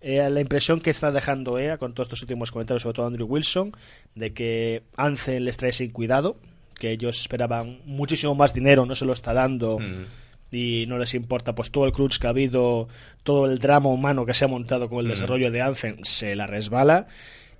eh, 0.00 0.30
la 0.30 0.40
impresión 0.40 0.80
que 0.80 0.90
está 0.90 1.10
dejando 1.10 1.58
EA 1.58 1.78
con 1.78 1.94
todos 1.94 2.06
estos 2.06 2.22
últimos 2.22 2.52
comentarios, 2.52 2.82
sobre 2.82 2.94
todo 2.94 3.06
Andrew 3.06 3.26
Wilson, 3.26 3.72
de 4.14 4.32
que 4.32 4.82
Anzen 4.96 5.44
les 5.44 5.56
trae 5.56 5.72
sin 5.72 5.90
cuidado, 5.90 6.36
que 6.78 6.92
ellos 6.92 7.20
esperaban 7.20 7.80
muchísimo 7.84 8.36
más 8.36 8.54
dinero, 8.54 8.86
no 8.86 8.94
se 8.94 9.04
lo 9.04 9.12
está 9.12 9.32
dando. 9.32 9.80
Mm. 9.80 10.04
Y 10.52 10.86
no 10.86 10.96
les 10.96 11.12
importa, 11.14 11.56
pues 11.56 11.72
todo 11.72 11.86
el 11.86 11.92
crunch 11.92 12.20
que 12.20 12.28
ha 12.28 12.30
habido, 12.30 12.86
todo 13.24 13.46
el 13.46 13.58
drama 13.58 13.88
humano 13.88 14.24
que 14.24 14.32
se 14.32 14.44
ha 14.44 14.48
montado 14.48 14.88
con 14.88 15.00
el 15.00 15.06
Mm. 15.06 15.10
desarrollo 15.10 15.50
de 15.50 15.60
Anzen, 15.60 16.04
se 16.04 16.36
la 16.36 16.46
resbala. 16.46 17.08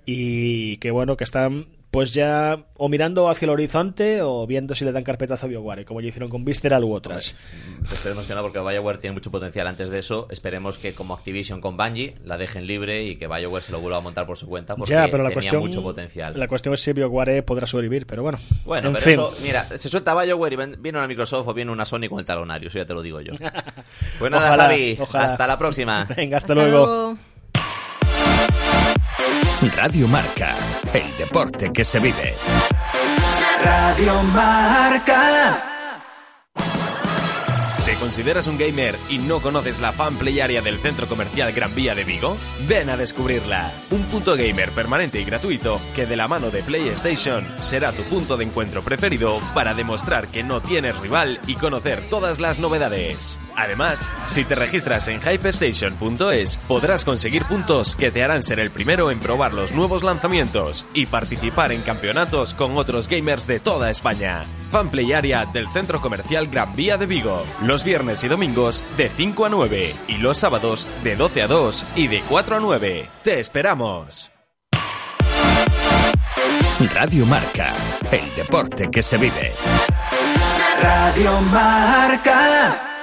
Y 0.05 0.77
que 0.77 0.89
bueno, 0.89 1.17
que 1.17 1.25
están 1.25 1.65
pues 1.91 2.11
ya 2.11 2.59
o 2.75 2.89
mirando 2.89 3.29
hacia 3.29 3.45
el 3.45 3.49
horizonte 3.51 4.21
o 4.21 4.45
viendo 4.45 4.75
si 4.75 4.85
le 4.85 4.91
dan 4.91 5.03
carpetazo 5.03 5.45
a 5.45 5.49
BioWare, 5.49 5.85
como 5.85 6.01
ya 6.01 6.09
hicieron 6.09 6.29
con 6.29 6.43
Visceral 6.45 6.83
u 6.83 6.93
otras. 6.93 7.35
Pues 7.79 7.93
esperemos 7.93 8.25
que 8.27 8.35
no, 8.35 8.41
porque 8.41 8.59
BioWare 8.59 8.97
tiene 8.99 9.13
mucho 9.15 9.31
potencial 9.31 9.65
antes 9.67 9.89
de 9.89 9.99
eso. 9.99 10.27
Esperemos 10.29 10.77
que 10.77 10.93
como 10.93 11.13
Activision 11.15 11.61
con 11.61 11.77
Bungie 11.77 12.15
la 12.25 12.37
dejen 12.37 12.67
libre 12.67 13.03
y 13.05 13.15
que 13.15 13.27
BioWare 13.27 13.63
se 13.63 13.71
lo 13.71 13.79
vuelva 13.79 13.97
a 13.97 14.01
montar 14.01 14.27
por 14.27 14.37
su 14.37 14.47
cuenta 14.47 14.75
porque 14.75 14.91
ya, 14.93 15.05
pero 15.09 15.23
la 15.23 15.29
tenía 15.29 15.33
cuestión, 15.35 15.61
mucho 15.61 15.81
potencial. 15.81 16.37
La 16.37 16.47
cuestión 16.47 16.73
es 16.73 16.81
si 16.81 16.93
BioWare 16.93 17.41
podrá 17.43 17.65
sobrevivir, 17.65 18.05
pero 18.05 18.21
bueno. 18.21 18.37
Bueno, 18.65 18.89
en 18.89 18.93
pero 18.95 19.05
fin. 19.05 19.13
eso, 19.19 19.33
mira, 19.43 19.63
se 19.63 19.89
suelta 19.89 20.13
BioWare 20.21 20.53
y 20.53 20.57
ven- 20.57 20.75
viene 20.79 20.97
una 20.99 21.07
Microsoft 21.07 21.47
o 21.47 21.53
viene 21.53 21.71
una 21.71 21.85
Sony 21.85 22.07
con 22.09 22.19
el 22.19 22.25
talonario, 22.25 22.67
eso 22.67 22.77
ya 22.77 22.85
te 22.85 22.93
lo 22.93 23.01
digo 23.01 23.21
yo. 23.21 23.33
Pues 24.19 24.31
nada, 24.31 24.47
Ojalá, 24.47 24.63
Javi, 24.65 24.97
ojalá. 24.99 25.25
hasta 25.25 25.47
la 25.47 25.57
próxima. 25.57 26.05
Venga, 26.17 26.37
hasta, 26.37 26.53
Hasta 26.53 26.55
luego. 26.55 26.85
luego. 26.85 27.17
Radio 29.71 30.07
Marca, 30.07 30.55
el 30.93 31.17
deporte 31.17 31.71
que 31.73 31.83
se 31.83 31.99
vive. 31.99 32.33
Radio 33.63 34.23
Marca. 34.23 35.63
¿Te 37.85 37.95
consideras 37.95 38.47
un 38.47 38.57
gamer 38.57 38.97
y 39.09 39.17
no 39.17 39.41
conoces 39.41 39.79
la 39.79 39.91
fan 39.91 40.17
play 40.17 40.39
area 40.39 40.61
del 40.61 40.79
centro 40.79 41.07
comercial 41.07 41.51
Gran 41.53 41.73
Vía 41.73 41.95
de 41.95 42.03
Vigo? 42.03 42.37
Ven 42.67 42.89
a 42.89 42.97
descubrirla. 42.97 43.73
Un 43.91 44.03
punto 44.03 44.35
gamer 44.35 44.71
permanente 44.71 45.19
y 45.19 45.25
gratuito 45.25 45.79
que 45.95 46.05
de 46.05 46.17
la 46.17 46.27
mano 46.27 46.49
de 46.51 46.63
PlayStation 46.63 47.45
será 47.59 47.91
tu 47.91 48.03
punto 48.03 48.37
de 48.37 48.45
encuentro 48.45 48.81
preferido 48.81 49.39
para 49.53 49.73
demostrar 49.73 50.27
que 50.27 50.43
no 50.43 50.61
tienes 50.61 50.97
rival 50.99 51.39
y 51.47 51.55
conocer 51.55 52.01
todas 52.09 52.39
las 52.39 52.59
novedades. 52.59 53.39
Además, 53.57 54.11
si 54.27 54.45
te 54.45 54.53
registras 54.53 55.07
en 55.07 55.19
hypestation.es 55.19 56.57
podrás 56.67 57.03
conseguir 57.03 57.43
puntos 57.45 57.95
que 57.95 58.11
te 58.11 58.23
harán 58.23 58.43
ser 58.43 58.59
el 58.59 58.69
primero 58.69 59.09
en 59.09 59.19
probar 59.19 59.55
los 59.55 59.71
nuevos 59.71 60.03
lanzamientos 60.03 60.85
y 60.93 61.07
participar 61.07 61.71
en 61.71 61.81
campeonatos 61.81 62.53
con 62.53 62.77
otros 62.77 63.07
gamers 63.07 63.47
de 63.47 63.59
toda 63.59 63.89
España. 63.89 64.43
Fanplay 64.69 65.11
Area 65.11 65.47
del 65.47 65.67
Centro 65.69 65.99
Comercial 65.99 66.45
Gran 66.47 66.75
Vía 66.75 66.97
de 66.97 67.07
Vigo. 67.07 67.43
Los 67.63 67.83
viernes 67.83 68.23
y 68.23 68.27
domingos 68.27 68.85
de 68.95 69.09
5 69.09 69.45
a 69.47 69.49
9 69.49 69.95
y 70.07 70.17
los 70.17 70.37
sábados 70.37 70.87
de 71.03 71.15
12 71.15 71.41
a 71.41 71.47
2 71.47 71.85
y 71.95 72.07
de 72.07 72.21
4 72.29 72.57
a 72.57 72.59
9. 72.59 73.09
¡Te 73.23 73.39
esperamos! 73.39 74.29
Radio 76.93 77.25
Marca, 77.25 77.73
el 78.11 78.35
deporte 78.35 78.87
que 78.91 79.01
se 79.01 79.17
vive. 79.17 79.51
Radio 80.79 81.41
Marca. 81.41 82.96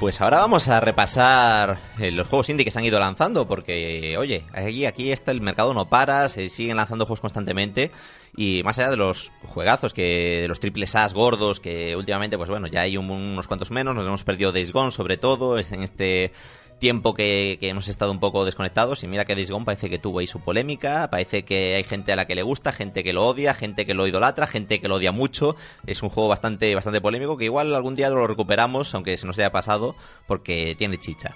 Pues 0.00 0.20
ahora 0.20 0.38
vamos 0.38 0.68
a 0.68 0.78
repasar 0.78 1.76
eh, 1.98 2.12
los 2.12 2.28
juegos 2.28 2.48
indie 2.48 2.64
que 2.64 2.70
se 2.70 2.78
han 2.78 2.84
ido 2.84 3.00
lanzando, 3.00 3.48
porque, 3.48 4.16
oye, 4.16 4.44
aquí, 4.52 4.86
aquí 4.86 5.10
está 5.10 5.32
el 5.32 5.40
mercado 5.40 5.74
no 5.74 5.88
para, 5.88 6.28
se 6.28 6.48
siguen 6.50 6.76
lanzando 6.76 7.04
juegos 7.04 7.20
constantemente, 7.20 7.90
y 8.36 8.62
más 8.62 8.78
allá 8.78 8.90
de 8.90 8.96
los 8.96 9.32
juegazos, 9.48 9.92
que 9.92 10.46
los 10.46 10.60
triples 10.60 10.94
As 10.94 11.14
gordos, 11.14 11.58
que 11.58 11.96
últimamente, 11.96 12.38
pues 12.38 12.48
bueno, 12.48 12.68
ya 12.68 12.82
hay 12.82 12.96
un- 12.96 13.10
unos 13.10 13.48
cuantos 13.48 13.72
menos, 13.72 13.96
nos 13.96 14.06
hemos 14.06 14.22
perdido 14.22 14.52
Days 14.52 14.70
Gone 14.72 14.92
sobre 14.92 15.16
todo, 15.16 15.58
es 15.58 15.72
en 15.72 15.82
este 15.82 16.30
tiempo 16.78 17.14
que, 17.14 17.56
que 17.60 17.68
hemos 17.68 17.88
estado 17.88 18.10
un 18.12 18.20
poco 18.20 18.44
desconectados, 18.44 19.02
y 19.02 19.08
mira 19.08 19.24
que 19.24 19.34
Days 19.34 19.50
Gone 19.50 19.64
parece 19.64 19.90
que 19.90 19.98
tuvo 19.98 20.20
ahí 20.20 20.26
su 20.26 20.40
polémica, 20.40 21.08
parece 21.10 21.44
que 21.44 21.74
hay 21.74 21.84
gente 21.84 22.12
a 22.12 22.16
la 22.16 22.26
que 22.26 22.34
le 22.34 22.42
gusta, 22.42 22.72
gente 22.72 23.02
que 23.02 23.12
lo 23.12 23.26
odia, 23.26 23.54
gente 23.54 23.86
que 23.86 23.94
lo 23.94 24.06
idolatra, 24.06 24.46
gente 24.46 24.80
que 24.80 24.88
lo 24.88 24.96
odia 24.96 25.12
mucho, 25.12 25.56
es 25.86 26.02
un 26.02 26.08
juego 26.08 26.28
bastante, 26.28 26.74
bastante 26.74 27.00
polémico, 27.00 27.36
que 27.36 27.44
igual 27.44 27.74
algún 27.74 27.94
día 27.94 28.08
lo 28.10 28.26
recuperamos, 28.26 28.94
aunque 28.94 29.16
se 29.16 29.26
nos 29.26 29.38
haya 29.38 29.50
pasado, 29.50 29.94
porque 30.26 30.74
tiene 30.76 30.98
chicha. 30.98 31.34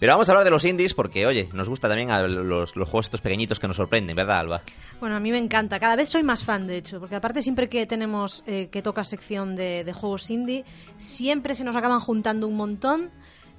Pero 0.00 0.12
vamos 0.12 0.28
a 0.28 0.32
hablar 0.32 0.44
de 0.44 0.50
los 0.50 0.64
indies 0.64 0.92
porque, 0.92 1.24
oye, 1.24 1.48
nos 1.52 1.68
gusta 1.68 1.88
también 1.88 2.10
a 2.10 2.20
los, 2.22 2.76
los 2.76 2.88
juegos 2.88 3.06
estos 3.06 3.20
pequeñitos 3.20 3.60
que 3.60 3.68
nos 3.68 3.76
sorprenden, 3.76 4.16
¿verdad, 4.16 4.40
Alba? 4.40 4.62
Bueno, 5.00 5.16
a 5.16 5.20
mí 5.20 5.30
me 5.30 5.38
encanta. 5.38 5.78
Cada 5.78 5.96
vez 5.96 6.10
soy 6.10 6.22
más 6.22 6.44
fan, 6.44 6.66
de 6.66 6.76
hecho, 6.76 6.98
porque 6.98 7.14
aparte 7.14 7.42
siempre 7.42 7.68
que 7.68 7.86
tenemos 7.86 8.42
eh, 8.46 8.68
que 8.70 8.82
toca 8.82 9.04
sección 9.04 9.54
de, 9.54 9.84
de 9.84 9.92
juegos 9.92 10.30
indie, 10.30 10.64
siempre 10.98 11.54
se 11.54 11.64
nos 11.64 11.76
acaban 11.76 12.00
juntando 12.00 12.48
un 12.48 12.56
montón 12.56 13.10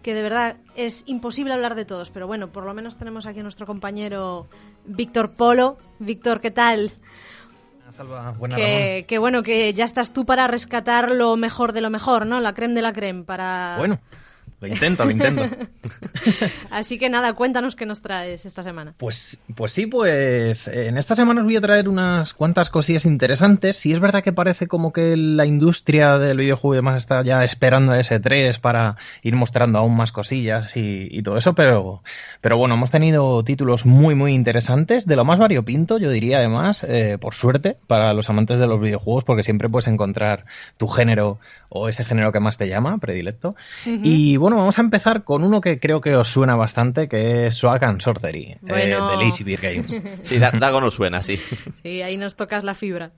que 0.06 0.14
de 0.14 0.22
verdad 0.22 0.58
es 0.76 1.02
imposible 1.08 1.52
hablar 1.52 1.74
de 1.74 1.84
todos. 1.84 2.12
Pero 2.12 2.28
bueno, 2.28 2.50
por 2.50 2.64
lo 2.64 2.76
menos 2.76 2.96
tenemos 2.96 3.26
aquí 3.26 3.40
a 3.40 3.42
nuestro 3.42 3.66
compañero 3.66 4.46
Víctor 4.86 5.34
Polo. 5.34 5.78
Víctor, 5.98 6.42
¿qué 6.42 6.52
tal? 6.52 6.92
Salva, 7.90 8.32
buena. 8.34 8.56
Que, 8.56 9.06
que 9.08 9.18
bueno, 9.18 9.42
que 9.42 9.74
ya 9.74 9.84
estás 9.84 10.14
tú 10.14 10.24
para 10.24 10.46
rescatar 10.46 11.12
lo 11.12 11.36
mejor 11.38 11.74
de 11.74 11.82
lo 11.82 11.90
mejor, 11.90 12.28
¿no? 12.28 12.40
La 12.40 12.54
creme 12.54 12.76
de 12.76 12.84
la 12.84 12.94
creme 12.94 13.24
para... 13.24 13.78
Bueno, 13.80 14.00
lo 14.62 14.68
intento, 14.68 15.06
lo 15.06 15.12
intento. 15.12 15.44
Así 16.72 16.98
que 16.98 17.10
nada, 17.10 17.34
cuéntanos 17.34 17.76
qué 17.76 17.86
nos 17.86 18.02
traes 18.02 18.46
esta 18.46 18.64
semana. 18.64 18.94
Pues, 18.98 19.38
pues 19.56 19.72
sí, 19.72 19.86
pues 19.86 20.68
eh, 20.68 20.88
en 20.88 20.98
esta 20.98 21.16
semana 21.16 21.42
os 21.42 21.46
voy 21.46 21.58
a 21.58 21.62
traer 21.62 21.90
unas 21.90 22.34
cuantas 22.34 22.70
cosillas 22.70 23.06
interesantes. 23.06 23.78
Sí 23.78 23.92
es 23.92 24.00
verdad 24.00 24.24
que 24.24 24.34
parece 24.34 24.68
como 24.68 24.94
que 24.94 25.16
la 25.18 25.46
industria 25.46 26.18
del 26.18 26.38
videojuego 26.38 26.76
y 26.76 26.78
demás 26.78 26.98
está 26.98 27.22
ya 27.24 27.44
esperando 27.44 27.92
a 27.92 28.00
S3 28.00 28.60
para 28.60 28.98
ir 29.22 29.36
mostrando 29.36 29.80
aún 29.80 29.96
más 29.96 30.12
cosillas 30.12 30.76
y, 30.76 31.08
y 31.12 31.22
todo 31.24 31.38
eso, 31.38 31.54
pero, 31.56 32.04
pero 32.42 32.58
bueno, 32.58 32.76
hemos 32.76 32.92
tenido 32.92 33.44
títulos 33.44 33.86
muy, 33.86 34.16
muy 34.16 34.34
interesantes, 34.34 35.06
de 35.06 35.16
lo 35.16 35.26
más 35.26 35.40
variopinto, 35.40 35.98
yo 35.98 36.10
diría 36.10 36.38
además, 36.38 36.84
eh, 36.84 37.18
por 37.20 37.34
suerte, 37.34 37.78
para 37.88 38.14
los 38.14 38.30
amantes 38.30 38.60
de 38.60 38.68
los 38.68 38.80
videojuegos, 38.80 39.24
porque 39.24 39.44
siempre 39.44 39.70
puedes 39.70 39.88
encontrar 39.88 40.46
tu 40.78 40.88
género 40.88 41.40
o 41.70 41.90
ese 41.90 42.04
género 42.06 42.32
que 42.32 42.40
más 42.40 42.58
te 42.58 42.68
llama, 42.68 42.98
predilecto. 42.98 43.56
Y 43.86 44.38
bueno, 44.38 44.45
vamos 44.54 44.78
a 44.78 44.82
empezar 44.82 45.24
con 45.24 45.44
uno 45.44 45.62
que 45.62 45.80
creo 45.80 46.02
que 46.02 46.16
os 46.16 46.28
suena 46.28 46.56
bastante, 46.56 47.08
que 47.08 47.48
es 47.48 47.56
Swag 47.56 47.84
and 47.84 48.02
Sorcery, 48.02 48.44
eh, 48.52 48.58
Bueno. 48.62 49.10
de 49.18 49.26
Lazy 49.26 49.44
Beer 49.44 49.60
Games. 49.62 50.02
Sí, 50.24 50.38
Da- 50.40 50.52
Dago 50.52 50.82
nos 50.82 50.94
suena, 50.94 51.22
sí. 51.22 51.40
Sí, 51.84 52.02
ahí 52.02 52.18
nos 52.18 52.36
tocas 52.36 52.64
la 52.64 52.76
fibra. 52.76 53.12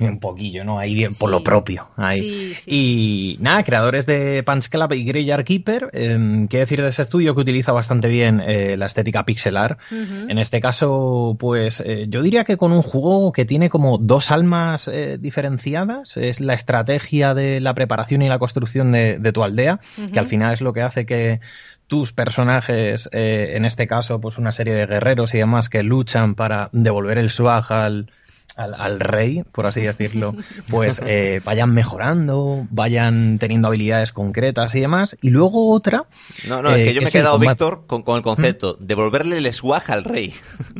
Un 0.00 0.18
poquillo, 0.18 0.64
¿no? 0.64 0.78
Ahí 0.78 0.92
bien, 0.92 1.14
por 1.14 1.30
lo 1.30 1.44
propio. 1.44 1.88
Ahí. 1.96 2.20
Sí, 2.20 2.54
sí. 2.54 2.70
Y 2.70 3.36
nada, 3.40 3.62
creadores 3.62 4.06
de 4.06 4.42
Punch 4.42 4.68
Club 4.68 4.92
y 4.92 5.04
Graveyard 5.04 5.44
Keeper. 5.44 5.90
Eh, 5.92 6.46
¿Qué 6.50 6.58
decir 6.58 6.82
de 6.82 6.88
ese 6.88 7.02
estudio 7.02 7.34
que 7.34 7.42
utiliza 7.42 7.70
bastante 7.70 8.08
bien 8.08 8.40
eh, 8.40 8.76
la 8.76 8.86
estética 8.86 9.24
pixelar? 9.24 9.78
En 9.90 10.38
este 10.38 10.60
caso, 10.60 11.36
pues 11.38 11.80
eh, 11.80 12.06
yo 12.08 12.22
diría 12.22 12.44
que 12.44 12.56
con 12.56 12.72
un 12.72 12.82
juego 12.82 13.30
que 13.30 13.44
tiene 13.44 13.70
como 13.70 13.98
dos 13.98 14.32
almas 14.32 14.88
eh, 14.88 15.16
diferenciadas. 15.20 16.16
Es 16.16 16.40
la 16.40 16.54
estrategia 16.54 17.34
de 17.34 17.60
la 17.60 17.74
preparación 17.74 18.22
y 18.22 18.28
la 18.28 18.40
construcción 18.40 18.90
de, 18.90 19.18
de 19.18 19.32
tu 19.32 19.44
aldea, 19.44 19.80
que 20.12 20.18
al 20.18 20.26
final 20.26 20.52
es 20.52 20.60
lo 20.60 20.72
que 20.72 20.82
hace 20.82 21.06
que 21.06 21.40
tus 21.86 22.12
personajes, 22.12 23.08
en 23.12 23.64
este 23.66 23.86
caso, 23.86 24.20
pues 24.20 24.38
una 24.38 24.52
serie 24.52 24.72
de 24.74 24.86
guerreros 24.86 25.34
y 25.34 25.38
demás 25.38 25.68
que 25.68 25.82
luchan 25.82 26.34
para 26.34 26.70
devolver 26.72 27.18
el 27.18 27.30
swag 27.30 27.70
al, 27.70 28.10
al, 28.56 28.74
al 28.74 29.00
rey, 29.00 29.42
por 29.52 29.66
así 29.66 29.80
decirlo, 29.80 30.34
pues 30.68 31.00
eh, 31.06 31.40
vayan 31.44 31.72
mejorando, 31.74 32.66
vayan 32.70 33.38
teniendo 33.38 33.68
habilidades 33.68 34.12
concretas 34.12 34.74
y 34.74 34.80
demás. 34.80 35.16
Y 35.22 35.30
luego 35.30 35.70
otra. 35.72 36.04
No, 36.46 36.62
no, 36.62 36.70
es 36.74 36.80
eh, 36.80 36.84
que 36.86 36.94
yo 36.94 37.00
me 37.02 37.08
he 37.08 37.12
quedado. 37.12 37.38
Víctor, 37.38 37.84
con, 37.86 38.02
con 38.02 38.16
el 38.16 38.22
concepto, 38.22 38.76
devolverle 38.80 39.38
el 39.38 39.52
swag 39.52 39.90
al 39.90 40.04
rey. 40.04 40.34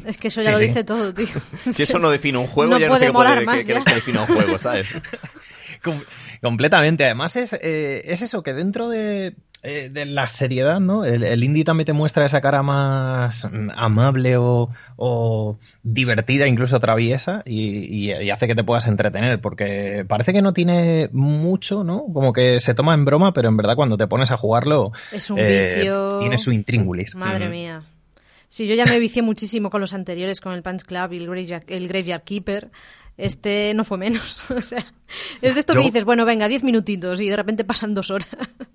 Es 0.05 0.17
que 0.19 0.29
eso 0.29 0.41
ya 0.41 0.47
Sí, 0.49 0.53
lo 0.53 0.59
sí. 0.59 0.67
dice 0.69 0.85
todo, 0.85 1.13
tío. 1.15 1.27
Si 1.75 1.83
eso 1.83 1.99
no 1.99 2.11
define 2.11 2.39
un 2.39 2.47
juego, 2.47 2.73
No 2.73 2.79
ya 2.79 2.89
no 2.89 2.97
sé 2.99 3.07
qué 3.07 3.13
puede- 3.13 3.45
más 3.45 3.67
ya. 3.67 3.83
qué 3.85 3.95
define 3.95 4.21
un 4.21 4.27
juego, 4.27 4.59
¿sabes? 4.59 4.89
Com- 5.83 6.03
completamente. 6.41 7.05
Además 7.05 7.37
es, 7.37 7.53
eh, 7.55 8.03
es 8.07 8.23
eso, 8.23 8.43
que 8.43 8.55
dentro 8.55 8.89
de, 8.89 9.35
eh, 9.65 9.89
de 9.91 10.05
la 10.07 10.29
seriedad, 10.29 10.79
¿no? 10.79 11.05
El, 11.05 11.23
el 11.25 11.43
indie 11.43 11.65
también 11.65 11.87
te 11.87 11.93
muestra 11.93 12.25
esa 12.25 12.41
cara 12.41 12.63
más 12.63 13.49
mm, 13.51 13.71
amable 13.75 14.37
o, 14.37 14.69
o 14.97 15.59
divertida, 15.83 16.47
incluso 16.47 16.79
traviesa, 16.81 17.43
y, 17.47 18.11
y- 18.11 18.13
y 18.13 18.31
hace 18.31 18.47
que 18.47 18.55
te 18.55 18.63
puedas 18.63 18.87
entretener, 18.87 19.41
porque 19.41 20.05
parece 20.07 20.33
que 20.33 20.43
no 20.43 20.53
tiene 20.53 21.09
mucho, 21.13 21.83
¿no? 21.85 22.05
Como 22.13 22.33
que 22.33 22.61
se 22.61 22.75
toma 22.75 22.95
en 22.95 23.05
broma, 23.05 23.33
pero 23.33 23.49
en 23.49 23.57
verdad 23.57 23.75
cuando 23.77 23.97
te 23.97 24.07
pones 24.07 24.31
a 24.31 24.37
jugarlo, 24.37 24.93
Es 25.11 25.31
un 25.31 25.39
eh, 25.41 25.77
vicio. 25.77 26.19
tiene 26.21 26.39
su 26.39 26.53
intríngulis. 26.53 27.15
Madre 27.15 27.49
Mm. 27.49 27.51
mía. 27.51 27.83
Sí, 28.49 28.69
yo 28.69 28.77
ya 28.77 28.87
me 28.87 29.01
vicié 29.01 29.21
muchísimo 29.23 29.69
con 29.69 29.81
los 29.81 29.95
anteriores, 29.95 30.41
con 30.41 30.53
el 30.53 30.63
Punch 30.63 30.85
Club 30.85 31.13
y 31.13 31.17
el 31.17 31.27
Graveyard, 31.27 31.65
el 31.67 31.89
Graveyard 31.89 32.23
Keeper. 32.23 32.71
Este 33.17 33.73
no 33.75 33.85
fue 33.85 33.97
menos. 33.99 34.49
o 34.51 34.61
sea, 34.61 34.85
es 35.41 35.55
de 35.55 35.61
esto 35.61 35.73
Yo- 35.75 35.81
que 35.81 35.87
dices, 35.87 36.05
bueno, 36.05 36.25
venga, 36.25 36.49
diez 36.49 36.65
minutitos 36.65 37.21
y 37.21 37.29
de 37.29 37.37
repente 37.37 37.65
pasan 37.65 37.95
dos 37.95 38.11
horas. 38.11 38.29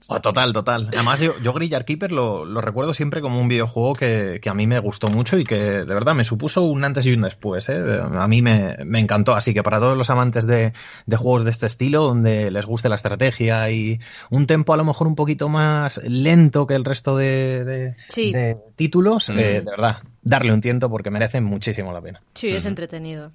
Oh, 0.08 0.21
total, 0.21 0.54
total. 0.54 0.89
Además, 0.93 1.19
yo, 1.19 1.34
yo 1.43 1.52
Grillar 1.54 1.84
Keeper 1.86 2.12
lo, 2.12 2.45
lo 2.45 2.62
recuerdo 2.62 2.93
siempre 2.93 3.19
como 3.21 3.39
un 3.41 3.47
videojuego 3.49 3.93
que, 3.95 4.39
que 4.41 4.49
a 4.49 4.54
mí 4.54 4.65
me 4.65 4.80
gustó 4.80 5.10
mucho 5.10 5.38
y 5.38 5.43
que 5.43 5.56
de 5.58 5.84
verdad 5.86 6.15
me 6.15 6.23
supuso 6.23 6.63
un 6.63 6.84
antes 6.84 7.06
y 7.06 7.12
un 7.13 7.21
después. 7.21 7.67
¿eh? 7.69 7.99
A 8.02 8.28
mí 8.28 8.41
me, 8.41 8.78
me 8.86 8.99
encantó. 8.99 9.36
Así 9.36 9.54
que 9.54 9.62
para 9.62 9.80
todos 9.80 9.97
los 9.97 10.10
amantes 10.10 10.47
de, 10.47 10.71
de 11.06 11.17
juegos 11.17 11.43
de 11.43 11.52
este 11.52 11.65
estilo, 11.65 12.04
donde 12.04 12.49
les 12.49 12.65
guste 12.65 12.88
la 12.89 12.95
estrategia 12.95 13.69
y 13.71 13.99
un 14.30 14.47
tempo 14.47 14.73
a 14.73 14.78
lo 14.78 14.86
mejor 14.86 15.08
un 15.08 15.15
poquito 15.15 15.49
más 15.49 15.99
lento 16.08 16.65
que 16.65 16.75
el 16.75 16.86
resto 16.86 17.17
de, 17.17 17.65
de- 17.65 17.95
Sí. 18.08 18.32
de 18.32 18.58
títulos, 18.78 19.30
eh, 19.30 19.34
de 19.36 19.62
verdad, 19.62 19.97
darle 20.21 20.54
un 20.54 20.62
tiento 20.62 20.89
porque 20.89 21.12
merecen 21.12 21.43
muchísimo 21.43 21.91
la 21.91 22.02
pena. 22.02 22.21
Sí, 22.36 22.49
es 22.49 22.65
entretenido. 22.65 23.32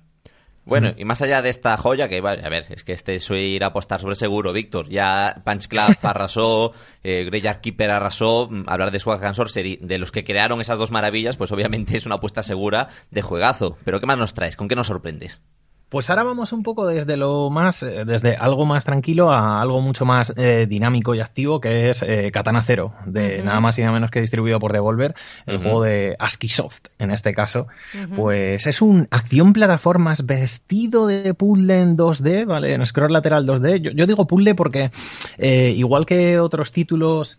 Bueno, 0.66 0.92
y 0.96 1.05
más 1.05 1.20
allá 1.20 1.42
de 1.42 1.50
esta 1.50 1.77
joya, 1.77 2.09
que 2.09 2.20
va- 2.20 2.33
a 2.33 2.48
ver, 2.48 2.66
es 2.70 2.85
que 2.85 2.92
este 2.92 3.14
es 3.16 3.29
ir 3.31 3.62
a 3.64 3.68
apostar 3.68 4.00
sobre 4.00 4.14
seguro, 4.14 4.53
Víctor. 4.53 4.88
Ya 4.88 5.42
Punch 5.44 5.68
Club 5.68 5.94
arrasó, 6.03 6.72
eh, 7.03 7.24
Graveyard 7.24 7.61
Keeper 7.61 7.90
arrasó, 7.90 8.48
mm, 8.50 8.64
hablar 8.66 8.90
de 8.90 8.98
Swag 8.98 9.22
and 9.24 9.35
Sorcery, 9.35 9.79
de 9.83 9.98
los 9.98 10.11
que 10.11 10.24
crearon 10.24 10.61
esas 10.61 10.79
dos 10.79 10.90
maravillas, 10.90 11.37
pues 11.37 11.53
obviamente 11.53 11.96
es 11.96 12.07
una 12.07 12.14
apuesta 12.16 12.42
segura 12.42 12.88
de 13.11 13.20
juegazo. 13.22 13.77
Pero 13.85 14.00
¿qué 14.00 14.07
más 14.07 14.16
nos 14.18 14.33
traes? 14.35 14.57
¿Con 14.57 14.68
qué 14.68 14.74
nos 14.77 14.87
sorprendes? 14.87 15.42
Pues 15.94 16.11
ahora 16.11 16.24
vamos 16.24 16.53
un 16.53 16.64
poco 16.64 16.88
desde 16.88 17.16
lo 17.16 17.51
más, 17.51 17.84
eh, 17.84 18.05
desde 18.05 18.34
algo 18.34 18.66
más 18.66 18.84
tranquilo 18.84 19.30
a 19.30 19.62
algo 19.62 19.80
mucho 19.80 20.05
más 20.05 20.32
eh, 20.36 20.66
dinámico 20.68 21.14
y 21.14 21.20
activo, 21.20 21.61
que 21.61 21.88
es 21.88 22.03
eh, 22.03 22.32
Katana 22.32 22.62
Zero, 22.62 22.95
de 23.07 23.45
nada 23.45 23.61
más 23.61 23.78
y 23.78 23.82
nada 23.82 23.92
menos 23.92 24.11
que 24.11 24.20
distribuido 24.20 24.59
por 24.59 24.72
Devolver, 24.72 25.14
el 25.47 25.59
juego 25.59 25.84
de 25.84 26.16
ASCII 26.18 26.49
Soft, 26.49 26.86
en 26.99 27.12
este 27.12 27.32
caso. 27.32 27.68
Pues 28.16 28.66
es 28.66 28.82
un 28.82 29.07
acción 29.12 29.53
plataformas 29.53 30.26
vestido 30.26 31.07
de 31.07 31.32
puzzle 31.32 31.80
en 31.80 31.97
2D, 31.97 32.45
¿vale? 32.45 32.72
En 32.72 32.84
scroll 32.84 33.12
lateral 33.12 33.47
2D. 33.47 33.80
Yo, 33.80 33.92
yo 33.92 34.09
digo 34.09 34.26
puzzle 34.26 34.57
porque, 34.57 34.90
eh, 35.38 35.72
igual 35.76 36.07
que 36.07 36.40
otros 36.40 36.72
títulos 36.72 37.38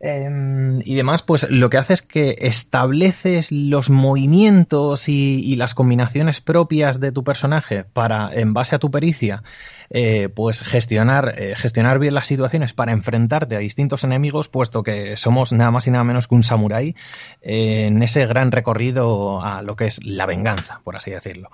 Em, 0.00 0.80
y 0.84 0.94
demás, 0.94 1.22
pues 1.22 1.48
lo 1.50 1.70
que 1.70 1.78
hace 1.78 1.94
es 1.94 2.02
que 2.02 2.36
estableces 2.40 3.50
los 3.50 3.90
movimientos 3.90 5.08
y, 5.08 5.40
y 5.44 5.56
las 5.56 5.74
combinaciones 5.74 6.40
propias 6.40 7.00
de 7.00 7.12
tu 7.12 7.24
personaje 7.24 7.84
para, 7.84 8.30
en 8.32 8.52
base 8.52 8.76
a 8.76 8.78
tu 8.78 8.90
pericia, 8.90 9.42
eh, 9.90 10.28
pues 10.28 10.60
gestionar, 10.60 11.34
eh, 11.38 11.54
gestionar 11.56 11.98
bien 11.98 12.14
las 12.14 12.26
situaciones 12.26 12.72
para 12.72 12.92
enfrentarte 12.92 13.56
a 13.56 13.58
distintos 13.58 14.04
enemigos, 14.04 14.48
puesto 14.48 14.82
que 14.82 15.16
somos 15.16 15.52
nada 15.52 15.70
más 15.70 15.86
y 15.86 15.90
nada 15.90 16.04
menos 16.04 16.28
que 16.28 16.34
un 16.34 16.42
samurái 16.42 16.94
eh, 17.42 17.86
en 17.86 18.02
ese 18.02 18.26
gran 18.26 18.52
recorrido 18.52 19.42
a 19.42 19.62
lo 19.62 19.76
que 19.76 19.86
es 19.86 20.04
la 20.04 20.26
venganza, 20.26 20.80
por 20.84 20.96
así 20.96 21.10
decirlo. 21.10 21.50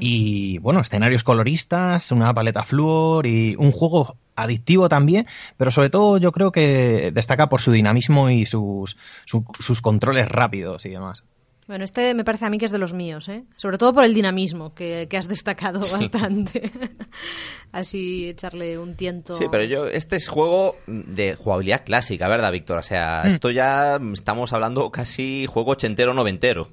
Y 0.00 0.58
bueno, 0.58 0.80
escenarios 0.80 1.24
coloristas, 1.24 2.12
una 2.12 2.32
paleta 2.34 2.62
flúor 2.64 3.26
y 3.26 3.56
un 3.58 3.70
juego 3.72 4.16
adictivo 4.36 4.88
también, 4.88 5.26
pero 5.56 5.70
sobre 5.70 5.90
todo 5.90 6.18
yo 6.18 6.32
creo 6.32 6.50
que 6.52 7.10
destaca 7.12 7.48
por 7.48 7.60
su 7.60 7.70
dinamismo 7.72 8.30
y 8.30 8.46
sus, 8.46 8.96
su- 9.24 9.44
sus 9.60 9.80
controles 9.80 10.28
rápidos 10.28 10.86
y 10.86 10.90
demás. 10.90 11.24
Bueno, 11.66 11.84
este 11.84 12.12
me 12.14 12.24
parece 12.24 12.44
a 12.44 12.50
mí 12.50 12.58
que 12.58 12.66
es 12.66 12.72
de 12.72 12.78
los 12.78 12.92
míos, 12.92 13.28
¿eh? 13.28 13.44
Sobre 13.56 13.78
todo 13.78 13.94
por 13.94 14.04
el 14.04 14.12
dinamismo 14.12 14.74
que, 14.74 15.06
que 15.08 15.16
has 15.16 15.28
destacado 15.28 15.80
bastante. 15.80 16.70
Así 17.72 18.28
echarle 18.28 18.78
un 18.78 18.94
tiento. 18.96 19.34
Sí, 19.34 19.46
pero 19.50 19.64
yo, 19.64 19.86
este 19.86 20.16
es 20.16 20.28
juego 20.28 20.76
de 20.86 21.34
jugabilidad 21.34 21.84
clásica, 21.84 22.28
¿verdad, 22.28 22.52
Víctor? 22.52 22.78
O 22.78 22.82
sea, 22.82 23.22
Mm. 23.24 23.28
esto 23.28 23.50
ya 23.50 23.98
estamos 24.12 24.52
hablando 24.52 24.90
casi 24.90 25.46
juego 25.48 25.72
ochentero, 25.72 26.14
noventero. 26.14 26.68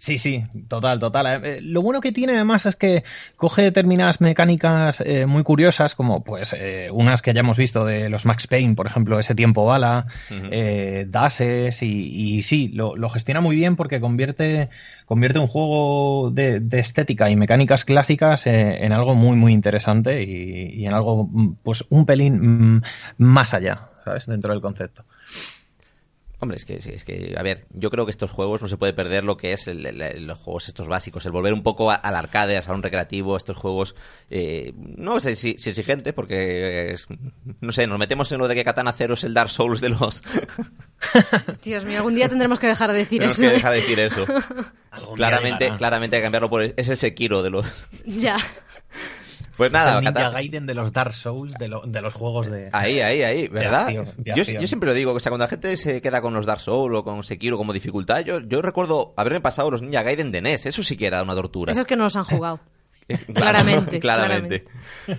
Sí, 0.00 0.16
sí, 0.16 0.44
total, 0.66 0.98
total. 0.98 1.26
Eh, 1.26 1.58
eh, 1.58 1.60
lo 1.60 1.82
bueno 1.82 2.00
que 2.00 2.10
tiene 2.10 2.32
además 2.32 2.64
es 2.64 2.74
que 2.74 3.04
coge 3.36 3.60
determinadas 3.60 4.22
mecánicas 4.22 5.02
eh, 5.02 5.26
muy 5.26 5.42
curiosas, 5.42 5.94
como 5.94 6.24
pues 6.24 6.54
eh, 6.54 6.88
unas 6.90 7.20
que 7.20 7.34
ya 7.34 7.40
hemos 7.40 7.58
visto 7.58 7.84
de 7.84 8.08
los 8.08 8.24
Max 8.24 8.46
Payne, 8.46 8.74
por 8.74 8.86
ejemplo, 8.86 9.18
ese 9.18 9.34
tiempo 9.34 9.66
bala, 9.66 10.06
eh, 10.30 11.04
dases, 11.06 11.82
y, 11.82 12.36
y 12.36 12.40
sí, 12.40 12.68
lo, 12.68 12.96
lo 12.96 13.10
gestiona 13.10 13.42
muy 13.42 13.54
bien 13.56 13.76
porque 13.76 14.00
convierte, 14.00 14.70
convierte 15.04 15.38
un 15.38 15.48
juego 15.48 16.30
de, 16.30 16.60
de 16.60 16.78
estética 16.78 17.28
y 17.28 17.36
mecánicas 17.36 17.84
clásicas 17.84 18.46
en 18.46 18.92
algo 18.92 19.14
muy, 19.14 19.36
muy 19.36 19.52
interesante 19.52 20.22
y, 20.22 20.80
y 20.80 20.86
en 20.86 20.94
algo, 20.94 21.28
mm, 21.30 21.56
pues, 21.62 21.84
un 21.90 22.06
pelín 22.06 22.76
mm, 22.76 22.82
más 23.18 23.52
allá, 23.52 23.90
¿sabes? 24.02 24.24
Dentro 24.24 24.54
del 24.54 24.62
concepto. 24.62 25.04
Hombre, 26.42 26.56
es 26.56 26.64
que, 26.64 26.80
sí, 26.80 26.90
es 26.94 27.04
que, 27.04 27.34
a 27.36 27.42
ver, 27.42 27.66
yo 27.70 27.90
creo 27.90 28.06
que 28.06 28.10
estos 28.10 28.30
juegos 28.30 28.62
no 28.62 28.68
se 28.68 28.78
puede 28.78 28.94
perder 28.94 29.24
lo 29.24 29.36
que 29.36 29.52
es 29.52 29.68
el- 29.68 29.84
el- 29.84 30.26
los 30.26 30.38
juegos 30.38 30.68
estos 30.68 30.88
básicos, 30.88 31.26
el 31.26 31.32
volver 31.32 31.52
un 31.52 31.62
poco 31.62 31.90
a- 31.90 31.96
al 31.96 32.16
arcade, 32.16 32.56
al 32.56 32.62
salón 32.62 32.82
recreativo, 32.82 33.36
estos 33.36 33.58
juegos, 33.58 33.94
eh, 34.30 34.72
no 34.76 35.20
sé 35.20 35.36
si, 35.36 35.56
si 35.58 35.68
exigente, 35.68 36.14
porque, 36.14 36.92
es- 36.92 37.06
no 37.60 37.72
sé, 37.72 37.86
nos 37.86 37.98
metemos 37.98 38.32
en 38.32 38.38
lo 38.38 38.48
de 38.48 38.54
que 38.54 38.64
Katana 38.64 38.92
Zero 38.94 39.12
es 39.14 39.24
el 39.24 39.34
Dark 39.34 39.50
Souls 39.50 39.82
de 39.82 39.90
los... 39.90 40.22
Dios 41.62 41.84
mío, 41.84 41.98
algún 41.98 42.14
día 42.14 42.28
tendremos 42.28 42.58
que 42.58 42.66
dejar 42.68 42.90
de 42.92 42.98
decir 42.98 43.22
eso. 43.22 43.40
que 43.42 43.48
¿eh? 43.48 43.50
dejar 43.50 43.72
de 43.72 43.80
decir 43.80 44.00
eso. 44.00 44.24
Claramente, 45.14 45.70
claramente 45.78 46.16
hay 46.16 46.20
que 46.22 46.24
cambiarlo 46.24 46.48
por... 46.50 46.62
Es 46.62 46.88
el 46.88 46.96
Sekiro 46.96 47.42
de 47.42 47.50
los... 47.50 47.66
ya. 48.06 48.36
Pues 49.60 49.68
Es 49.68 49.72
nada, 49.72 49.92
el 49.98 50.04
Ninja 50.04 50.12
Katana- 50.14 50.30
Gaiden 50.30 50.66
de 50.66 50.74
los 50.74 50.92
Dark 50.94 51.12
Souls, 51.12 51.52
de, 51.58 51.68
lo- 51.68 51.82
de 51.84 52.00
los 52.00 52.14
juegos 52.14 52.50
de... 52.50 52.70
Ahí, 52.72 53.00
ahí, 53.00 53.22
ahí, 53.22 53.46
¿verdad? 53.48 53.82
acción, 53.84 54.06
de 54.16 54.32
yo, 54.34 54.40
acción. 54.42 54.62
yo 54.62 54.66
siempre 54.66 54.88
lo 54.88 54.94
digo, 54.94 55.12
o 55.12 55.20
sea, 55.20 55.30
cuando 55.30 55.44
la 55.44 55.48
gente 55.50 55.76
se 55.76 56.00
queda 56.00 56.22
con 56.22 56.32
los 56.32 56.46
Dark 56.46 56.60
Souls 56.60 56.96
o 56.96 57.04
con 57.04 57.22
Sekiro 57.24 57.58
como 57.58 57.72
dificultad, 57.74 58.20
yo, 58.20 58.40
yo 58.40 58.62
recuerdo 58.62 59.12
haberme 59.18 59.40
pasado 59.40 59.70
los 59.70 59.82
Ninja 59.82 60.02
Gaiden 60.02 60.32
de 60.32 60.40
NES, 60.40 60.64
eso 60.66 60.82
sí 60.82 60.96
que 60.96 61.06
era 61.06 61.22
una 61.22 61.34
tortura. 61.34 61.72
Eso 61.72 61.82
es 61.82 61.86
que 61.86 61.96
no 61.96 62.04
los 62.04 62.16
han 62.16 62.24
jugado. 62.24 62.60
Claro, 63.10 63.24
claramente, 63.34 63.98
claramente. 63.98 64.64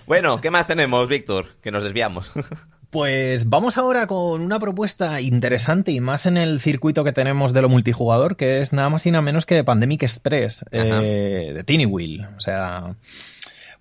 Bueno, 0.08 0.40
¿qué 0.40 0.50
más 0.50 0.66
tenemos, 0.66 1.08
Víctor? 1.10 1.58
Que 1.62 1.72
nos 1.72 1.84
desviamos. 1.84 2.32
Pues 2.90 3.48
vamos 3.50 3.78
ahora 3.78 4.06
con 4.06 4.42
una 4.42 4.60
propuesta 4.60 5.22
interesante 5.22 5.94
y 5.94 6.02
más 6.02 6.26
en 6.26 6.36
el 6.36 6.60
circuito 6.60 7.06
que 7.06 7.14
tenemos 7.14 7.54
de 7.54 7.62
lo 7.62 7.70
multijugador, 7.70 8.36
que 8.36 8.62
es 8.62 8.74
nada 8.74 8.90
más 8.90 9.06
y 9.06 9.12
nada 9.12 9.22
menos 9.22 9.46
que 9.46 9.64
Pandemic 9.64 10.04
Express, 10.04 10.66
eh, 10.72 11.54
de 11.56 11.64
Tiny 11.64 11.86
Wheel. 11.86 12.28
O 12.36 12.42
sea, 12.42 12.98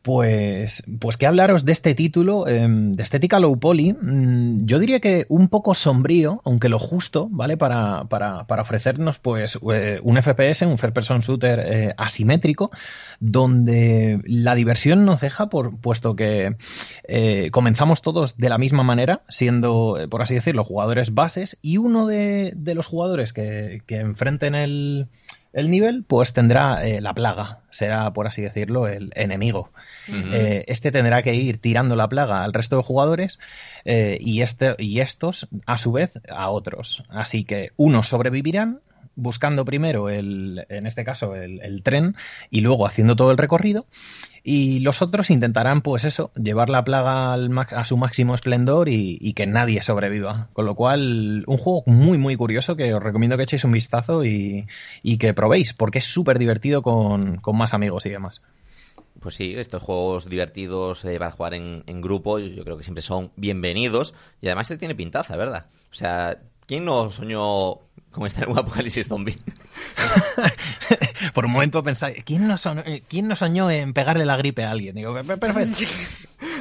pues, 0.02 0.82
pues 0.98 1.16
qué 1.18 1.26
hablaros 1.26 1.64
de 1.64 1.72
este 1.72 1.94
título, 1.94 2.48
eh, 2.48 2.66
de 2.68 3.02
estética 3.02 3.38
low 3.38 3.58
poly. 3.58 3.92
mm, 3.92 4.64
yo 4.64 4.78
diría 4.78 5.00
que 5.00 5.26
un 5.28 5.48
poco 5.48 5.74
sombrío, 5.74 6.40
aunque 6.44 6.68
lo 6.70 6.78
justo, 6.78 7.28
¿vale? 7.30 7.56
Para, 7.56 8.04
para, 8.04 8.44
para 8.46 8.62
ofrecernos, 8.62 9.18
pues, 9.18 9.58
eh, 9.72 10.00
un 10.02 10.16
FPS, 10.16 10.62
un 10.62 10.78
First 10.78 10.94
Person 10.94 11.20
Shooter 11.20 11.60
eh, 11.60 11.94
asimétrico, 11.98 12.70
donde 13.20 14.20
la 14.24 14.54
diversión 14.54 15.04
nos 15.04 15.20
deja, 15.20 15.50
por, 15.50 15.76
puesto 15.78 16.16
que 16.16 16.56
eh, 17.04 17.50
comenzamos 17.52 18.00
todos 18.00 18.38
de 18.38 18.48
la 18.48 18.58
misma 18.58 18.82
manera, 18.82 19.22
siendo, 19.28 19.98
por 20.08 20.22
así 20.22 20.34
decirlo, 20.34 20.64
jugadores 20.64 21.12
bases, 21.12 21.58
y 21.60 21.76
uno 21.76 22.06
de, 22.06 22.52
de 22.56 22.74
los 22.74 22.86
jugadores 22.86 23.34
que, 23.34 23.82
que 23.86 23.96
enfrenten 23.96 24.54
el, 24.54 25.08
el 25.52 25.70
nivel, 25.70 26.04
pues 26.04 26.32
tendrá 26.32 26.86
eh, 26.86 27.00
la 27.00 27.12
plaga, 27.12 27.60
será, 27.70 28.12
por 28.12 28.26
así 28.26 28.42
decirlo, 28.42 28.86
el 28.86 29.10
enemigo. 29.14 29.70
Eh, 30.08 30.64
este 30.68 30.92
tendrá 30.92 31.22
que 31.22 31.34
ir 31.34 31.58
tirando 31.58 31.96
la 31.96 32.08
plaga 32.08 32.44
al 32.44 32.52
resto 32.52 32.76
de 32.76 32.82
jugadores 32.82 33.38
eh, 33.84 34.18
y, 34.20 34.42
este, 34.42 34.74
y 34.78 35.00
estos, 35.00 35.48
a 35.66 35.76
su 35.76 35.92
vez, 35.92 36.20
a 36.28 36.50
otros. 36.50 37.04
Así 37.08 37.44
que 37.44 37.70
unos 37.76 38.08
sobrevivirán 38.08 38.80
buscando 39.16 39.64
primero 39.64 40.08
el, 40.08 40.66
en 40.68 40.86
este 40.86 41.04
caso, 41.04 41.34
el, 41.34 41.60
el 41.62 41.82
tren 41.82 42.16
y 42.50 42.60
luego 42.60 42.86
haciendo 42.86 43.16
todo 43.16 43.30
el 43.32 43.38
recorrido. 43.38 43.86
Y 44.42 44.80
los 44.80 45.02
otros 45.02 45.30
intentarán, 45.30 45.82
pues 45.82 46.04
eso, 46.04 46.30
llevar 46.34 46.70
la 46.70 46.84
plaga 46.84 47.32
al 47.32 47.50
a 47.58 47.84
su 47.84 47.96
máximo 47.96 48.34
esplendor 48.34 48.88
y, 48.88 49.32
que 49.34 49.46
nadie 49.46 49.82
sobreviva. 49.82 50.48
Con 50.52 50.66
lo 50.66 50.74
cual, 50.74 51.44
un 51.46 51.58
juego 51.58 51.82
muy, 51.86 52.18
muy 52.18 52.36
curioso 52.36 52.76
que 52.76 52.94
os 52.94 53.02
recomiendo 53.02 53.36
que 53.36 53.42
echéis 53.42 53.64
un 53.64 53.72
vistazo 53.72 54.24
y, 54.24 54.66
y 55.02 55.18
que 55.18 55.34
probéis, 55.34 55.74
porque 55.74 55.98
es 55.98 56.04
súper 56.04 56.38
divertido 56.38 56.82
con, 56.82 57.36
con 57.36 57.56
más 57.56 57.74
amigos 57.74 58.06
y 58.06 58.10
demás. 58.10 58.42
Pues 59.20 59.34
sí, 59.34 59.54
estos 59.56 59.82
juegos 59.82 60.30
divertidos 60.30 61.04
eh, 61.04 61.18
para 61.18 61.30
jugar 61.30 61.54
en, 61.54 61.84
en 61.86 62.00
grupo, 62.00 62.38
yo 62.38 62.64
creo 62.64 62.78
que 62.78 62.84
siempre 62.84 63.02
son 63.02 63.30
bienvenidos. 63.36 64.14
Y 64.40 64.46
además 64.46 64.68
se 64.68 64.78
tiene 64.78 64.94
pintaza, 64.94 65.36
¿verdad? 65.36 65.66
O 65.90 65.94
sea, 65.94 66.38
¿quién 66.66 66.86
no 66.86 67.10
soñó 67.10 67.80
con 68.10 68.26
estar 68.26 68.44
en 68.44 68.50
un 68.50 68.58
apocalipsis 68.58 69.06
zombie? 69.08 69.38
Por 71.34 71.44
un 71.46 71.52
momento 71.52 71.82
pensáis, 71.82 72.22
¿quién 72.24 72.46
no, 72.48 72.58
soñó, 72.58 72.82
eh, 72.84 73.02
¿quién 73.08 73.28
no 73.28 73.36
soñó 73.36 73.70
en 73.70 73.92
pegarle 73.92 74.24
la 74.24 74.36
gripe 74.36 74.64
a 74.64 74.70
alguien? 74.70 74.94
Digo, 74.94 75.14
"Per- 75.14 75.38
perfecto. 75.38 75.78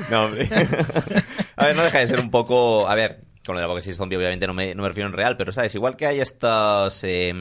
No, 0.10 0.26
hombre. 0.26 0.50
a 1.56 1.66
ver, 1.66 1.76
no 1.76 1.84
deja 1.84 2.00
de 2.00 2.08
ser 2.08 2.20
un 2.20 2.32
poco. 2.32 2.88
A 2.90 2.96
ver, 2.96 3.22
con 3.50 3.56
lo 3.56 3.62
del 3.62 3.66
apocalipsis 3.66 3.98
zombie, 3.98 4.16
obviamente 4.16 4.46
no 4.46 4.54
me, 4.54 4.76
no 4.76 4.84
me 4.84 4.88
refiero 4.90 5.08
en 5.10 5.14
real, 5.14 5.36
pero 5.36 5.52
sabes, 5.52 5.74
igual 5.74 5.98
que 5.98 6.06
hay 6.06 6.20
estas. 6.20 7.04
eh, 7.04 7.34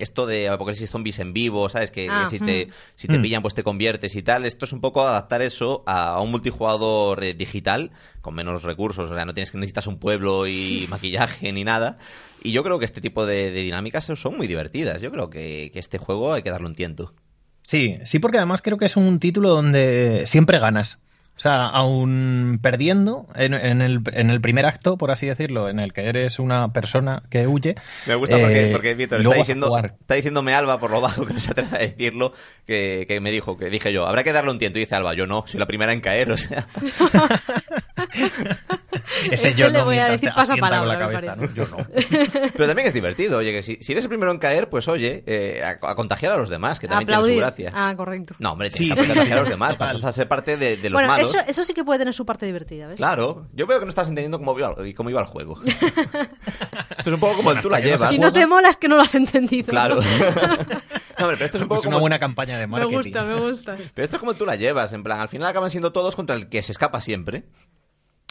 esto 0.00 0.26
de 0.26 0.48
apocalipsis 0.48 0.90
zombies 0.90 1.20
en 1.20 1.32
vivo, 1.32 1.68
¿sabes? 1.68 1.90
Que, 1.92 2.08
Ah, 2.10 2.24
que 2.24 2.30
si 2.30 2.44
te, 2.44 2.66
mm. 2.66 2.70
si 2.96 3.06
te 3.08 3.18
Mm. 3.18 3.22
pillan, 3.22 3.42
pues 3.42 3.54
te 3.54 3.62
conviertes 3.62 4.16
y 4.16 4.22
tal. 4.22 4.44
Esto 4.44 4.64
es 4.64 4.72
un 4.72 4.80
poco 4.80 5.06
adaptar 5.06 5.40
eso 5.42 5.84
a, 5.86 6.14
a 6.14 6.20
un 6.20 6.30
multijugador 6.32 7.22
eh, 7.22 7.34
digital 7.34 7.92
con 8.20 8.34
menos 8.34 8.64
recursos. 8.64 9.10
O 9.10 9.14
sea, 9.14 9.24
no 9.24 9.32
tienes 9.34 9.52
que 9.52 9.58
necesitas 9.58 9.86
un 9.86 9.98
pueblo 9.98 10.46
y 10.48 10.86
maquillaje 10.90 11.52
ni 11.52 11.62
nada. 11.64 11.98
Y 12.42 12.52
yo 12.52 12.62
creo 12.64 12.78
que 12.78 12.84
este 12.84 13.00
tipo 13.00 13.24
de, 13.24 13.52
de 13.52 13.62
dinámicas 13.62 14.04
son 14.04 14.36
muy 14.36 14.46
divertidas. 14.48 15.00
Yo 15.00 15.10
creo 15.12 15.30
que, 15.30 15.70
que 15.72 15.78
este 15.78 15.98
juego 15.98 16.32
hay 16.32 16.42
que 16.42 16.50
darle 16.50 16.66
un 16.66 16.74
tiento. 16.74 17.14
Sí, 17.62 17.98
sí, 18.04 18.18
porque 18.20 18.36
además 18.38 18.62
creo 18.62 18.78
que 18.78 18.84
es 18.86 18.96
un 18.96 19.18
título 19.18 19.48
donde 19.50 20.24
siempre 20.26 20.58
ganas. 20.58 21.00
O 21.36 21.40
sea, 21.40 21.66
aún 21.66 22.58
perdiendo 22.62 23.26
en, 23.34 23.52
en 23.52 23.82
el, 23.82 24.00
en 24.14 24.30
el 24.30 24.40
primer 24.40 24.64
acto, 24.64 24.96
por 24.96 25.10
así 25.10 25.26
decirlo, 25.26 25.68
en 25.68 25.78
el 25.78 25.92
que 25.92 26.06
eres 26.06 26.38
una 26.38 26.72
persona 26.72 27.22
que 27.28 27.46
huye. 27.46 27.74
Me 28.06 28.14
gusta 28.14 28.38
porque, 28.38 28.70
eh, 28.70 28.72
porque 28.72 28.94
Víctor 28.94 29.20
está, 29.20 29.34
diciendo, 29.34 29.76
está 29.76 30.14
diciéndome 30.14 30.54
Alba 30.54 30.80
por 30.80 30.90
lo 30.90 31.02
bajo 31.02 31.26
que 31.26 31.34
no 31.34 31.40
se 31.40 31.50
atreve 31.50 31.76
a 31.76 31.80
decirlo, 31.80 32.32
que, 32.66 33.04
que 33.06 33.20
me 33.20 33.30
dijo, 33.30 33.58
que 33.58 33.68
dije 33.68 33.92
yo, 33.92 34.06
habrá 34.06 34.24
que 34.24 34.32
darle 34.32 34.50
un 34.50 34.58
tiento. 34.58 34.78
Y 34.78 34.82
dice 34.82 34.94
Alba, 34.94 35.12
yo 35.12 35.26
no, 35.26 35.44
soy 35.46 35.60
la 35.60 35.66
primera 35.66 35.92
en 35.92 36.00
caer, 36.00 36.32
o 36.32 36.38
sea. 36.38 36.66
Ese 39.30 39.48
Este 39.48 39.54
yo 39.54 39.68
le 39.68 39.78
no, 39.78 39.84
voy 39.84 39.98
a 39.98 40.06
decir 40.08 40.30
te 40.32 40.40
asienta 40.40 40.60
pasapalabra, 40.60 40.94
con 41.06 41.12
la 41.14 41.20
me 41.20 41.26
cabeza. 41.26 41.54
Yo 41.54 41.66
no. 41.68 41.76
Pero 42.52 42.66
también 42.66 42.88
es 42.88 42.94
divertido, 42.94 43.38
oye, 43.38 43.52
que 43.52 43.62
si, 43.62 43.78
si 43.80 43.92
eres 43.92 44.04
el 44.04 44.08
primero 44.08 44.30
en 44.32 44.38
caer, 44.38 44.68
pues 44.68 44.88
oye, 44.88 45.22
eh, 45.26 45.62
a, 45.62 45.90
a 45.90 45.94
contagiar 45.94 46.32
a 46.32 46.36
los 46.36 46.48
demás, 46.50 46.78
que 46.80 46.86
también 46.86 47.08
Aplaudir. 47.08 47.34
tiene 47.34 47.50
su 47.50 47.56
gracia. 47.64 47.72
Ah, 47.74 47.94
correcto. 47.96 48.34
No, 48.38 48.52
hombre, 48.52 48.70
Sí, 48.70 48.84
tienes 48.84 48.98
sí. 49.00 49.06
contagiar 49.06 49.38
a 49.38 49.40
los 49.40 49.48
demás, 49.50 49.76
pasas 49.76 50.04
a 50.04 50.12
ser 50.12 50.28
parte 50.28 50.56
de, 50.56 50.76
de 50.76 50.90
los 50.90 50.92
bueno, 50.96 51.08
malos. 51.08 51.28
eso, 51.28 51.38
eso 51.46 51.64
sí 51.64 51.72
que 51.74 51.84
puede 51.84 51.98
tener 51.98 52.14
su 52.14 52.26
parte 52.26 52.46
divertida, 52.46 52.86
¿ves? 52.88 52.96
Claro, 52.96 53.48
yo 53.52 53.66
veo 53.66 53.78
que 53.78 53.84
no 53.86 53.88
estás 53.90 54.08
entendiendo 54.08 54.38
cómo 54.38 54.58
iba, 54.58 54.74
cómo 54.94 55.10
iba 55.10 55.20
el 55.20 55.26
juego. 55.26 55.60
Esto 56.98 57.10
es 57.10 57.14
un 57.14 57.20
poco 57.20 57.36
como 57.36 57.52
el 57.52 57.60
tú 57.60 57.70
la 57.70 57.80
llevas. 57.80 58.08
Si 58.08 58.18
no 58.18 58.32
te 58.32 58.46
mola 58.46 58.68
es 58.68 58.76
que 58.76 58.88
no 58.88 58.96
lo 58.96 59.02
has 59.02 59.14
entendido. 59.14 59.68
Claro. 59.68 59.96
¿no? 59.96 60.00
hombre, 60.02 61.36
pero 61.36 61.44
esto 61.46 61.56
es 61.58 61.62
un 61.62 61.68
poco 61.68 61.80
una 61.82 61.90
como... 61.90 62.00
buena 62.00 62.18
campaña 62.18 62.58
de 62.58 62.66
me 62.66 62.72
marketing. 62.78 62.96
gusta, 62.96 63.22
me 63.22 63.40
gusta. 63.40 63.76
Pero 63.94 64.04
esto 64.04 64.16
es 64.16 64.20
como 64.20 64.34
tú 64.34 64.44
la 64.46 64.56
llevas, 64.56 64.92
en 64.92 65.02
plan, 65.02 65.20
al 65.20 65.28
final 65.28 65.48
acaban 65.48 65.70
siendo 65.70 65.92
todos 65.92 66.16
contra 66.16 66.34
el 66.36 66.48
que 66.48 66.62
se 66.62 66.72
escapa 66.72 67.00
siempre. 67.00 67.44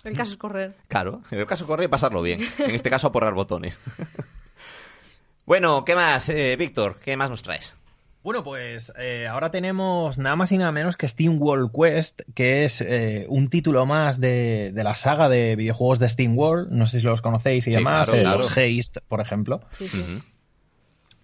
El 0.05 0.15
caso 0.15 0.31
es 0.31 0.37
correr. 0.37 0.75
Claro, 0.87 1.21
en 1.31 1.39
el 1.39 1.45
caso 1.45 1.65
corre 1.67 1.85
y 1.85 1.87
pasarlo 1.87 2.21
bien. 2.21 2.39
En 2.59 2.71
este 2.71 2.89
caso, 2.89 3.07
aporrar 3.07 3.33
botones. 3.33 3.79
bueno, 5.45 5.83
¿qué 5.85 5.95
más, 5.95 6.29
eh, 6.29 6.55
Víctor? 6.57 6.99
¿Qué 7.03 7.17
más 7.17 7.29
nos 7.29 7.41
traes? 7.41 7.75
Bueno, 8.23 8.43
pues 8.43 8.91
eh, 8.97 9.27
ahora 9.27 9.51
tenemos 9.51 10.17
nada 10.17 10.35
más 10.35 10.51
y 10.51 10.57
nada 10.57 10.71
menos 10.71 10.97
que 10.97 11.07
Steam 11.07 11.39
World 11.39 11.69
Quest, 11.71 12.21
que 12.33 12.65
es 12.65 12.81
eh, 12.81 13.27
un 13.29 13.49
título 13.49 13.85
más 13.85 14.19
de, 14.19 14.71
de 14.73 14.83
la 14.83 14.95
saga 14.95 15.29
de 15.29 15.55
videojuegos 15.55 15.99
de 15.99 16.09
Steam 16.09 16.35
World. 16.35 16.71
No 16.71 16.87
sé 16.87 16.99
si 17.01 17.05
los 17.05 17.21
conocéis 17.21 17.67
y 17.67 17.71
Sí, 17.71 17.75
demás. 17.77 18.07
claro, 18.07 18.19
eh, 18.19 18.23
claro. 18.23 18.37
los 18.39 18.49
Haste, 18.49 19.01
por 19.07 19.21
ejemplo. 19.21 19.61
Sí, 19.71 19.87
sí. 19.87 20.03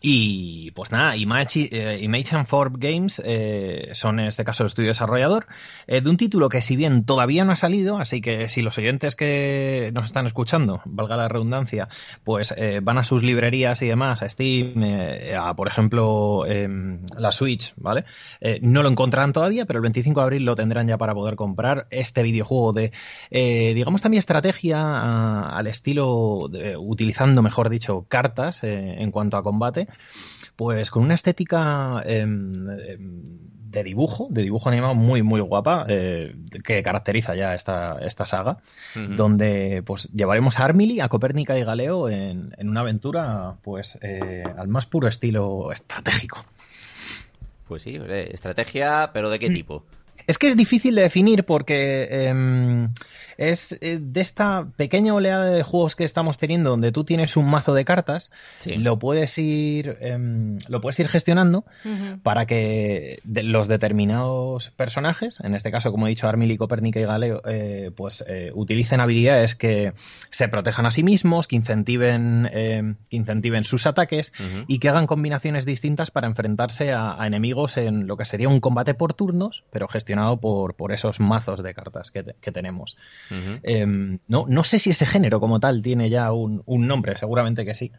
Y 0.04 0.72
pues 0.72 0.92
nada, 0.92 1.16
Image, 1.16 1.70
eh, 1.72 2.26
and 2.32 2.48
Form 2.48 2.74
Games 2.80 3.22
eh, 3.24 3.92
son 3.94 4.20
en 4.20 4.28
este 4.28 4.44
caso 4.44 4.64
el 4.64 4.68
estudio 4.68 4.88
desarrollador 4.90 5.46
eh, 5.86 6.02
de 6.02 6.10
un 6.10 6.18
título 6.18 6.50
que 6.50 6.64
si 6.64 6.76
bien 6.76 7.06
todavía 7.06 7.46
no 7.46 7.52
ha 7.52 7.56
salido, 7.56 8.00
así 8.00 8.20
que 8.20 8.50
si 8.50 8.64
los 8.64 8.80
oyentes 8.80 9.16
que 9.16 9.92
nos 9.94 10.06
están 10.06 10.26
escuchando, 10.26 10.82
valga 10.86 11.18
la 11.18 11.28
redundancia, 11.28 11.88
pues 12.24 12.52
eh, 12.58 12.80
van 12.82 12.98
a 12.98 13.04
sus 13.04 13.22
librerías 13.22 13.84
y 13.84 13.88
demás, 13.88 14.24
a 14.24 14.30
Steam, 14.30 14.82
eh, 14.84 15.36
a 15.40 15.56
por 15.56 15.68
ejemplo 15.68 16.48
em, 16.48 17.06
la 17.16 17.32
Switch, 17.32 17.74
¿vale? 17.78 18.06
No 18.62 18.82
lo 18.82 18.90
encontrarán 18.90 19.34
todavía, 19.34 19.66
pero 19.68 19.78
el 19.78 19.84
25 19.84 20.20
de 20.20 20.24
abril 20.24 20.46
lo 20.46 20.56
tendrán 20.56 20.88
ya 20.88 20.98
para 20.98 21.14
poder 21.14 21.36
comprar 21.36 21.86
este 21.92 22.24
videojuego 22.24 22.74
de, 22.74 22.92
digamos 23.30 24.02
también 24.02 24.20
estrategia 24.20 25.48
al 25.50 25.68
estilo, 25.68 26.50
utilizando 26.80 27.44
mejor 27.44 27.70
dicho, 27.70 28.06
cartas 28.10 28.64
en 28.64 29.12
cuanto 29.12 29.38
a 29.38 29.44
combate 29.44 29.88
pues 30.56 30.92
con 30.92 31.04
una 31.04 31.16
estética 31.16 32.04
em, 32.06 32.70
em, 32.70 33.24
de 33.72 33.84
dibujo, 33.84 34.28
de 34.30 34.44
dibujo 34.44 34.70
animado 34.70 34.94
muy, 34.94 35.24
muy 35.24 35.40
guapa, 35.40 35.86
eh, 35.88 36.36
que 36.64 36.84
caracteriza 36.84 37.36
ya 37.36 37.56
esta, 37.56 37.98
esta 38.02 38.26
saga, 38.26 38.58
donde 38.94 39.82
pues 39.86 40.10
llevaremos 40.14 40.60
a 40.60 40.66
Armili, 40.66 41.00
a 41.00 41.08
Copérnica 41.08 41.58
y 41.58 41.64
Galeo 41.64 42.10
en, 42.10 42.54
en 42.58 42.70
una 42.70 42.82
aventura 42.82 43.56
pues 43.62 43.98
eh, 44.02 44.44
al 44.58 44.68
más 44.68 44.86
puro 44.86 45.08
estilo 45.08 45.72
estratégico. 45.72 46.46
Pues 47.68 47.84
sí, 47.84 47.98
estrategia, 48.10 49.12
pero 49.14 49.30
¿de 49.30 49.40
qué 49.40 49.50
tipo? 49.50 49.86
Es 50.28 50.38
que 50.38 50.48
es 50.48 50.58
difícil 50.58 50.96
de 50.96 51.04
definir 51.04 51.46
porque 51.46 52.08
em, 52.12 52.90
es 53.42 53.78
eh, 53.82 54.00
de 54.02 54.22
esta 54.22 54.68
pequeña 54.78 55.14
oleada 55.14 55.46
de 55.50 55.64
juegos 55.64 55.96
que 55.96 56.04
estamos 56.04 56.38
teniendo 56.38 56.70
donde 56.70 56.92
tú 56.92 57.04
tienes 57.04 57.36
un 57.38 57.50
mazo 57.50 57.74
de 57.74 57.84
cartas, 57.86 58.32
Sí. 58.60 58.76
lo 58.78 59.00
puedes 59.00 59.38
ir 59.38 59.98
em, 60.02 60.58
lo 60.68 60.80
puedes 60.82 61.00
ir 61.00 61.08
gestionando 61.10 61.66
para 62.24 62.46
que 62.46 63.20
de- 63.24 63.44
los 63.44 63.68
determinados 63.68 64.70
personajes, 64.72 65.40
en 65.44 65.56
este 65.56 65.72
caso 65.72 65.92
como 65.92 66.08
he 66.08 66.10
dicho 66.10 66.28
Armili, 66.28 66.58
Copérnica 66.58 67.00
y 67.00 67.04
Galeo, 67.04 67.42
eh, 67.46 67.92
pues 67.96 68.24
eh, 68.28 68.52
utilicen 68.54 69.00
habilidades 69.00 69.56
que 69.56 69.94
se 70.30 70.48
protejan 70.48 70.86
a 70.86 70.92
sí 70.92 71.04
mismos, 71.04 71.48
que 71.48 71.56
incentiven, 71.56 72.50
em, 72.54 72.96
que 73.10 73.18
incentiven 73.18 73.64
sus 73.64 73.86
ataques 73.86 74.32
y 74.68 74.80
que 74.80 74.90
hagan 74.90 75.08
combinaciones 75.08 75.66
distintas 75.66 76.12
para 76.12 76.28
enfrentarse 76.28 76.92
a, 76.94 77.22
a 77.22 77.28
enemigos 77.28 77.78
en 77.78 78.08
lo 78.08 78.18
que 78.18 78.26
sería 78.26 78.50
un 78.50 78.60
combate 78.60 78.94
por 78.94 79.14
turnos, 79.14 79.64
pero 79.72 79.88
gestionado 79.88 80.38
por, 80.38 80.76
por 80.76 80.92
esos 80.92 81.20
mazos 81.20 81.64
de 81.64 81.74
cartas 81.74 82.12
que, 82.12 82.24
te- 82.24 82.36
que 82.40 82.52
tenemos. 82.52 82.98
Em, 83.64 84.20
no, 84.28 84.46
no 84.48 84.64
sé 84.64 84.78
si 84.80 84.90
ese 84.90 85.06
género 85.06 85.40
como 85.40 85.60
tal 85.60 85.82
tiene 85.82 86.10
ya 86.10 86.32
un, 86.32 86.62
un 86.66 86.88
nombre, 86.88 87.16
seguramente 87.16 87.66
que 87.66 87.74
sí. 87.74 87.92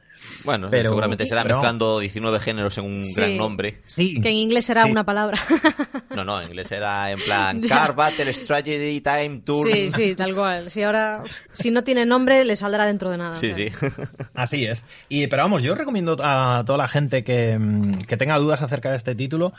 Bueno, 0.45 0.69
pero- 0.71 0.91
seguramente 0.91 1.27
será 1.27 1.43
pero- 1.43 1.57
mezclando 1.57 1.99
19 1.99 2.39
géneros 2.39 2.77
en 2.79 2.85
un 2.85 3.03
Sí. 3.05 3.15
gran 3.17 3.37
nombre. 3.37 3.81
Sí, 3.87 4.21
Que 4.21 4.29
en 4.31 4.37
inglés 4.37 4.67
será 4.67 4.85
Sí. 4.85 4.91
una 4.91 5.05
palabra. 5.05 5.39
No, 6.15 6.25
no, 6.25 6.41
en 6.43 6.49
inglés 6.49 6.71
era 6.71 7.11
en 7.11 7.19
plan. 7.19 7.61
Car 7.63 7.95
Battle 7.97 8.33
Strategy 8.35 9.01
Time 9.01 9.41
Tour. 9.47 9.67
sí, 9.73 9.89
sí, 9.91 10.15
tal 10.15 10.35
cual. 10.35 10.69
Si 10.69 10.83
ahora, 10.83 11.23
si 11.53 11.71
no 11.71 11.83
tiene 11.85 12.05
nombre, 12.05 12.45
le 12.45 12.55
saldrá 12.55 12.85
dentro 12.85 13.09
de 13.11 13.17
nada. 13.17 13.37
Sí, 13.39 13.51
o 13.51 13.55
sea. 13.55 13.71
sí. 13.71 13.89
Así 14.35 14.65
es. 14.67 14.85
Y, 15.09 15.27
pero 15.29 15.45
vamos, 15.45 15.63
yo 15.63 15.75
recomiendo 15.75 16.17
a 16.23 16.65
toda 16.67 16.77
la 16.77 16.89
gente 16.89 17.25
que, 17.25 17.59
que 18.07 18.17
tenga 18.19 18.37
dudas 18.39 18.61
acerca 18.61 18.91
de 18.91 18.99
este 18.99 19.15
título 19.15 19.55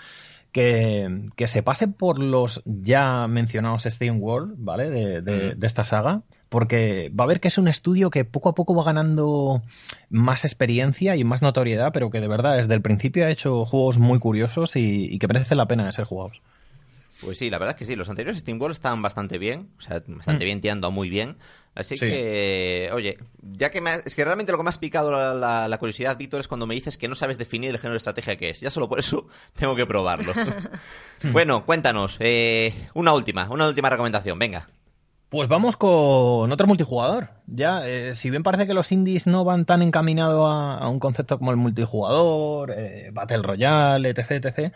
que, 0.54 1.28
que 1.36 1.48
se 1.50 1.64
pase 1.64 1.90
por 1.90 2.20
los 2.20 2.62
ya 2.66 3.28
mencionados 3.28 3.84
Steam 3.84 4.22
World, 4.22 4.56
¿vale? 4.58 4.90
De, 4.90 5.22
de- 5.22 5.56
de 5.56 5.68
esta 5.68 5.84
saga. 5.84 6.22
Porque 6.48 7.12
va 7.20 7.24
a 7.24 7.28
ver 7.28 7.40
que 7.40 7.48
es 7.48 7.58
un 7.58 7.68
estudio 7.68 8.12
que 8.12 8.26
poco 8.26 8.48
a 8.50 8.56
poco 8.56 8.76
va 8.76 8.84
ganando 8.84 9.64
más 10.10 10.46
experiencia 10.46 11.16
y 11.16 11.24
más 11.24 11.42
notoriedad, 11.42 11.92
pero 11.92 12.12
que 12.12 12.22
de 12.22 12.28
verdad 12.28 12.58
desde 12.58 12.76
el 12.76 12.82
principio 12.84 13.26
ha 13.26 13.32
hecho 13.32 13.66
juegos 13.66 13.98
muy 13.98 14.20
curiosos 14.20 14.76
y, 14.76 15.08
y 15.12 15.18
que 15.20 15.28
merece 15.28 15.56
la 15.56 15.68
pena 15.68 15.86
de 15.88 15.94
ser 15.94 16.06
jugados. 16.06 16.42
Pues 17.24 17.38
sí, 17.38 17.50
la 17.50 17.58
verdad 17.58 17.76
es 17.76 17.80
que 17.80 17.86
sí, 17.86 17.96
los 17.96 18.10
anteriores 18.10 18.40
Steam 18.42 18.60
World 18.60 18.74
estaban 18.76 19.02
bastante 19.02 19.38
bien, 19.38 19.70
o 19.78 19.82
sea, 19.82 20.04
bastante 20.06 20.44
Mm. 20.44 20.48
bien 20.48 20.62
tirando 20.62 20.92
muy 20.92 21.10
bien. 21.10 21.38
Así 21.76 21.96
Sí. 21.98 22.06
que, 22.06 22.90
oye, 22.94 23.18
ya 23.42 23.72
que 23.72 23.82
me 23.82 23.90
ha- 23.92 24.02
es 24.06 24.14
que 24.14 24.24
realmente 24.24 24.52
lo 24.52 24.58
que 24.60 24.64
me 24.66 24.70
ha 24.70 24.74
picado 24.74 25.10
la, 25.10 25.34
la- 25.34 25.68
la 25.68 25.78
curiosidad, 25.80 26.18
Víctor, 26.18 26.40
es 26.42 26.48
cuando 26.48 26.68
me 26.68 26.76
dices 26.76 26.98
que 26.98 27.08
no 27.08 27.16
sabes 27.16 27.38
definir 27.38 27.70
el 27.72 27.78
género 27.78 27.94
de 27.94 27.98
estrategia 27.98 28.36
que 28.36 28.50
es. 28.50 28.60
Ya 28.60 28.70
solo 28.70 28.88
por 28.90 29.00
eso 29.00 29.28
tengo 29.58 29.76
que 29.76 29.86
probarlo. 29.86 30.34
bueno, 31.32 31.66
cuéntanos, 31.66 32.18
eh, 32.20 32.74
una 32.94 33.14
última, 33.14 33.50
una 33.50 33.68
última 33.68 33.90
recomendación, 33.90 34.38
venga. 34.38 34.68
Pues 35.30 35.48
vamos 35.48 35.76
con 35.78 36.52
otro 36.52 36.68
multijugador. 36.68 37.30
Ya, 37.48 37.88
eh, 37.88 38.14
si 38.14 38.30
bien 38.30 38.44
parece 38.44 38.68
que 38.68 38.76
los 38.76 38.92
indies 38.92 39.26
no 39.26 39.44
van 39.44 39.66
tan 39.66 39.82
encaminados 39.82 40.48
a, 40.48 40.78
a 40.78 40.90
un 40.90 41.00
concepto 41.00 41.40
como 41.40 41.50
el 41.50 41.58
multijugador, 41.58 42.72
eh, 42.78 43.10
Battle 43.12 43.42
Royale, 43.42 44.10
etc, 44.10 44.32
etc, 44.46 44.74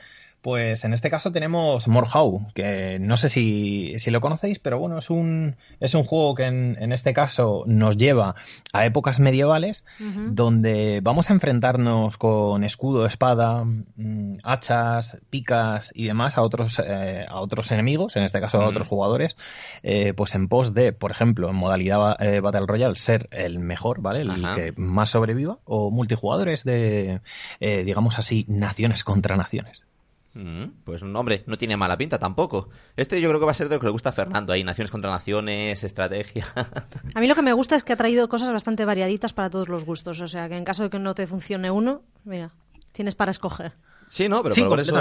pues 0.48 0.86
en 0.86 0.94
este 0.94 1.10
caso 1.10 1.34
tenemos 1.34 1.90
Morhau, 1.90 2.48
que 2.54 3.00
no 3.02 3.18
sé 3.18 3.28
si, 3.28 3.96
si 3.98 4.12
lo 4.12 4.22
conocéis, 4.22 4.60
pero 4.60 4.80
bueno, 4.80 4.98
es 4.98 5.10
un, 5.10 5.58
es 5.82 5.94
un 5.94 6.06
juego 6.06 6.36
que 6.36 6.44
en, 6.44 6.78
en 6.80 6.94
este 6.94 7.14
caso 7.14 7.66
nos 7.68 7.98
lleva 7.98 8.36
a 8.72 8.86
épocas 8.86 9.20
medievales, 9.20 9.84
donde 10.00 11.02
vamos 11.04 11.30
a 11.30 11.34
enfrentarnos 11.34 12.16
con 12.16 12.64
escudo, 12.64 13.06
espada, 13.06 13.66
mm, 13.66 14.38
hachas, 14.42 15.18
picas 15.30 15.92
y 15.94 16.06
demás 16.06 16.38
a 16.38 16.44
otros, 16.44 16.80
eh, 16.80 17.26
a 17.28 17.42
otros 17.42 17.70
enemigos, 17.74 18.16
en 18.16 18.24
este 18.24 18.40
caso 18.40 18.62
a 18.62 18.70
otros 18.70 18.88
jugadores, 18.88 19.36
eh, 19.84 20.14
pues 20.14 20.34
en 20.34 20.48
pos 20.48 20.74
de, 20.74 20.94
por 20.94 21.12
ejemplo, 21.12 21.50
en 21.50 21.58
modalidad 21.58 22.16
eh, 22.24 22.40
Battle 22.40 22.68
Royale, 22.68 22.96
ser 22.96 23.28
el 23.32 23.60
mejor, 23.60 24.00
¿vale? 24.00 24.22
El 24.22 24.32
Ajá. 24.46 24.56
que 24.56 24.74
más 24.78 25.10
sobreviva, 25.10 25.58
o 25.66 25.92
multijugadores 25.92 26.64
de, 26.64 27.20
eh, 27.60 27.84
digamos 27.84 28.18
así, 28.18 28.46
naciones 28.48 29.04
contra 29.04 29.36
naciones. 29.36 29.87
Mm, 30.34 30.66
Pues 30.84 31.02
hombre, 31.02 31.44
no 31.48 31.58
tiene 31.58 31.76
mala 31.78 31.98
pinta 31.98 32.20
tampoco. 32.20 32.70
Este 32.96 33.20
yo 33.20 33.30
creo 33.30 33.40
que 33.40 33.46
va 33.46 33.52
a 33.52 33.56
ser 33.56 33.70
de 33.70 33.76
lo 33.76 33.80
que 33.80 33.88
le 33.88 33.92
gusta 33.92 34.10
a 34.10 34.12
Fernando, 34.12 34.54
ahí, 34.54 34.64
naciones 34.64 34.92
contra 34.92 35.10
naciones, 35.10 35.84
estrategia. 35.84 36.46
A 37.16 37.20
mí 37.20 37.28
lo 37.28 37.36
que 37.36 37.42
me 37.42 37.54
gusta 37.54 37.76
es 37.76 37.84
que 37.84 37.94
ha 37.94 37.98
traído 37.98 38.30
cosas 38.30 38.52
bastante 38.52 38.86
variaditas 38.86 39.34
para 39.34 39.50
todos 39.50 39.68
los 39.70 39.84
gustos. 39.86 40.22
O 40.22 40.28
sea, 40.28 40.48
que 40.50 40.58
en 40.58 40.64
caso 40.66 40.84
de 40.84 40.90
que 40.90 41.00
no 41.00 41.16
te 41.16 41.26
funcione 41.28 41.72
uno, 41.72 42.04
mira, 42.24 42.52
tienes 42.92 43.16
para 43.16 43.32
escoger. 43.32 43.74
Sí, 44.10 44.30
no, 44.30 44.42
pero 44.42 44.56
Sí, 44.56 44.62
por 44.70 44.80
eso. 44.80 44.94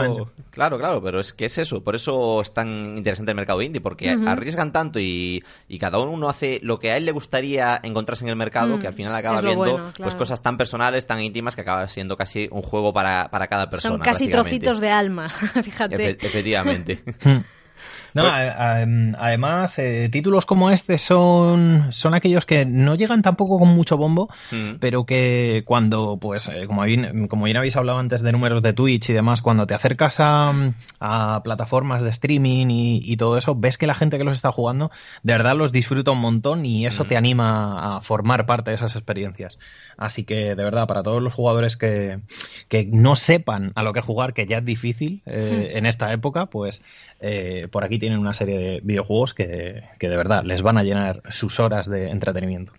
Claro, 0.50 0.78
claro, 0.78 1.00
pero 1.02 1.20
es 1.20 1.32
que 1.32 1.44
es 1.44 1.58
eso. 1.58 1.82
Por 1.84 1.94
eso 1.94 2.40
es 2.40 2.52
tan 2.52 2.96
interesante 2.98 3.30
el 3.30 3.36
mercado 3.36 3.62
indie, 3.62 3.80
porque 3.80 4.10
arriesgan 4.26 4.72
tanto 4.72 4.98
y, 4.98 5.44
y 5.68 5.78
cada 5.78 5.98
uno 5.98 6.28
hace 6.28 6.58
lo 6.62 6.78
que 6.80 6.90
a 6.90 6.96
él 6.96 7.06
le 7.06 7.12
gustaría 7.12 7.78
encontrarse 7.82 8.24
en 8.24 8.30
el 8.30 8.36
mercado, 8.36 8.76
Mm, 8.76 8.80
que 8.80 8.86
al 8.88 8.94
final 8.94 9.14
acaba 9.14 9.40
viendo 9.42 9.72
bueno, 9.74 9.92
pues 10.02 10.14
cosas 10.16 10.42
tan 10.42 10.56
personales, 10.56 11.06
tan 11.06 11.20
íntimas, 11.20 11.54
que 11.54 11.60
acaba 11.60 11.86
siendo 11.88 12.16
casi 12.16 12.48
un 12.50 12.62
juego 12.62 12.92
para, 12.92 13.28
para 13.30 13.46
cada 13.46 13.70
persona. 13.70 13.94
Son 13.96 14.00
casi 14.02 14.28
trocitos 14.28 14.80
de 14.80 14.90
alma, 14.90 15.28
fíjate. 15.62 16.16
Efe- 16.18 16.26
efectivamente. 16.26 17.02
No, 18.22 18.26
a- 18.28 18.72
a- 18.72 18.82
em, 18.82 19.14
además, 19.18 19.78
eh, 19.78 20.08
títulos 20.10 20.46
como 20.46 20.70
este 20.70 20.98
son, 20.98 21.86
son 21.90 22.14
aquellos 22.14 22.46
que 22.46 22.64
no 22.66 22.94
llegan 22.94 23.22
tampoco 23.22 23.58
con 23.58 23.68
mucho 23.68 23.96
bombo, 23.96 24.28
Mm. 24.50 24.74
pero 24.80 25.04
que 25.06 25.62
cuando, 25.66 26.18
pues, 26.20 26.48
eh, 26.48 26.66
como, 26.66 26.82
bien, 26.82 27.28
como 27.28 27.44
bien 27.44 27.56
habéis 27.56 27.76
hablado 27.76 27.98
antes 27.98 28.22
de 28.22 28.32
números 28.32 28.62
de 28.62 28.72
Twitch 28.72 29.10
y 29.10 29.12
demás, 29.12 29.42
cuando 29.42 29.66
te 29.66 29.74
acercas 29.74 30.18
a, 30.20 30.52
a 31.00 31.40
plataformas 31.44 32.02
de 32.02 32.10
streaming 32.10 32.66
y, 32.70 33.00
y 33.04 33.16
todo 33.16 33.36
eso, 33.38 33.54
ves 33.54 33.78
que 33.78 33.86
la 33.86 33.94
gente 33.94 34.18
que 34.18 34.24
los 34.24 34.34
está 34.34 34.52
jugando 34.52 34.90
de 35.22 35.32
verdad 35.32 35.56
los 35.56 35.72
disfruta 35.72 36.10
un 36.10 36.20
montón 36.20 36.64
y 36.66 36.86
eso 36.86 37.04
te 37.04 37.16
anima 37.16 37.96
a 37.96 38.00
formar 38.00 38.46
parte 38.46 38.70
de 38.70 38.76
esas 38.76 38.94
experiencias. 38.96 39.58
Así 39.98 40.24
que, 40.24 40.54
de 40.54 40.64
verdad, 40.64 40.86
para 40.86 41.02
todos 41.02 41.22
los 41.22 41.32
jugadores 41.32 41.76
que, 41.76 42.18
que 42.68 42.86
no 42.90 43.16
sepan 43.16 43.72
a 43.74 43.82
lo 43.82 43.92
que 43.92 44.00
jugar, 44.00 44.34
que 44.34 44.46
ya 44.46 44.58
es 44.58 44.64
difícil 44.64 45.22
eh, 45.26 45.72
en 45.74 45.86
esta 45.86 46.12
época, 46.12 46.46
pues 46.46 46.82
eh, 47.20 47.68
por 47.70 47.82
aquí 47.84 47.98
tienen 48.06 48.20
una 48.20 48.34
serie 48.34 48.56
de 48.56 48.80
videojuegos 48.84 49.34
que, 49.34 49.82
que 49.98 50.08
de 50.08 50.16
verdad 50.16 50.44
les 50.44 50.62
van 50.62 50.78
a 50.78 50.84
llenar 50.84 51.22
sus 51.28 51.58
horas 51.58 51.90
de 51.90 52.08
entretenimiento. 52.10 52.72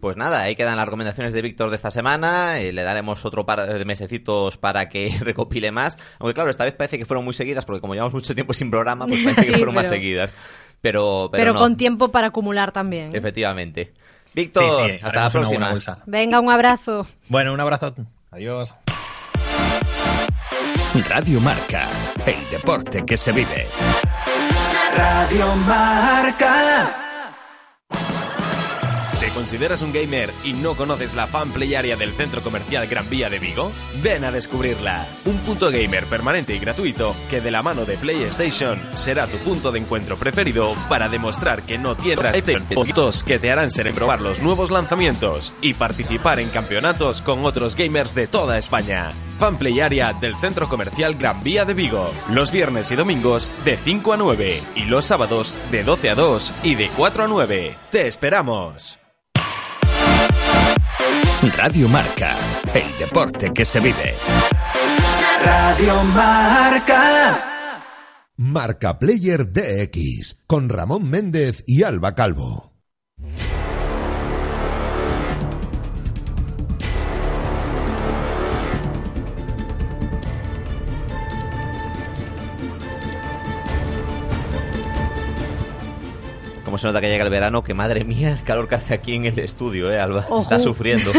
Pues 0.00 0.18
nada, 0.18 0.42
ahí 0.42 0.54
quedan 0.54 0.76
las 0.76 0.84
recomendaciones 0.84 1.32
de 1.32 1.40
Víctor 1.40 1.70
de 1.70 1.76
esta 1.76 1.90
semana. 1.90 2.58
eh, 2.60 2.74
le 2.74 2.82
daremos 2.82 3.24
otro 3.24 3.46
par 3.46 3.66
de 3.66 3.84
mesecitos 3.86 4.58
para 4.58 4.90
que 4.90 5.16
recopile 5.20 5.72
más. 5.72 5.96
Aunque 6.18 6.34
claro, 6.34 6.50
esta 6.50 6.64
vez 6.64 6.74
parece 6.74 6.98
que 6.98 7.06
fueron 7.06 7.24
muy 7.24 7.32
seguidas, 7.32 7.64
porque 7.64 7.80
como 7.80 7.94
llevamos 7.94 8.12
mucho 8.12 8.34
tiempo 8.34 8.52
sin 8.52 8.70
programa, 8.70 9.06
pues 9.06 9.22
parece 9.22 9.42
Sí, 9.44 9.52
que 9.52 9.56
fueron 9.58 9.74
más 9.74 9.88
seguidas. 9.88 10.34
Pero, 10.82 11.30
pero, 11.32 11.40
Pero 11.40 11.52
no, 11.54 11.58
con 11.60 11.78
tiempo 11.78 12.08
para 12.10 12.26
acumular 12.26 12.70
también. 12.70 13.16
efectivamente. 13.16 13.94
Víctor, 14.34 14.64
Sí, 14.64 14.92
sí, 14.92 15.00
hasta 15.02 15.22
la 15.22 15.30
próxima. 15.30 15.78
Venga, 16.04 16.38
un 16.40 16.50
abrazo. 16.50 17.06
Bueno, 17.28 17.54
un 17.54 17.60
abrazo. 17.60 17.94
Adiós. 18.30 18.74
Radio 21.08 21.40
Marca, 21.40 21.88
el 22.26 22.50
deporte 22.50 23.04
que 23.06 23.16
se 23.16 23.32
vive. 23.32 23.66
Radio 24.96 25.54
Marca. 25.56 27.09
¿Te 29.20 29.28
consideras 29.28 29.82
un 29.82 29.92
gamer 29.92 30.32
y 30.44 30.54
no 30.54 30.74
conoces 30.74 31.14
la 31.14 31.26
fan 31.26 31.52
play 31.52 31.74
area 31.74 31.94
del 31.94 32.14
Centro 32.14 32.42
Comercial 32.42 32.86
Gran 32.86 33.10
Vía 33.10 33.28
de 33.28 33.38
Vigo? 33.38 33.70
Ven 34.02 34.24
a 34.24 34.32
descubrirla. 34.32 35.06
Un 35.26 35.36
punto 35.40 35.70
gamer 35.70 36.06
permanente 36.06 36.54
y 36.54 36.58
gratuito 36.58 37.14
que 37.28 37.42
de 37.42 37.50
la 37.50 37.62
mano 37.62 37.84
de 37.84 37.98
PlayStation 37.98 38.80
será 38.94 39.26
tu 39.26 39.36
punto 39.36 39.72
de 39.72 39.80
encuentro 39.80 40.16
preferido 40.16 40.74
para 40.88 41.10
demostrar 41.10 41.62
que 41.62 41.76
no 41.76 41.96
tienes 41.96 42.42
puntos 42.74 43.22
que 43.22 43.38
te 43.38 43.50
harán 43.50 43.70
ser 43.70 43.92
probar 43.92 44.22
los 44.22 44.40
nuevos 44.40 44.70
lanzamientos 44.70 45.52
y 45.60 45.74
participar 45.74 46.40
en 46.40 46.48
campeonatos 46.48 47.20
con 47.20 47.44
otros 47.44 47.76
gamers 47.76 48.14
de 48.14 48.26
toda 48.26 48.56
España. 48.56 49.10
Fan 49.38 49.58
play 49.58 49.80
area 49.80 50.14
del 50.14 50.34
Centro 50.36 50.66
Comercial 50.66 51.14
Gran 51.16 51.42
Vía 51.42 51.66
de 51.66 51.74
Vigo. 51.74 52.10
Los 52.30 52.52
viernes 52.52 52.90
y 52.90 52.96
domingos 52.96 53.52
de 53.66 53.76
5 53.76 54.14
a 54.14 54.16
9 54.16 54.62
y 54.76 54.84
los 54.86 55.04
sábados 55.04 55.56
de 55.70 55.84
12 55.84 56.08
a 56.08 56.14
2 56.14 56.54
y 56.62 56.74
de 56.74 56.88
4 56.96 57.24
a 57.24 57.28
9. 57.28 57.76
¡Te 57.90 58.06
esperamos! 58.06 59.00
Radio 61.42 61.88
Marca, 61.88 62.36
el 62.74 62.98
deporte 62.98 63.50
que 63.54 63.64
se 63.64 63.80
vive. 63.80 64.14
Radio 65.42 66.04
Marca. 66.04 67.80
Marca 68.36 68.98
Player 68.98 69.50
DX 69.50 70.42
con 70.46 70.68
Ramón 70.68 71.08
Méndez 71.08 71.64
y 71.66 71.82
Alba 71.82 72.14
Calvo. 72.14 72.74
Como 86.70 86.78
se 86.78 86.86
nota 86.86 87.00
que 87.00 87.08
llega 87.08 87.24
el 87.24 87.30
verano, 87.30 87.64
que 87.64 87.74
madre 87.74 88.04
mía, 88.04 88.30
el 88.30 88.44
calor 88.44 88.68
que 88.68 88.76
hace 88.76 88.94
aquí 88.94 89.16
en 89.16 89.24
el 89.24 89.36
estudio, 89.40 89.90
¿eh, 89.92 89.98
Alba? 89.98 90.20
Ojo. 90.28 90.40
Está 90.42 90.60
sufriendo. 90.60 91.10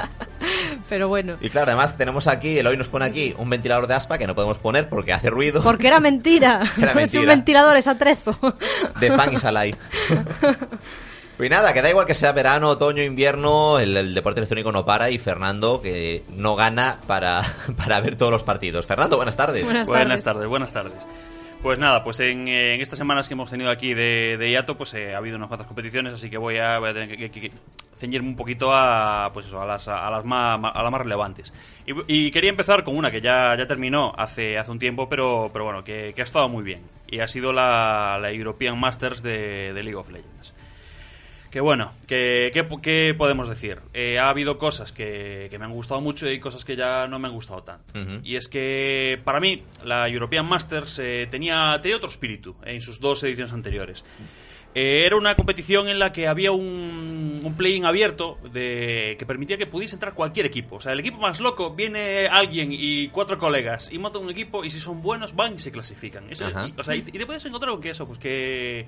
Pero 0.90 1.08
bueno. 1.08 1.38
y 1.40 1.48
claro, 1.48 1.68
además 1.68 1.96
tenemos 1.96 2.26
aquí, 2.26 2.58
el 2.58 2.66
hoy 2.66 2.76
nos 2.76 2.88
pone 2.88 3.06
aquí 3.06 3.34
un 3.38 3.48
ventilador 3.48 3.86
de 3.86 3.94
aspa 3.94 4.18
que 4.18 4.26
no 4.26 4.34
podemos 4.34 4.58
poner 4.58 4.90
porque 4.90 5.14
hace 5.14 5.30
ruido. 5.30 5.62
Porque 5.62 5.88
era 5.88 5.98
mentira. 5.98 6.60
Era 6.76 6.92
No 6.94 7.00
es 7.00 7.14
un 7.14 7.20
mentira. 7.20 7.26
ventilador, 7.34 7.76
es 7.78 7.88
atrezo. 7.88 8.38
de 9.00 9.10
Fan 9.12 9.32
y 9.32 9.36
Salai. 9.38 9.74
Pues 11.38 11.50
nada, 11.50 11.72
que 11.72 11.80
da 11.80 11.88
igual 11.88 12.04
que 12.04 12.12
sea 12.14 12.32
verano, 12.32 12.68
otoño, 12.68 13.02
invierno, 13.02 13.78
el, 13.78 13.96
el 13.96 14.14
deporte 14.14 14.40
electrónico 14.40 14.72
no 14.72 14.84
para 14.84 15.08
y 15.10 15.16
Fernando 15.18 15.80
que 15.80 16.22
no 16.36 16.54
gana 16.54 16.98
para, 17.06 17.42
para 17.78 17.98
ver 18.00 18.16
todos 18.16 18.30
los 18.30 18.42
partidos. 18.42 18.84
Fernando, 18.86 19.16
buenas 19.16 19.36
tardes. 19.38 19.64
Buenas 19.64 19.86
Buenas 19.88 20.22
tardes. 20.22 20.24
tardes, 20.24 20.48
buenas 20.48 20.72
tardes. 20.72 21.06
Pues 21.62 21.78
nada, 21.80 22.04
pues 22.04 22.20
en, 22.20 22.46
eh, 22.46 22.74
en 22.74 22.80
estas 22.80 22.98
semanas 22.98 23.26
que 23.26 23.34
hemos 23.34 23.50
tenido 23.50 23.70
aquí 23.70 23.92
de, 23.92 24.36
de 24.38 24.50
hiato, 24.50 24.76
pues 24.76 24.94
eh, 24.94 25.14
ha 25.14 25.18
habido 25.18 25.36
unas 25.36 25.48
cuantas 25.48 25.66
competiciones, 25.66 26.14
así 26.14 26.30
que 26.30 26.38
voy 26.38 26.58
a, 26.58 26.76
a 26.76 26.92
tener 26.92 27.16
que, 27.16 27.30
que- 27.30 27.40
que 27.40 27.52
ceñirme 27.98 28.28
un 28.28 28.36
poquito 28.36 28.72
a, 28.72 29.30
pues 29.32 29.46
eso, 29.46 29.60
a 29.60 29.64
las, 29.66 29.88
a 29.88 30.08
las, 30.10 30.22
más, 30.24 30.60
relevantes. 31.00 31.52
Y, 31.86 32.30
quería 32.30 32.50
empezar 32.50 32.84
con 32.84 32.94
una 32.96 33.10
que 33.10 33.22
ya, 33.22 33.56
ya 33.56 33.66
terminó 33.66 34.12
hace, 34.16 34.58
hace 34.58 34.70
un 34.70 34.78
tiempo, 34.78 35.08
pero, 35.08 35.48
pero 35.50 35.64
bueno, 35.64 35.82
que, 35.82 36.12
que 36.14 36.20
ha 36.20 36.24
estado 36.24 36.46
muy 36.48 36.62
bien. 36.62 36.82
Y 37.08 37.20
ha 37.20 37.26
sido 37.26 37.52
la, 37.54 38.18
la 38.20 38.30
European 38.30 38.78
Masters 38.78 39.22
de, 39.22 39.72
de 39.72 39.82
League 39.82 39.96
of 39.96 40.10
Legends. 40.10 40.54
Que 41.50 41.60
bueno, 41.60 41.92
que, 42.06 42.50
que- 42.52 42.66
¿qué 42.82 43.14
podemos 43.16 43.48
decir? 43.48 43.78
Eh, 43.94 44.18
ha 44.18 44.28
habido 44.28 44.58
cosas 44.58 44.92
que, 44.92 45.46
que 45.50 45.58
me 45.58 45.64
han 45.64 45.72
gustado 45.72 46.00
mucho 46.00 46.28
y 46.30 46.38
cosas 46.38 46.64
que 46.64 46.76
ya 46.76 47.06
no 47.08 47.18
me 47.18 47.28
han 47.28 47.34
gustado 47.34 47.62
tanto. 47.62 47.98
Y 48.24 48.36
es 48.36 48.48
que 48.48 49.18
para 49.24 49.40
mí 49.40 49.62
la 49.84 50.08
European 50.08 50.46
Masters 50.46 50.98
eh, 50.98 51.26
tenía, 51.30 51.78
tenía 51.80 51.96
otro 51.96 52.08
espíritu 52.08 52.56
en 52.64 52.80
sus 52.80 53.00
dos 53.00 53.22
ediciones 53.24 53.52
anteriores. 53.52 54.04
Eh, 54.74 55.06
era 55.06 55.16
una 55.16 55.34
competición 55.36 55.88
en 55.88 55.98
la 55.98 56.12
que 56.12 56.28
había 56.28 56.52
un, 56.52 57.40
un 57.42 57.54
play-in 57.56 57.86
abierto 57.86 58.36
de, 58.52 59.16
que 59.18 59.24
permitía 59.24 59.56
que 59.56 59.66
pudiese 59.66 59.96
entrar 59.96 60.12
cualquier 60.12 60.44
equipo. 60.44 60.76
O 60.76 60.80
sea, 60.80 60.92
el 60.92 61.00
equipo 61.00 61.16
más 61.16 61.40
loco 61.40 61.74
viene 61.74 62.26
alguien 62.26 62.68
y 62.72 63.08
cuatro 63.08 63.38
colegas 63.38 63.88
y 63.90 63.98
montan 63.98 64.22
un 64.22 64.30
equipo 64.30 64.62
y 64.64 64.68
si 64.70 64.78
son 64.78 65.00
buenos 65.00 65.34
van 65.34 65.54
y 65.54 65.58
se 65.60 65.72
clasifican. 65.72 66.30
Eso- 66.30 66.44
y, 66.68 66.74
o 66.78 66.84
sea, 66.84 66.94
y, 66.94 66.98
y 66.98 67.02
te 67.04 67.24
puedes 67.24 67.42
encontrar 67.46 67.72
con 67.72 67.80
que 67.80 67.88
eso, 67.90 68.06
pues 68.06 68.18
que, 68.18 68.86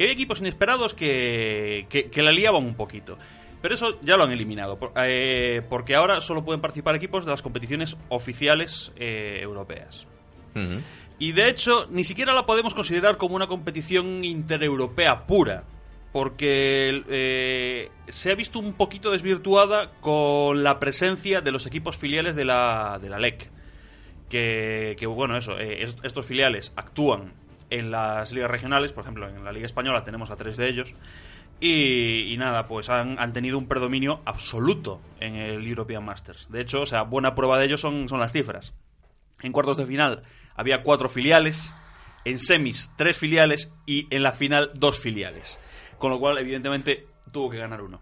que 0.00 0.04
había 0.04 0.14
equipos 0.14 0.40
inesperados 0.40 0.94
que, 0.94 1.84
que, 1.90 2.08
que 2.08 2.22
la 2.22 2.32
liaban 2.32 2.64
un 2.64 2.74
poquito. 2.74 3.18
Pero 3.60 3.74
eso 3.74 4.00
ya 4.00 4.16
lo 4.16 4.24
han 4.24 4.32
eliminado, 4.32 4.78
eh, 4.96 5.60
porque 5.68 5.94
ahora 5.94 6.22
solo 6.22 6.42
pueden 6.42 6.62
participar 6.62 6.94
equipos 6.96 7.26
de 7.26 7.32
las 7.32 7.42
competiciones 7.42 7.98
oficiales 8.08 8.92
eh, 8.96 9.40
europeas. 9.42 10.06
Y 11.18 11.32
de 11.32 11.50
hecho, 11.50 11.86
ni 11.90 12.02
siquiera 12.04 12.32
la 12.32 12.46
podemos 12.46 12.74
considerar 12.74 13.18
como 13.18 13.36
una 13.36 13.46
competición 13.46 14.24
intereuropea 14.24 15.26
pura, 15.26 15.64
porque 16.12 17.02
eh, 17.10 17.90
se 18.08 18.30
ha 18.30 18.34
visto 18.34 18.58
un 18.58 18.72
poquito 18.72 19.10
desvirtuada 19.10 19.90
con 20.00 20.62
la 20.64 20.80
presencia 20.80 21.42
de 21.42 21.52
los 21.52 21.66
equipos 21.66 21.98
filiales 21.98 22.36
de 22.36 22.46
la, 22.46 22.98
de 23.02 23.10
la 23.10 23.18
LEC. 23.18 23.50
Que, 24.30 24.96
que, 24.98 25.06
bueno, 25.06 25.36
eso, 25.36 25.58
est- 25.58 26.02
estos 26.04 26.24
filiales 26.24 26.72
actúan 26.76 27.34
en 27.70 27.90
las 27.90 28.32
ligas 28.32 28.50
regionales, 28.50 28.92
por 28.92 29.04
ejemplo, 29.04 29.28
en 29.28 29.44
la 29.44 29.52
Liga 29.52 29.66
Española 29.66 30.04
tenemos 30.04 30.30
a 30.30 30.36
tres 30.36 30.56
de 30.56 30.68
ellos. 30.68 30.94
Y, 31.62 32.34
nada, 32.38 32.66
pues 32.66 32.88
han, 32.88 33.18
han 33.18 33.34
tenido 33.34 33.58
un 33.58 33.68
predominio 33.68 34.22
absoluto 34.24 35.00
en 35.20 35.36
el 35.36 35.66
European 35.66 36.04
Masters. 36.04 36.50
De 36.50 36.62
hecho, 36.62 36.82
o 36.82 36.86
sea, 36.86 37.02
buena 37.02 37.34
prueba 37.34 37.58
de 37.58 37.66
ello 37.66 37.76
son, 37.76 38.08
son 38.08 38.18
las 38.18 38.32
cifras. 38.32 38.74
En 39.42 39.52
cuartos 39.52 39.76
de 39.76 39.86
final 39.86 40.22
había 40.54 40.82
cuatro 40.82 41.08
filiales, 41.08 41.72
en 42.24 42.38
semis 42.38 42.90
tres 42.96 43.18
filiales 43.18 43.72
y 43.86 44.06
en 44.14 44.22
la 44.22 44.32
final 44.32 44.70
dos 44.74 45.00
filiales. 45.00 45.58
Con 45.98 46.10
lo 46.10 46.18
cual, 46.18 46.38
evidentemente, 46.38 47.06
tuvo 47.30 47.50
que 47.50 47.58
ganar 47.58 47.82
uno. 47.82 48.00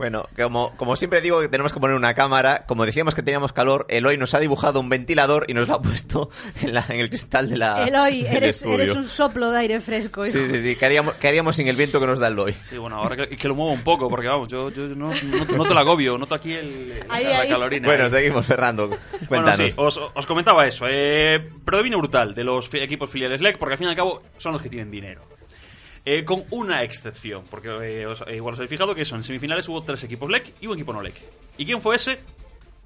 Bueno, 0.00 0.26
como, 0.34 0.74
como 0.78 0.96
siempre 0.96 1.20
digo 1.20 1.42
que 1.42 1.48
tenemos 1.48 1.74
que 1.74 1.78
poner 1.80 1.94
una 1.94 2.14
cámara, 2.14 2.64
como 2.66 2.86
decíamos 2.86 3.14
que 3.14 3.22
teníamos 3.22 3.52
calor, 3.52 3.84
Eloy 3.90 4.16
nos 4.16 4.32
ha 4.32 4.38
dibujado 4.40 4.80
un 4.80 4.88
ventilador 4.88 5.44
y 5.46 5.52
nos 5.52 5.68
lo 5.68 5.74
ha 5.74 5.82
puesto 5.82 6.30
en, 6.62 6.72
la- 6.72 6.86
en 6.88 7.00
el 7.00 7.10
cristal 7.10 7.50
de 7.50 7.58
la 7.58 7.86
Eloy, 7.86 8.22
del 8.22 8.36
eres, 8.36 8.56
estudio. 8.56 8.76
eres 8.76 8.96
un 8.96 9.04
soplo 9.06 9.50
de 9.50 9.58
aire 9.58 9.80
fresco. 9.82 10.24
hijo. 10.24 10.34
Sí, 10.38 10.46
sí, 10.50 10.62
sí, 10.62 10.76
¿qué 10.76 10.86
haríamos, 10.86 11.12
qué 11.16 11.28
haríamos 11.28 11.54
sin 11.54 11.68
el 11.68 11.76
viento 11.76 12.00
que 12.00 12.06
nos 12.06 12.18
da 12.18 12.28
Eloy? 12.28 12.54
Sí, 12.70 12.78
bueno, 12.78 12.96
ahora 12.96 13.14
que, 13.14 13.36
que 13.36 13.46
lo 13.48 13.54
muevo 13.54 13.72
un 13.72 13.82
poco, 13.82 14.08
porque 14.08 14.26
vamos, 14.28 14.48
yo, 14.48 14.70
yo 14.70 14.86
no, 14.88 15.10
no, 15.12 15.44
no 15.58 15.64
te 15.66 15.74
la 15.74 15.80
agobio, 15.80 16.16
noto 16.16 16.34
aquí 16.34 16.54
el, 16.54 16.92
el- 16.92 17.04
Ahí, 17.10 17.24
la 17.24 17.40
ahí. 17.40 17.48
calorina. 17.50 17.86
Bueno, 17.86 18.04
ahí. 18.04 18.10
seguimos, 18.10 18.46
Fernando. 18.46 18.88
Bueno, 18.88 19.26
Cuéntanos. 19.28 19.56
sí, 19.58 19.72
os, 19.76 20.00
os 20.14 20.26
comentaba 20.26 20.66
eso. 20.66 20.86
Eh, 20.88 21.46
predominio 21.62 21.98
brutal 21.98 22.34
de 22.34 22.42
los 22.44 22.72
equipos 22.72 23.10
filiales 23.10 23.42
LEC, 23.42 23.58
porque 23.58 23.74
al 23.74 23.78
fin 23.78 23.88
y 23.88 23.90
al 23.90 23.96
cabo 23.96 24.22
son 24.38 24.52
los 24.54 24.62
que 24.62 24.70
tienen 24.70 24.90
dinero. 24.90 25.20
Eh, 26.04 26.24
con 26.24 26.44
una 26.50 26.82
excepción, 26.82 27.44
porque 27.50 27.68
eh, 27.68 28.06
os- 28.06 28.24
eh, 28.26 28.36
igual 28.36 28.54
os 28.54 28.58
habéis 28.58 28.70
fijado 28.70 28.94
que 28.94 29.02
eso, 29.02 29.16
en 29.16 29.22
semifinales 29.24 29.68
hubo 29.68 29.82
tres 29.82 30.02
equipos 30.04 30.30
LEC 30.30 30.54
y 30.60 30.66
un 30.66 30.74
equipo 30.74 30.92
no 30.94 31.02
LEC. 31.02 31.14
¿Y 31.58 31.66
quién 31.66 31.82
fue 31.82 31.96
ese? 31.96 32.18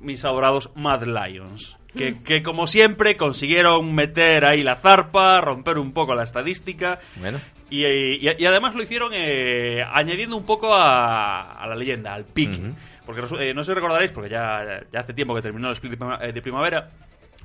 Mis 0.00 0.24
adorados 0.24 0.70
Mad 0.74 1.04
Lions. 1.04 1.76
Que, 1.96 2.20
que 2.24 2.42
como 2.42 2.66
siempre 2.66 3.16
consiguieron 3.16 3.94
meter 3.94 4.44
ahí 4.44 4.64
la 4.64 4.74
zarpa, 4.74 5.40
romper 5.40 5.78
un 5.78 5.92
poco 5.92 6.16
la 6.16 6.24
estadística. 6.24 6.98
Bueno. 7.16 7.40
Y, 7.70 7.84
y- 7.86 8.28
y 8.36 8.46
además 8.46 8.74
lo 8.74 8.82
hicieron 8.82 9.12
eh, 9.14 9.84
añadiendo 9.92 10.36
un 10.36 10.44
poco 10.44 10.74
a, 10.74 11.52
a 11.52 11.66
la 11.68 11.76
leyenda, 11.76 12.12
al 12.12 12.24
pique. 12.24 12.58
Ujú. 12.58 12.74
Porque 13.06 13.22
resu- 13.22 13.40
eh, 13.40 13.54
no 13.54 13.62
sé 13.62 13.70
si 13.70 13.74
recordaréis, 13.76 14.10
porque 14.10 14.28
ya, 14.28 14.82
ya 14.92 15.00
hace 15.00 15.14
tiempo 15.14 15.36
que 15.36 15.42
terminó 15.42 15.68
el 15.68 15.74
split 15.74 15.92
de, 15.92 15.96
prima- 15.98 16.18
de 16.18 16.42
primavera, 16.42 16.90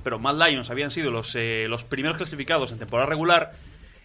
pero 0.02 0.18
Mad 0.18 0.48
Lions 0.48 0.68
habían 0.68 0.90
sido 0.90 1.12
los, 1.12 1.36
eh, 1.36 1.66
los 1.68 1.84
primeros 1.84 2.16
clasificados 2.16 2.72
en 2.72 2.78
temporada 2.80 3.08
regular 3.08 3.52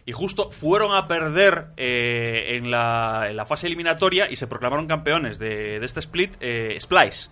y 0.05 0.11
justo 0.11 0.51
fueron 0.51 0.95
a 0.95 1.07
perder 1.07 1.67
eh, 1.77 2.55
en, 2.57 2.69
la, 2.69 3.25
en 3.29 3.35
la 3.35 3.45
fase 3.45 3.67
eliminatoria 3.67 4.29
y 4.29 4.35
se 4.35 4.47
proclamaron 4.47 4.87
campeones 4.87 5.39
de, 5.39 5.79
de 5.79 5.85
este 5.85 5.99
split 5.99 6.35
eh, 6.39 6.77
Splice. 6.79 7.29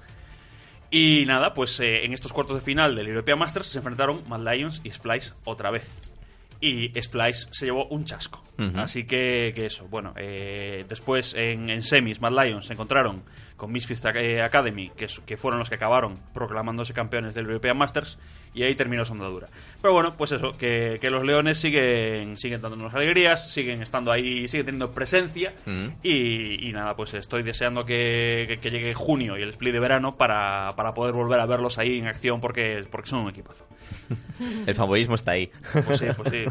Y 0.90 1.26
nada, 1.26 1.54
pues 1.54 1.80
eh, 1.80 2.06
en 2.06 2.14
estos 2.14 2.34
cuartos 2.34 2.56
de 2.56 2.62
final 2.62 2.96
del 2.96 3.08
European 3.08 3.40
Masters 3.40 3.68
se 3.68 3.80
enfrentaron 3.80 4.24
Mad 4.28 4.42
Lions 4.42 4.82
y 4.84 4.92
Splice 4.92 5.34
otra 5.44 5.72
vez. 5.72 5.92
Y 6.62 6.90
Splice 7.02 7.48
se 7.52 7.66
llevó 7.66 7.88
un 7.88 8.06
chasco. 8.06 8.44
Así 8.76 9.06
que, 9.06 9.52
que 9.56 9.66
eso, 9.66 9.88
bueno, 9.90 10.14
eh, 10.16 10.86
después 10.88 11.34
en, 11.34 11.70
en 11.70 11.82
semis 11.82 12.22
Mad 12.22 12.32
Lions 12.32 12.68
se 12.68 12.74
encontraron 12.74 13.24
con 13.58 13.72
Misfits 13.72 14.06
Academy, 14.06 14.90
que, 14.92 15.08
que 15.26 15.36
fueron 15.36 15.60
los 15.60 15.70
que 15.70 15.76
acabaron 15.76 16.20
proclamándose 16.34 16.94
campeones 16.94 17.34
del 17.34 17.48
European 17.48 17.78
Masters, 17.78 18.18
y 18.54 18.64
ahí 18.64 18.76
terminó 18.76 19.04
su 19.04 19.14
andadura. 19.14 19.50
Pero 19.84 19.94
bueno, 19.94 20.14
pues 20.18 20.32
eso, 20.32 20.58
que, 20.58 20.98
que 21.02 21.10
los 21.12 21.24
Leones 21.26 21.58
siguen, 21.60 22.38
siguen 22.38 22.62
dándonos 22.62 22.94
alegrías, 22.94 23.52
siguen 23.52 23.82
estando 23.82 24.12
ahí, 24.14 24.48
siguen 24.48 24.66
teniendo 24.66 24.92
presencia, 24.92 25.54
Mm. 25.66 25.88
y, 26.02 26.70
y 26.70 26.72
nada, 26.72 26.96
pues 26.96 27.14
estoy 27.14 27.44
deseando 27.44 27.84
que, 27.86 28.46
que- 28.48 28.58
que 28.60 28.72
llegue 28.72 28.94
junio 28.94 29.38
y 29.38 29.42
el 29.44 29.50
split 29.50 29.74
de 29.74 29.80
verano 29.82 30.16
para, 30.16 30.70
para 30.78 30.94
poder 30.94 31.14
volver 31.14 31.40
a 31.42 31.46
verlos 31.46 31.78
ahí 31.78 32.00
en 32.00 32.08
acción 32.08 32.40
porque, 32.40 32.86
porque 32.90 33.10
son 33.10 33.20
un 33.20 33.30
equipazo. 33.30 33.68
El 34.66 34.74
fanboyismo 34.74 35.16
está 35.16 35.32
ahí. 35.34 35.52
Pues 35.86 36.00
sí, 36.00 36.06
pues 36.16 36.30
sí. 36.32 36.46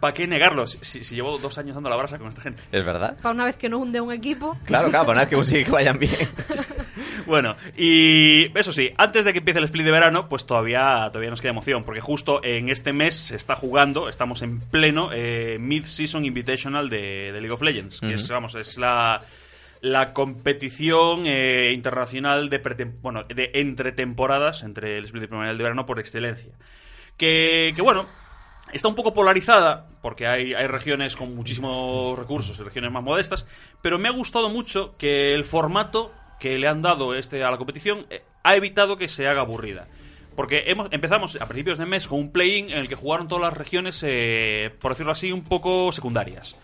¿Para 0.00 0.12
qué 0.14 0.26
negarlo? 0.26 0.66
Si, 0.66 1.00
llevo 1.14 1.38
dos 1.38 1.56
años 1.56 1.74
dando 1.76 1.88
la 1.88 1.96
brasa 1.96 2.18
con 2.18 2.26
esta 2.28 2.42
gente. 2.42 2.62
¿Es 2.72 2.84
verdad? 2.84 3.16
Para 3.22 3.32
una 3.32 3.44
vez 3.44 3.56
que 3.56 3.68
no 3.68 3.78
hunde 3.78 4.00
un 4.00 4.12
equipo. 4.12 4.58
Claro, 4.64 4.90
claro, 4.90 5.06
para 5.06 5.18
nada 5.20 5.28
que 5.28 5.36
consigue 5.36 5.64
que 5.64 5.70
vayan 5.70 5.98
bien. 6.00 6.10
Bueno, 7.26 7.54
y 7.76 8.56
eso 8.58 8.72
sí, 8.72 8.90
antes 8.96 9.24
de 9.24 9.32
que 9.32 9.38
empiece 9.38 9.58
el 9.60 9.64
split 9.66 9.84
de 9.84 9.90
verano, 9.90 10.28
pues 10.28 10.46
todavía, 10.46 11.06
todavía 11.12 11.30
nos 11.30 11.40
queda 11.40 11.50
emoción, 11.50 11.84
porque 11.84 12.00
justo 12.00 12.39
en 12.42 12.68
este 12.68 12.92
mes 12.92 13.14
se 13.14 13.36
está 13.36 13.56
jugando, 13.56 14.08
estamos 14.08 14.42
en 14.42 14.60
pleno 14.60 15.10
eh, 15.12 15.58
Mid-Season 15.58 16.24
Invitational 16.24 16.88
de, 16.88 17.32
de 17.32 17.40
League 17.40 17.52
of 17.52 17.62
Legends, 17.62 18.00
que 18.00 18.14
es, 18.14 18.28
vamos, 18.28 18.54
es 18.54 18.78
la, 18.78 19.22
la 19.80 20.12
competición 20.12 21.26
eh, 21.26 21.72
internacional 21.72 22.50
de, 22.50 22.58
bueno, 23.02 23.22
de 23.24 23.50
entre 23.54 23.92
temporadas, 23.92 24.62
entre 24.62 24.98
el 24.98 25.04
split 25.04 25.24
primavera 25.24 25.50
y 25.50 25.52
el 25.52 25.58
de 25.58 25.64
verano, 25.64 25.86
por 25.86 25.98
excelencia. 25.98 26.52
Que, 27.16 27.72
que 27.74 27.82
bueno, 27.82 28.06
está 28.72 28.88
un 28.88 28.94
poco 28.94 29.12
polarizada, 29.12 29.86
porque 30.02 30.26
hay, 30.26 30.54
hay 30.54 30.66
regiones 30.66 31.16
con 31.16 31.34
muchísimos 31.34 32.18
recursos 32.18 32.58
y 32.58 32.62
regiones 32.62 32.92
más 32.92 33.02
modestas, 33.02 33.46
pero 33.82 33.98
me 33.98 34.08
ha 34.08 34.12
gustado 34.12 34.48
mucho 34.48 34.96
que 34.96 35.34
el 35.34 35.44
formato 35.44 36.12
que 36.38 36.58
le 36.58 36.66
han 36.66 36.82
dado 36.82 37.14
este 37.14 37.44
a 37.44 37.50
la 37.50 37.58
competición 37.58 38.06
eh, 38.10 38.22
ha 38.42 38.56
evitado 38.56 38.96
que 38.96 39.08
se 39.08 39.28
haga 39.28 39.42
aburrida. 39.42 39.86
Porque 40.40 40.64
hemos, 40.68 40.88
empezamos 40.90 41.36
a 41.38 41.44
principios 41.44 41.76
de 41.76 41.84
mes 41.84 42.08
con 42.08 42.18
un 42.18 42.32
play-in 42.32 42.70
en 42.70 42.78
el 42.78 42.88
que 42.88 42.94
jugaron 42.94 43.28
todas 43.28 43.44
las 43.44 43.52
regiones, 43.52 44.02
eh, 44.08 44.70
por 44.80 44.92
decirlo 44.92 45.12
así, 45.12 45.30
un 45.30 45.44
poco 45.44 45.92
secundarias. 45.92 46.58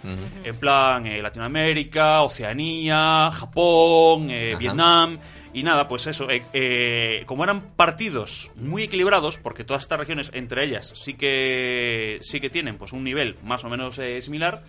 En 0.45 0.57
plan, 0.57 1.07
eh, 1.07 1.21
Latinoamérica, 1.21 2.23
Oceanía, 2.23 3.31
Japón, 3.31 4.31
eh. 4.31 4.57
Vietnam. 4.59 5.19
Y 5.53 5.63
nada, 5.63 5.89
pues 5.89 6.07
eso, 6.07 6.31
eh, 6.31 6.43
eh, 6.55 7.25
como 7.27 7.45
eran 7.45 7.73
partidos 7.77 8.51
muy 8.57 8.85
equilibrados, 8.85 9.37
porque 9.37 9.63
todas 9.63 9.83
estas 9.83 9.99
regiones, 9.99 10.31
entre 10.33 10.65
ellas, 10.65 10.95
sí 10.97 11.13
que, 11.13 12.19
sí 12.23 12.41
que 12.41 12.49
tienen 12.49 12.79
pues 12.79 12.95
un 12.95 13.05
nivel 13.05 13.37
más 13.45 13.63
o 13.65 13.69
menos 13.69 14.01
similar. 14.21 14.63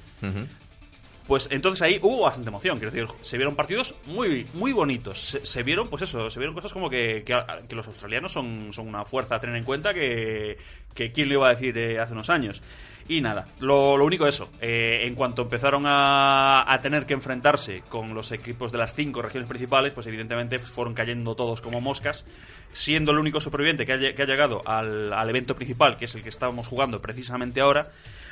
Pues 1.28 1.50
entonces 1.52 1.82
ahí 1.82 2.00
hubo 2.02 2.22
bastante 2.22 2.50
emoción. 2.50 2.78
Quiero 2.80 2.92
decir, 2.92 3.08
se 3.22 3.38
vieron 3.38 3.56
partidos 3.56 3.96
muy, 4.06 4.48
muy 4.54 4.72
bonitos. 4.72 5.38
Se, 5.44 5.64
vieron, 5.64 5.90
pues 5.90 6.04
eso, 6.04 6.30
se 6.30 6.40
vieron 6.40 6.56
cosas 6.56 6.72
como 6.72 6.90
que, 6.90 7.24
que, 7.24 7.76
los 7.76 7.88
australianos 7.88 8.32
son, 8.32 8.70
son 8.72 8.88
una 8.88 9.04
fuerza 9.04 9.36
a 9.36 9.40
tener 9.40 9.58
en 9.58 9.64
cuenta 9.64 9.94
que, 9.94 10.58
que 10.94 11.12
quién 11.12 11.28
le 11.28 11.36
iba 11.36 11.48
a 11.48 11.52
decir 11.52 11.78
eh, 11.78 12.00
hace 12.00 12.14
unos 12.14 12.30
años. 12.30 12.62
Y 13.10 13.22
nada, 13.22 13.46
lo, 13.62 13.96
lo 13.96 14.04
único 14.04 14.28
eso, 14.28 14.50
eh, 14.60 15.04
en 15.04 15.16
cuanto 15.16 15.44
empezaron 15.44 15.86
a, 15.86 16.66
a 16.72 16.82
tener 16.82 17.06
que 17.06 17.14
enfrentarse 17.14 17.84
con 17.88 18.14
los 18.14 18.34
equipos 18.34 18.72
de 18.74 18.78
las 18.80 18.94
cinco 18.96 19.22
regiones 19.22 19.48
principales, 19.48 19.94
pues 19.94 20.08
evidentemente 20.08 20.60
fueron 20.60 20.94
cayendo 20.94 21.34
todos 21.34 21.62
como 21.62 21.80
moscas, 21.80 22.26
siendo 22.74 23.12
el 23.14 23.20
único 23.20 23.40
superviviente 23.40 23.86
que 23.86 23.94
ha, 23.94 23.98
lle- 23.98 24.14
que 24.14 24.24
ha 24.24 24.26
llegado 24.26 24.62
al, 24.68 25.14
al 25.14 25.30
evento 25.30 25.56
principal, 25.56 25.96
que 25.96 26.04
es 26.04 26.16
el 26.16 26.22
que 26.22 26.28
estábamos 26.28 26.68
jugando 26.68 27.00
precisamente 27.02 27.62
ahora, 27.62 27.92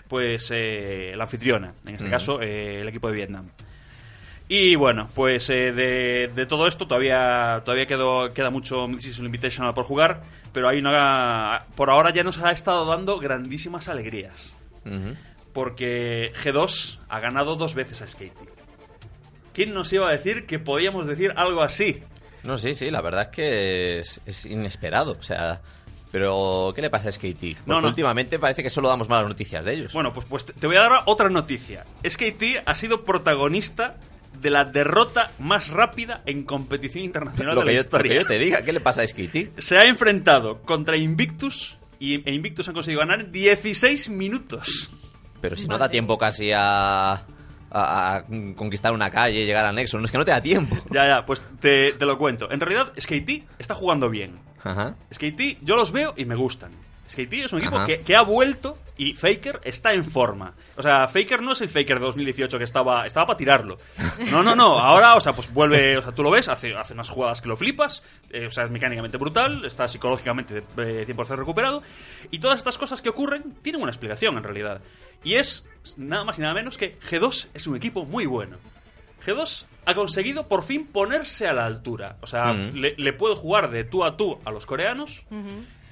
pues 0.10 0.50
eh, 0.54 1.14
la 1.16 1.24
anfitriona, 1.24 1.74
en 1.88 1.96
este 1.96 2.10
caso 2.10 2.42
eh, 2.42 2.82
el 2.82 2.88
equipo 2.90 3.08
de 3.08 3.16
Vietnam. 3.16 3.48
Y 4.48 4.76
bueno, 4.76 5.08
pues 5.16 5.50
eh, 5.50 5.72
de, 5.72 6.28
de 6.36 6.46
todo 6.46 6.68
esto 6.68 6.86
todavía 6.86 7.62
todavía 7.66 7.88
quedó, 7.88 8.32
queda 8.34 8.52
mucho 8.52 8.88
Mid-Season 8.88 9.26
Invitational 9.26 9.74
por 9.74 9.86
jugar, 9.86 10.22
pero 10.54 10.68
hay 10.68 10.78
una, 10.80 11.64
por 11.76 11.90
ahora 11.90 12.12
ya 12.12 12.24
nos 12.24 12.38
ha 12.40 12.52
estado 12.52 12.86
dando 12.86 13.18
grandísimas 13.20 13.88
alegrías. 13.88 14.54
Porque 15.54 16.32
G2 16.44 17.00
ha 17.10 17.20
ganado 17.20 17.56
dos 17.56 17.74
veces 17.76 18.02
a 18.02 18.08
Skating. 18.08 18.50
¿Quién 19.54 19.74
nos 19.74 19.92
iba 19.94 20.10
a 20.10 20.12
decir 20.12 20.46
que 20.46 20.60
podíamos 20.60 21.08
decir 21.08 21.34
algo 21.38 21.62
así? 21.62 22.04
No, 22.44 22.58
sí, 22.58 22.76
sí, 22.76 22.92
la 22.92 23.02
verdad 23.02 23.24
es 23.24 23.28
que 23.30 24.00
es, 24.00 24.22
es 24.26 24.46
inesperado. 24.46 25.16
O 25.18 25.24
sea, 25.24 25.62
pero 26.12 26.74
¿qué 26.76 26.82
le 26.82 26.90
pasa 26.90 27.10
a? 27.12 27.56
Porque 27.56 27.58
No, 27.66 27.80
no. 27.82 27.88
últimamente 27.88 28.38
parece 28.38 28.62
que 28.64 28.70
solo 28.70 28.90
damos 28.90 29.08
malas 29.08 29.30
noticias 29.30 29.64
de 29.64 29.74
ellos. 29.74 29.94
Bueno, 29.94 30.12
pues, 30.14 30.26
pues 30.30 30.46
te- 30.46 30.68
voy 30.68 30.76
a 30.76 30.82
dar 30.82 31.04
otra 31.06 31.30
noticia. 31.30 31.86
SKT 32.08 32.64
ha 32.66 32.76
sido 32.76 33.04
protagonista 33.06 33.96
de 34.42 34.50
la 34.50 34.66
derrota 34.66 35.32
más 35.40 35.70
rápida 35.70 36.22
en 36.26 36.44
competición 36.44 37.06
internacional 37.06 37.56
lo, 37.56 37.62
de 37.62 37.66
la 37.68 37.72
yo, 37.72 37.78
lo 37.78 37.82
historia. 37.82 38.12
que 38.12 38.20
yo 38.20 38.26
te 38.28 38.38
diga, 38.38 38.62
¿qué 38.64 38.74
le 38.74 38.82
pasa 38.82 39.02
a 39.04 39.08
SKT? 39.08 39.58
Se 39.60 39.78
ha 39.78 39.86
enfrentado 39.88 40.62
contra 40.64 40.98
Invictus 40.98 41.78
y 42.14 42.24
e 42.26 42.34
Invictus 42.34 42.68
han 42.68 42.74
conseguido 42.74 43.00
ganar 43.00 43.32
16 43.32 44.10
minutos. 44.10 44.90
Pero 45.42 45.56
si 45.56 45.68
no 45.68 45.78
da 45.78 45.90
tiempo 45.90 46.18
casi 46.18 46.52
a, 46.52 47.14
a- 47.14 47.26
a 47.72 48.24
conquistar 48.56 48.92
una 48.94 49.10
calle, 49.12 49.46
llegar 49.46 49.66
al 49.66 49.76
Nexo, 49.76 49.98
no 50.00 50.06
es 50.06 50.12
que 50.12 50.18
no 50.18 50.26
te 50.26 50.32
da 50.32 50.42
tiempo. 50.42 50.76
Ya, 50.92 51.08
ya, 51.08 51.26
pues 51.26 51.44
te, 51.60 51.94
te 51.94 52.06
lo 52.06 52.18
cuento. 52.18 52.50
En 52.52 52.60
realidad, 52.60 52.94
SKT 52.98 53.44
está 53.60 53.76
jugando 53.76 54.10
bien. 54.10 54.40
Ajá. 54.64 54.96
SKT, 55.12 55.60
yo 55.64 55.76
los 55.76 55.92
veo 55.92 56.14
y 56.18 56.26
me 56.26 56.36
gustan. 56.36 56.72
SKT 57.08 57.34
es 57.34 57.54
un 57.54 57.60
equipo 57.60 57.78
que 58.06 58.16
ha 58.16 58.22
vuelto 58.24 58.78
y 58.98 59.14
Faker 59.14 59.60
está 59.64 59.94
en 59.94 60.06
forma. 60.06 60.54
O 60.78 60.82
sea, 60.82 61.08
Faker 61.08 61.42
no 61.42 61.52
es 61.54 61.62
el 61.62 61.70
Faker 61.70 62.00
de 62.00 62.06
2018 62.06 62.58
que 62.58 62.64
estaba, 62.64 63.06
estaba 63.06 63.28
para 63.28 63.38
tirarlo. 63.38 63.78
No, 64.32 64.42
no, 64.42 64.56
no. 64.56 64.80
Ahora, 64.80 65.16
o 65.16 65.20
sea, 65.22 65.34
pues 65.34 65.54
vuelve, 65.54 65.98
o 65.98 66.02
sea, 66.02 66.14
tú 66.14 66.24
lo 66.24 66.32
ves, 66.32 66.48
hace, 66.48 66.76
hace 66.76 66.94
unas 66.94 67.10
jugadas 67.10 67.42
que 67.42 67.48
lo 67.50 67.58
flipas. 67.58 68.04
eh, 68.30 68.48
o 68.48 68.52
sea, 68.52 68.64
es 68.66 68.72
mecánicamente 68.72 69.18
brutal, 69.18 69.66
está 69.66 69.88
psicológicamente 69.88 70.64
eh, 70.78 71.06
100% 71.08 71.36
recuperado. 71.36 71.84
Y 72.32 72.40
todas 72.40 72.58
estas 72.58 72.78
cosas 72.78 73.02
que 73.02 73.10
ocurren 73.10 73.56
tienen 73.62 73.82
una 73.82 73.92
explicación 73.92 74.38
en 74.38 74.44
realidad. 74.44 74.82
Y 75.24 75.36
es 75.36 75.66
nada 75.98 76.24
más 76.24 76.38
y 76.40 76.42
nada 76.42 76.54
menos 76.54 76.78
que 76.78 76.98
G2 77.00 77.48
es 77.54 77.68
un 77.68 77.76
equipo 77.76 78.06
muy 78.06 78.26
bueno. 78.26 78.58
G2 79.26 79.66
ha 79.88 79.96
conseguido 79.96 80.48
por 80.48 80.64
fin 80.64 80.86
ponerse 80.88 81.48
a 81.48 81.54
la 81.54 81.66
altura. 81.66 82.18
O 82.22 82.28
sea, 82.28 82.54
Mm. 82.54 82.76
le, 82.76 82.96
le 82.98 83.14
puede 83.14 83.36
jugar 83.36 83.72
de 83.72 83.84
tú 83.84 84.04
a 84.04 84.16
tú 84.18 84.38
a 84.46 84.52
los 84.52 84.66
coreanos. 84.66 85.24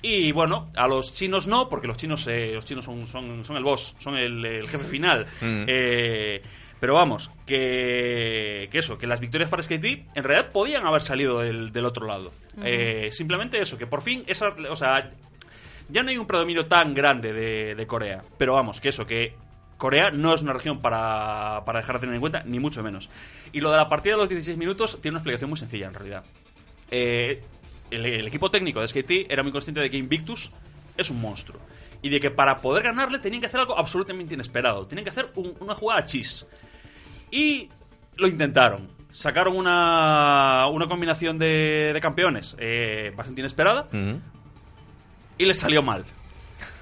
Y 0.06 0.34
bueno, 0.34 0.70
a 0.76 0.86
los 0.86 1.14
chinos 1.14 1.48
no, 1.48 1.70
porque 1.70 1.88
los 1.88 1.96
chinos, 1.96 2.28
eh, 2.28 2.52
los 2.54 2.66
chinos 2.66 2.84
son, 2.84 3.08
son, 3.08 3.46
son 3.46 3.56
el 3.56 3.64
boss, 3.64 3.96
son 4.00 4.18
el, 4.18 4.46
el 4.46 4.68
jefe 4.68 4.86
final. 4.86 5.26
Mm. 5.40 5.64
Eh, 5.66 6.42
pero 6.78 6.96
vamos, 6.96 7.32
que, 7.46 8.68
que 8.70 8.80
eso, 8.80 8.98
que 8.98 9.08
las 9.08 9.22
victorias 9.22 9.50
para 9.50 9.64
SKT 9.64 9.86
en 10.16 10.24
realidad 10.26 10.52
podían 10.52 10.86
haber 10.86 11.02
salido 11.02 11.40
del, 11.40 11.72
del 11.72 11.86
otro 11.86 12.06
lado. 12.06 12.34
Eh, 12.62 13.08
simplemente 13.12 13.62
eso, 13.62 13.78
que 13.78 13.88
por 13.88 14.02
fin 14.02 14.26
esa, 14.28 14.50
o 14.50 14.76
sea, 14.76 15.10
ya 15.88 16.04
no 16.04 16.10
hay 16.10 16.18
un 16.18 16.28
predominio 16.28 16.66
tan 16.66 16.94
grande 16.94 17.32
de, 17.32 17.74
de 17.74 17.88
Corea. 17.88 18.22
Pero 18.38 18.56
vamos, 18.56 18.82
que 18.82 18.90
eso, 18.90 19.08
que 19.08 19.34
Corea 19.78 20.12
no 20.12 20.34
es 20.34 20.42
una 20.42 20.52
región 20.52 20.82
para, 20.82 21.64
para 21.66 21.80
dejar 21.80 21.96
de 21.96 22.00
tener 22.02 22.16
en 22.16 22.20
cuenta, 22.20 22.44
ni 22.46 22.60
mucho 22.60 22.84
menos. 22.84 23.10
Y 23.54 23.62
lo 23.62 23.72
de 23.72 23.78
la 23.78 23.88
partida 23.88 24.16
de 24.16 24.20
los 24.20 24.28
16 24.28 24.58
minutos 24.58 25.00
tiene 25.02 25.14
una 25.14 25.20
explicación 25.20 25.50
muy 25.50 25.58
sencilla, 25.58 25.88
en 25.88 25.94
realidad. 25.94 26.26
Eh, 26.92 27.42
el, 27.96 28.06
el 28.06 28.28
equipo 28.28 28.50
técnico 28.52 28.82
de 28.82 28.88
SKT 28.88 29.12
era 29.32 29.44
muy 29.44 29.52
consciente 29.52 29.80
de 29.82 29.90
que 29.90 29.98
Invictus 29.98 30.52
es 30.98 31.10
un 31.10 31.20
monstruo. 31.22 31.60
Y 32.02 32.10
de 32.10 32.20
que 32.20 32.32
para 32.32 32.58
poder 32.58 32.84
ganarle 32.84 33.20
tenían 33.20 33.40
que 33.42 33.48
hacer 33.48 33.60
algo 33.62 33.78
absolutamente 33.78 34.34
inesperado. 34.34 34.86
Tenían 34.88 35.04
que 35.06 35.10
hacer 35.12 35.30
un- 35.36 35.56
una 35.60 35.74
jugada 35.76 36.04
chis. 36.06 36.46
Y 37.32 37.70
lo 38.18 38.28
intentaron. 38.28 38.90
Sacaron 39.12 39.56
una, 39.56 40.68
una 40.72 40.88
combinación 40.88 41.38
de, 41.40 41.92
de 41.94 42.02
campeones 42.02 42.56
eh, 42.60 43.14
bastante 43.16 43.42
inesperada 43.42 43.88
y 45.38 45.46
les 45.46 45.60
salió 45.60 45.82
mal. 45.84 46.06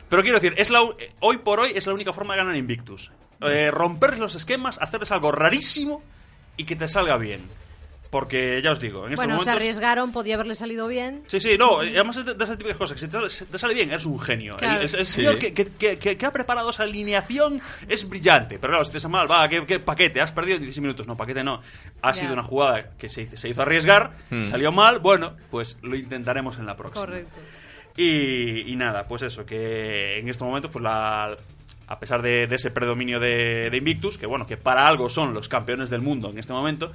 Pero 0.09 0.21
quiero 0.23 0.39
decir, 0.39 0.53
es 0.57 0.69
la, 0.69 0.81
hoy 1.19 1.37
por 1.37 1.59
hoy 1.59 1.71
es 1.75 1.85
la 1.87 1.93
única 1.93 2.13
forma 2.13 2.33
de 2.33 2.39
ganar 2.39 2.55
Invictus. 2.55 3.11
Eh, 3.41 3.69
romperles 3.71 4.19
los 4.19 4.35
esquemas, 4.35 4.77
hacerles 4.81 5.11
algo 5.11 5.31
rarísimo 5.31 6.03
y 6.57 6.65
que 6.65 6.75
te 6.75 6.87
salga 6.87 7.17
bien. 7.17 7.41
Porque 8.11 8.61
ya 8.61 8.73
os 8.73 8.79
digo, 8.79 9.07
en 9.07 9.13
estos 9.13 9.15
Bueno, 9.25 9.33
se 9.39 9.45
momentos... 9.45 9.55
arriesgaron, 9.55 10.11
podía 10.11 10.35
haberle 10.35 10.53
salido 10.53 10.85
bien. 10.87 11.23
Sí, 11.27 11.39
sí, 11.39 11.57
no, 11.57 11.81
eh, 11.81 11.91
además 11.95 12.17
es 12.17 12.25
de, 12.25 12.33
de 12.35 12.43
esas 12.43 12.57
típicas 12.57 12.77
cosas, 12.77 12.95
que 12.95 13.07
si 13.29 13.45
te, 13.45 13.57
sale- 13.57 13.73
bien, 13.73 13.89
eres 13.89 14.05
un 14.05 14.19
genio. 14.19 14.57
Claro. 14.57 14.81
El, 14.81 14.89
el- 14.89 14.99
el 14.99 15.05
señor 15.07 15.39
que, 15.39 15.53
que- 15.53 15.65
que- 15.65 15.97
que- 15.97 16.17
que 16.17 16.25
ha 16.25 16.31
preparado 16.31 16.69
esa 16.71 16.83
alineación 16.83 17.61
es 17.87 18.07
brillante. 18.09 18.59
Pero 18.59 18.71
claro, 18.73 18.83
si 18.85 18.91
te 18.91 18.99
sale 18.99 19.13
mal, 19.13 19.31
va, 19.31 19.47
¿qué, 19.47 19.65
qué 19.65 19.79
paquete? 19.79 20.19
Has 20.19 20.33
perdido 20.33 20.57
en 20.57 20.61
16 20.63 20.81
minutos. 20.81 21.07
No, 21.07 21.15
paquete 21.15 21.41
no. 21.41 21.61
Ha 22.01 22.09
Ya. 22.11 22.13
sido 22.13 22.33
una 22.33 22.43
jugada 22.43 22.91
que 22.97 23.07
se, 23.07 23.21
hizo- 23.23 23.37
se 23.37 23.47
hizo 23.47 23.61
arriesgar, 23.61 24.11
Hmm. 24.29 24.43
salió 24.43 24.73
mal, 24.73 24.99
bueno, 24.99 25.37
pues 25.49 25.77
lo 25.81 25.95
intentaremos 25.95 26.59
en 26.59 26.65
la 26.65 26.75
próxima. 26.75 27.05
Correcto. 27.05 27.39
Y, 27.97 28.71
y 28.71 28.75
nada, 28.75 29.07
pues 29.07 29.21
eso, 29.21 29.45
que 29.45 30.19
en 30.19 30.27
estos 30.29 30.45
momentos, 30.47 30.71
pues 30.71 30.83
la. 30.83 31.35
a 31.87 31.99
pesar 31.99 32.21
de, 32.21 32.47
de 32.47 32.55
ese 32.55 32.71
predominio 32.71 33.19
de, 33.19 33.69
de 33.69 33.77
Invictus, 33.77 34.17
que 34.17 34.25
bueno, 34.25 34.45
que 34.45 34.57
para 34.57 34.87
algo 34.87 35.09
son 35.09 35.33
los 35.33 35.49
campeones 35.49 35.89
del 35.89 36.01
mundo 36.01 36.29
en 36.29 36.37
este 36.39 36.53
momento, 36.53 36.91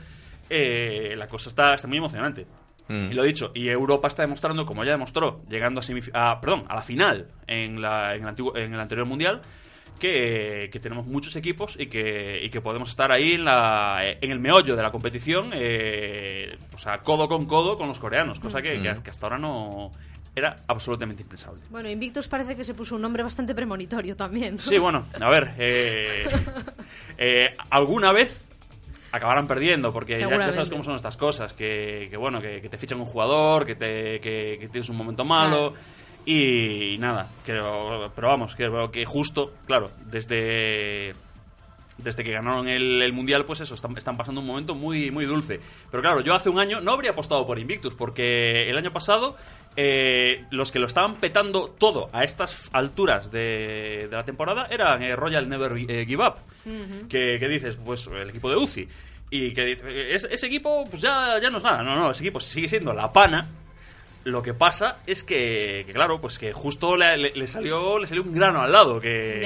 eh, 0.50 1.14
la 1.16 1.26
cosa 1.28 1.48
está, 1.48 1.74
está 1.74 1.88
muy 1.88 1.98
emocionante. 1.98 2.46
Mm. 2.88 3.10
Y 3.10 3.14
lo 3.14 3.22
dicho, 3.24 3.50
y 3.54 3.68
Europa 3.68 4.08
está 4.08 4.22
demostrando, 4.22 4.64
como 4.64 4.84
ya 4.84 4.92
demostró, 4.92 5.42
llegando 5.48 5.80
a, 6.14 6.30
a- 6.32 6.40
perdón, 6.40 6.64
a 6.68 6.74
la 6.76 6.82
final 6.82 7.26
en, 7.46 7.80
la- 7.82 8.14
en 8.14 8.22
el, 8.22 8.28
antiguo- 8.28 8.56
en 8.56 8.72
el 8.74 8.78
anterior 8.80 9.06
mundial, 9.06 9.40
que, 9.98 10.68
que 10.70 10.78
tenemos 10.78 11.06
muchos 11.06 11.34
equipos 11.36 11.74
y 11.80 11.86
que, 11.86 12.40
y 12.44 12.50
que 12.50 12.60
podemos 12.60 12.90
estar 12.90 13.10
ahí 13.10 13.32
en, 13.32 13.44
la, 13.44 14.00
en 14.04 14.30
el 14.30 14.38
meollo 14.38 14.76
de 14.76 14.82
la 14.82 14.90
competición, 14.92 15.50
eh, 15.54 16.54
o 16.74 16.78
sea, 16.78 16.98
codo 16.98 17.26
con 17.28 17.46
codo 17.46 17.76
con 17.76 17.88
los 17.88 17.98
coreanos, 17.98 18.38
cosa 18.38 18.60
que, 18.62 18.80
que- 18.80 18.92
Mm. 18.92 19.02
que 19.02 19.10
hasta 19.10 19.26
ahora 19.26 19.38
no 19.38 19.90
era 20.34 20.60
absolutamente 20.68 21.22
impensable. 21.22 21.62
Bueno, 21.70 21.88
Invictus 21.88 22.28
parece 22.28 22.54
que 22.54 22.62
se 22.62 22.74
puso 22.74 22.94
un 22.94 23.00
nombre 23.02 23.22
bastante 23.22 23.54
premonitorio 23.54 24.14
también. 24.16 24.56
¿no? 24.56 24.62
Sí, 24.62 24.76
bueno, 24.78 25.06
a 25.18 25.30
ver, 25.30 25.54
eh, 25.58 26.26
eh, 27.18 27.56
alguna 27.70 28.12
vez 28.12 28.44
acabarán 29.12 29.46
perdiendo, 29.46 29.92
porque 29.92 30.18
ya, 30.18 30.28
ya 30.28 30.52
sabes 30.52 30.70
cómo 30.70 30.82
son 30.82 30.96
estas 30.96 31.16
cosas, 31.16 31.52
que, 31.52 32.08
que 32.10 32.16
bueno, 32.16 32.40
que, 32.40 32.60
que 32.60 32.68
te 32.68 32.78
fichan 32.78 33.00
un 33.00 33.06
jugador, 33.06 33.64
que, 33.64 33.74
te, 33.74 34.20
que, 34.20 34.58
que 34.60 34.68
tienes 34.68 34.88
un 34.88 34.96
momento 34.96 35.24
malo, 35.24 35.72
y, 36.24 36.96
nada, 36.98 37.28
pero, 37.46 38.10
pero 38.14 38.28
vamos, 38.28 38.54
que, 38.56 38.68
que 38.92 39.04
justo, 39.04 39.52
claro, 39.66 39.90
desde... 40.08 41.14
Desde 41.98 42.22
que 42.22 42.30
ganaron 42.30 42.68
el, 42.68 43.00
el 43.00 43.12
Mundial, 43.14 43.46
pues 43.46 43.60
eso, 43.60 43.74
están, 43.74 43.96
están 43.96 44.18
pasando 44.18 44.42
un 44.42 44.46
momento 44.46 44.74
muy, 44.74 45.10
muy 45.10 45.24
dulce. 45.24 45.60
Pero 45.90 46.02
claro, 46.02 46.20
yo 46.20 46.34
hace 46.34 46.50
un 46.50 46.58
año 46.58 46.82
no 46.82 46.92
habría 46.92 47.12
apostado 47.12 47.46
por 47.46 47.58
Invictus, 47.58 47.94
porque 47.94 48.68
el 48.68 48.76
año 48.76 48.92
pasado 48.92 49.34
eh, 49.76 50.44
los 50.50 50.72
que 50.72 50.78
lo 50.78 50.86
estaban 50.86 51.16
petando 51.16 51.68
todo 51.68 52.08
a 52.12 52.24
estas 52.24 52.68
alturas 52.72 53.30
de, 53.30 54.06
de 54.10 54.16
la 54.16 54.24
temporada 54.24 54.66
eran 54.70 55.02
eh, 55.02 55.14
Royal 55.16 55.48
Never 55.48 55.72
eh, 55.88 56.04
Give 56.06 56.24
Up. 56.26 56.34
que, 57.08 57.36
que 57.38 57.48
dices, 57.48 57.76
pues 57.76 58.06
el 58.08 58.30
equipo 58.30 58.50
de 58.50 58.56
UCI. 58.56 58.88
Y 59.30 59.52
que 59.54 59.64
dice, 59.64 60.14
"Es- 60.14 60.28
ese 60.30 60.46
equipo 60.46 60.86
pues 60.88 61.02
ya, 61.02 61.38
ya 61.40 61.50
no 61.50 61.58
es 61.58 61.64
nada. 61.64 61.82
No, 61.82 61.96
no, 61.96 62.10
ese 62.10 62.22
equipo 62.22 62.40
sigue 62.40 62.68
siendo 62.68 62.92
la 62.94 63.12
pana. 63.12 63.48
Lo 64.24 64.42
que 64.42 64.54
pasa 64.54 64.98
es 65.06 65.22
que, 65.22 65.84
que, 65.86 65.92
claro, 65.92 66.20
pues 66.20 66.38
que 66.38 66.52
justo 66.52 66.96
le, 66.96 67.16
le- 67.16 67.32
le 67.34 67.46
salió 67.46 67.98
le 67.98 68.06
salió 68.08 68.22
un 68.24 68.32
grano 68.34 68.60
al 68.62 68.72
lado 68.72 69.00
que. 69.00 69.40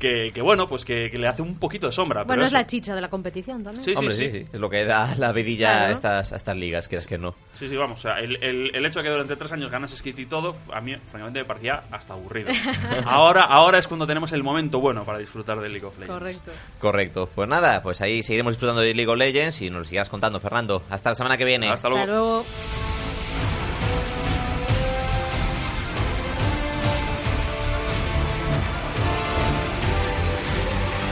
Que, 0.00 0.32
que, 0.34 0.42
bueno, 0.42 0.66
pues 0.66 0.84
que, 0.84 1.08
que 1.10 1.18
le 1.18 1.28
hace 1.28 1.42
un 1.42 1.56
poquito 1.56 1.86
de 1.86 1.92
sombra. 1.92 2.24
Bueno, 2.24 2.30
pero 2.30 2.42
es 2.42 2.48
eso- 2.48 2.56
la 2.56 2.66
chicha 2.66 2.94
de 2.96 3.00
la 3.00 3.08
competición 3.08 3.62
también. 3.62 3.84
Sí, 3.84 3.92
Hombre, 3.94 4.14
sí, 4.14 4.30
sí, 4.30 4.46
es 4.52 4.58
lo 4.58 4.68
que 4.68 4.84
da 4.84 5.14
la 5.16 5.30
vidilla 5.32 5.70
Claro. 5.70 5.86
a, 5.86 5.90
estas, 5.92 6.32
a 6.32 6.36
estas 6.36 6.56
ligas, 6.56 6.88
quieres 6.88 7.06
que 7.06 7.18
no. 7.18 7.34
Sí, 7.52 7.68
sí, 7.68 7.76
vamos. 7.76 8.00
O 8.00 8.02
sea, 8.02 8.18
el, 8.18 8.42
el- 8.42 8.74
el 8.74 8.86
hecho 8.86 8.98
de 9.00 9.04
que 9.04 9.10
durante 9.10 9.36
tres 9.36 9.52
años 9.52 9.70
ganas 9.70 9.90
skit 9.96 10.18
y 10.18 10.26
todo, 10.26 10.56
a 10.72 10.80
mí, 10.80 10.96
francamente, 10.96 11.40
me 11.40 11.44
parecía 11.44 11.82
hasta 11.92 12.14
aburrido. 12.14 12.50
ahora, 13.04 13.42
ahora 13.44 13.78
es 13.78 13.86
cuando 13.86 14.06
tenemos 14.06 14.32
el 14.32 14.42
momento 14.42 14.80
bueno 14.80 15.04
para 15.04 15.18
disfrutar 15.18 15.60
del 15.60 15.72
League 15.72 15.86
of 15.86 15.98
Legends. 15.98 16.18
Correcto. 16.18 16.50
Correcto. 16.80 17.28
Pues 17.34 17.48
nada, 17.48 17.82
pues 17.82 18.00
ahí 18.00 18.22
seguiremos 18.22 18.54
disfrutando 18.54 18.80
de 18.80 18.94
League 18.94 19.10
of 19.10 19.18
Legends 19.18 19.60
y 19.62 19.70
nos 19.70 19.80
lo 19.80 19.84
sigas 19.84 20.08
contando, 20.08 20.40
Fernando. 20.40 20.82
Hasta 20.90 21.10
la 21.10 21.14
semana 21.14 21.36
que 21.36 21.44
viene. 21.44 21.68
Hasta 21.70 21.88
luego. 21.88 22.02
Hasta 22.02 22.12
luego. 22.14 22.89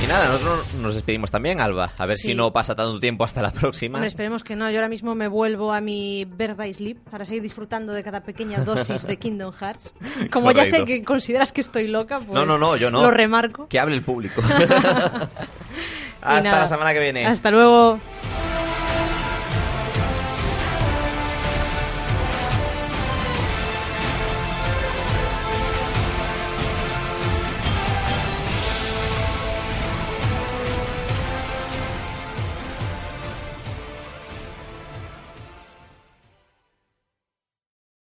Y 0.03 0.07
nada, 0.07 0.29
nosotros 0.29 0.75
nos 0.75 0.95
despedimos 0.95 1.31
también, 1.31 1.61
Alba. 1.61 1.91
A 1.99 2.07
ver 2.07 2.19
Sí. 2.19 2.29
si 2.29 2.35
no 2.35 2.53
pasa 2.53 2.75
tanto 2.77 3.01
tiempo 3.01 3.25
hasta 3.25 3.43
la 3.43 3.51
próxima. 3.53 3.99
Hombre, 3.99 4.09
esperemos 4.09 4.45
que 4.45 4.55
no. 4.55 4.71
Yo 4.71 4.77
ahora 4.79 4.89
mismo 4.89 5.15
me 5.17 5.27
vuelvo 5.27 5.73
a 5.73 5.81
mi 5.81 6.25
Birthday 6.25 6.73
Sleep 6.73 6.99
para 7.11 7.25
seguir 7.25 7.43
disfrutando 7.43 7.93
de 7.93 8.05
cada 8.05 8.23
pequeña 8.23 8.59
dosis 8.65 9.07
de 9.07 9.17
Kingdom 9.17 9.53
Hearts. 9.53 9.95
Como 10.33 10.53
ya 10.53 10.65
sé 10.65 10.85
que 10.85 11.03
consideras 11.05 11.53
que 11.53 11.61
estoy 11.61 11.89
loca, 11.89 12.21
pues 12.21 12.31
no, 12.31 12.47
no, 12.47 12.59
no, 12.59 12.77
yo 12.77 12.91
no. 12.93 13.03
lo 13.03 13.11
remarco. 13.11 13.67
Que 13.69 13.81
hable 13.81 13.97
el 13.97 14.03
público. 14.03 14.41
Hasta 16.21 16.43
nada, 16.43 16.61
la 16.61 16.67
semana 16.69 16.93
que 16.93 17.01
viene. 17.01 17.27
Hasta 17.27 17.51
luego. 17.51 17.99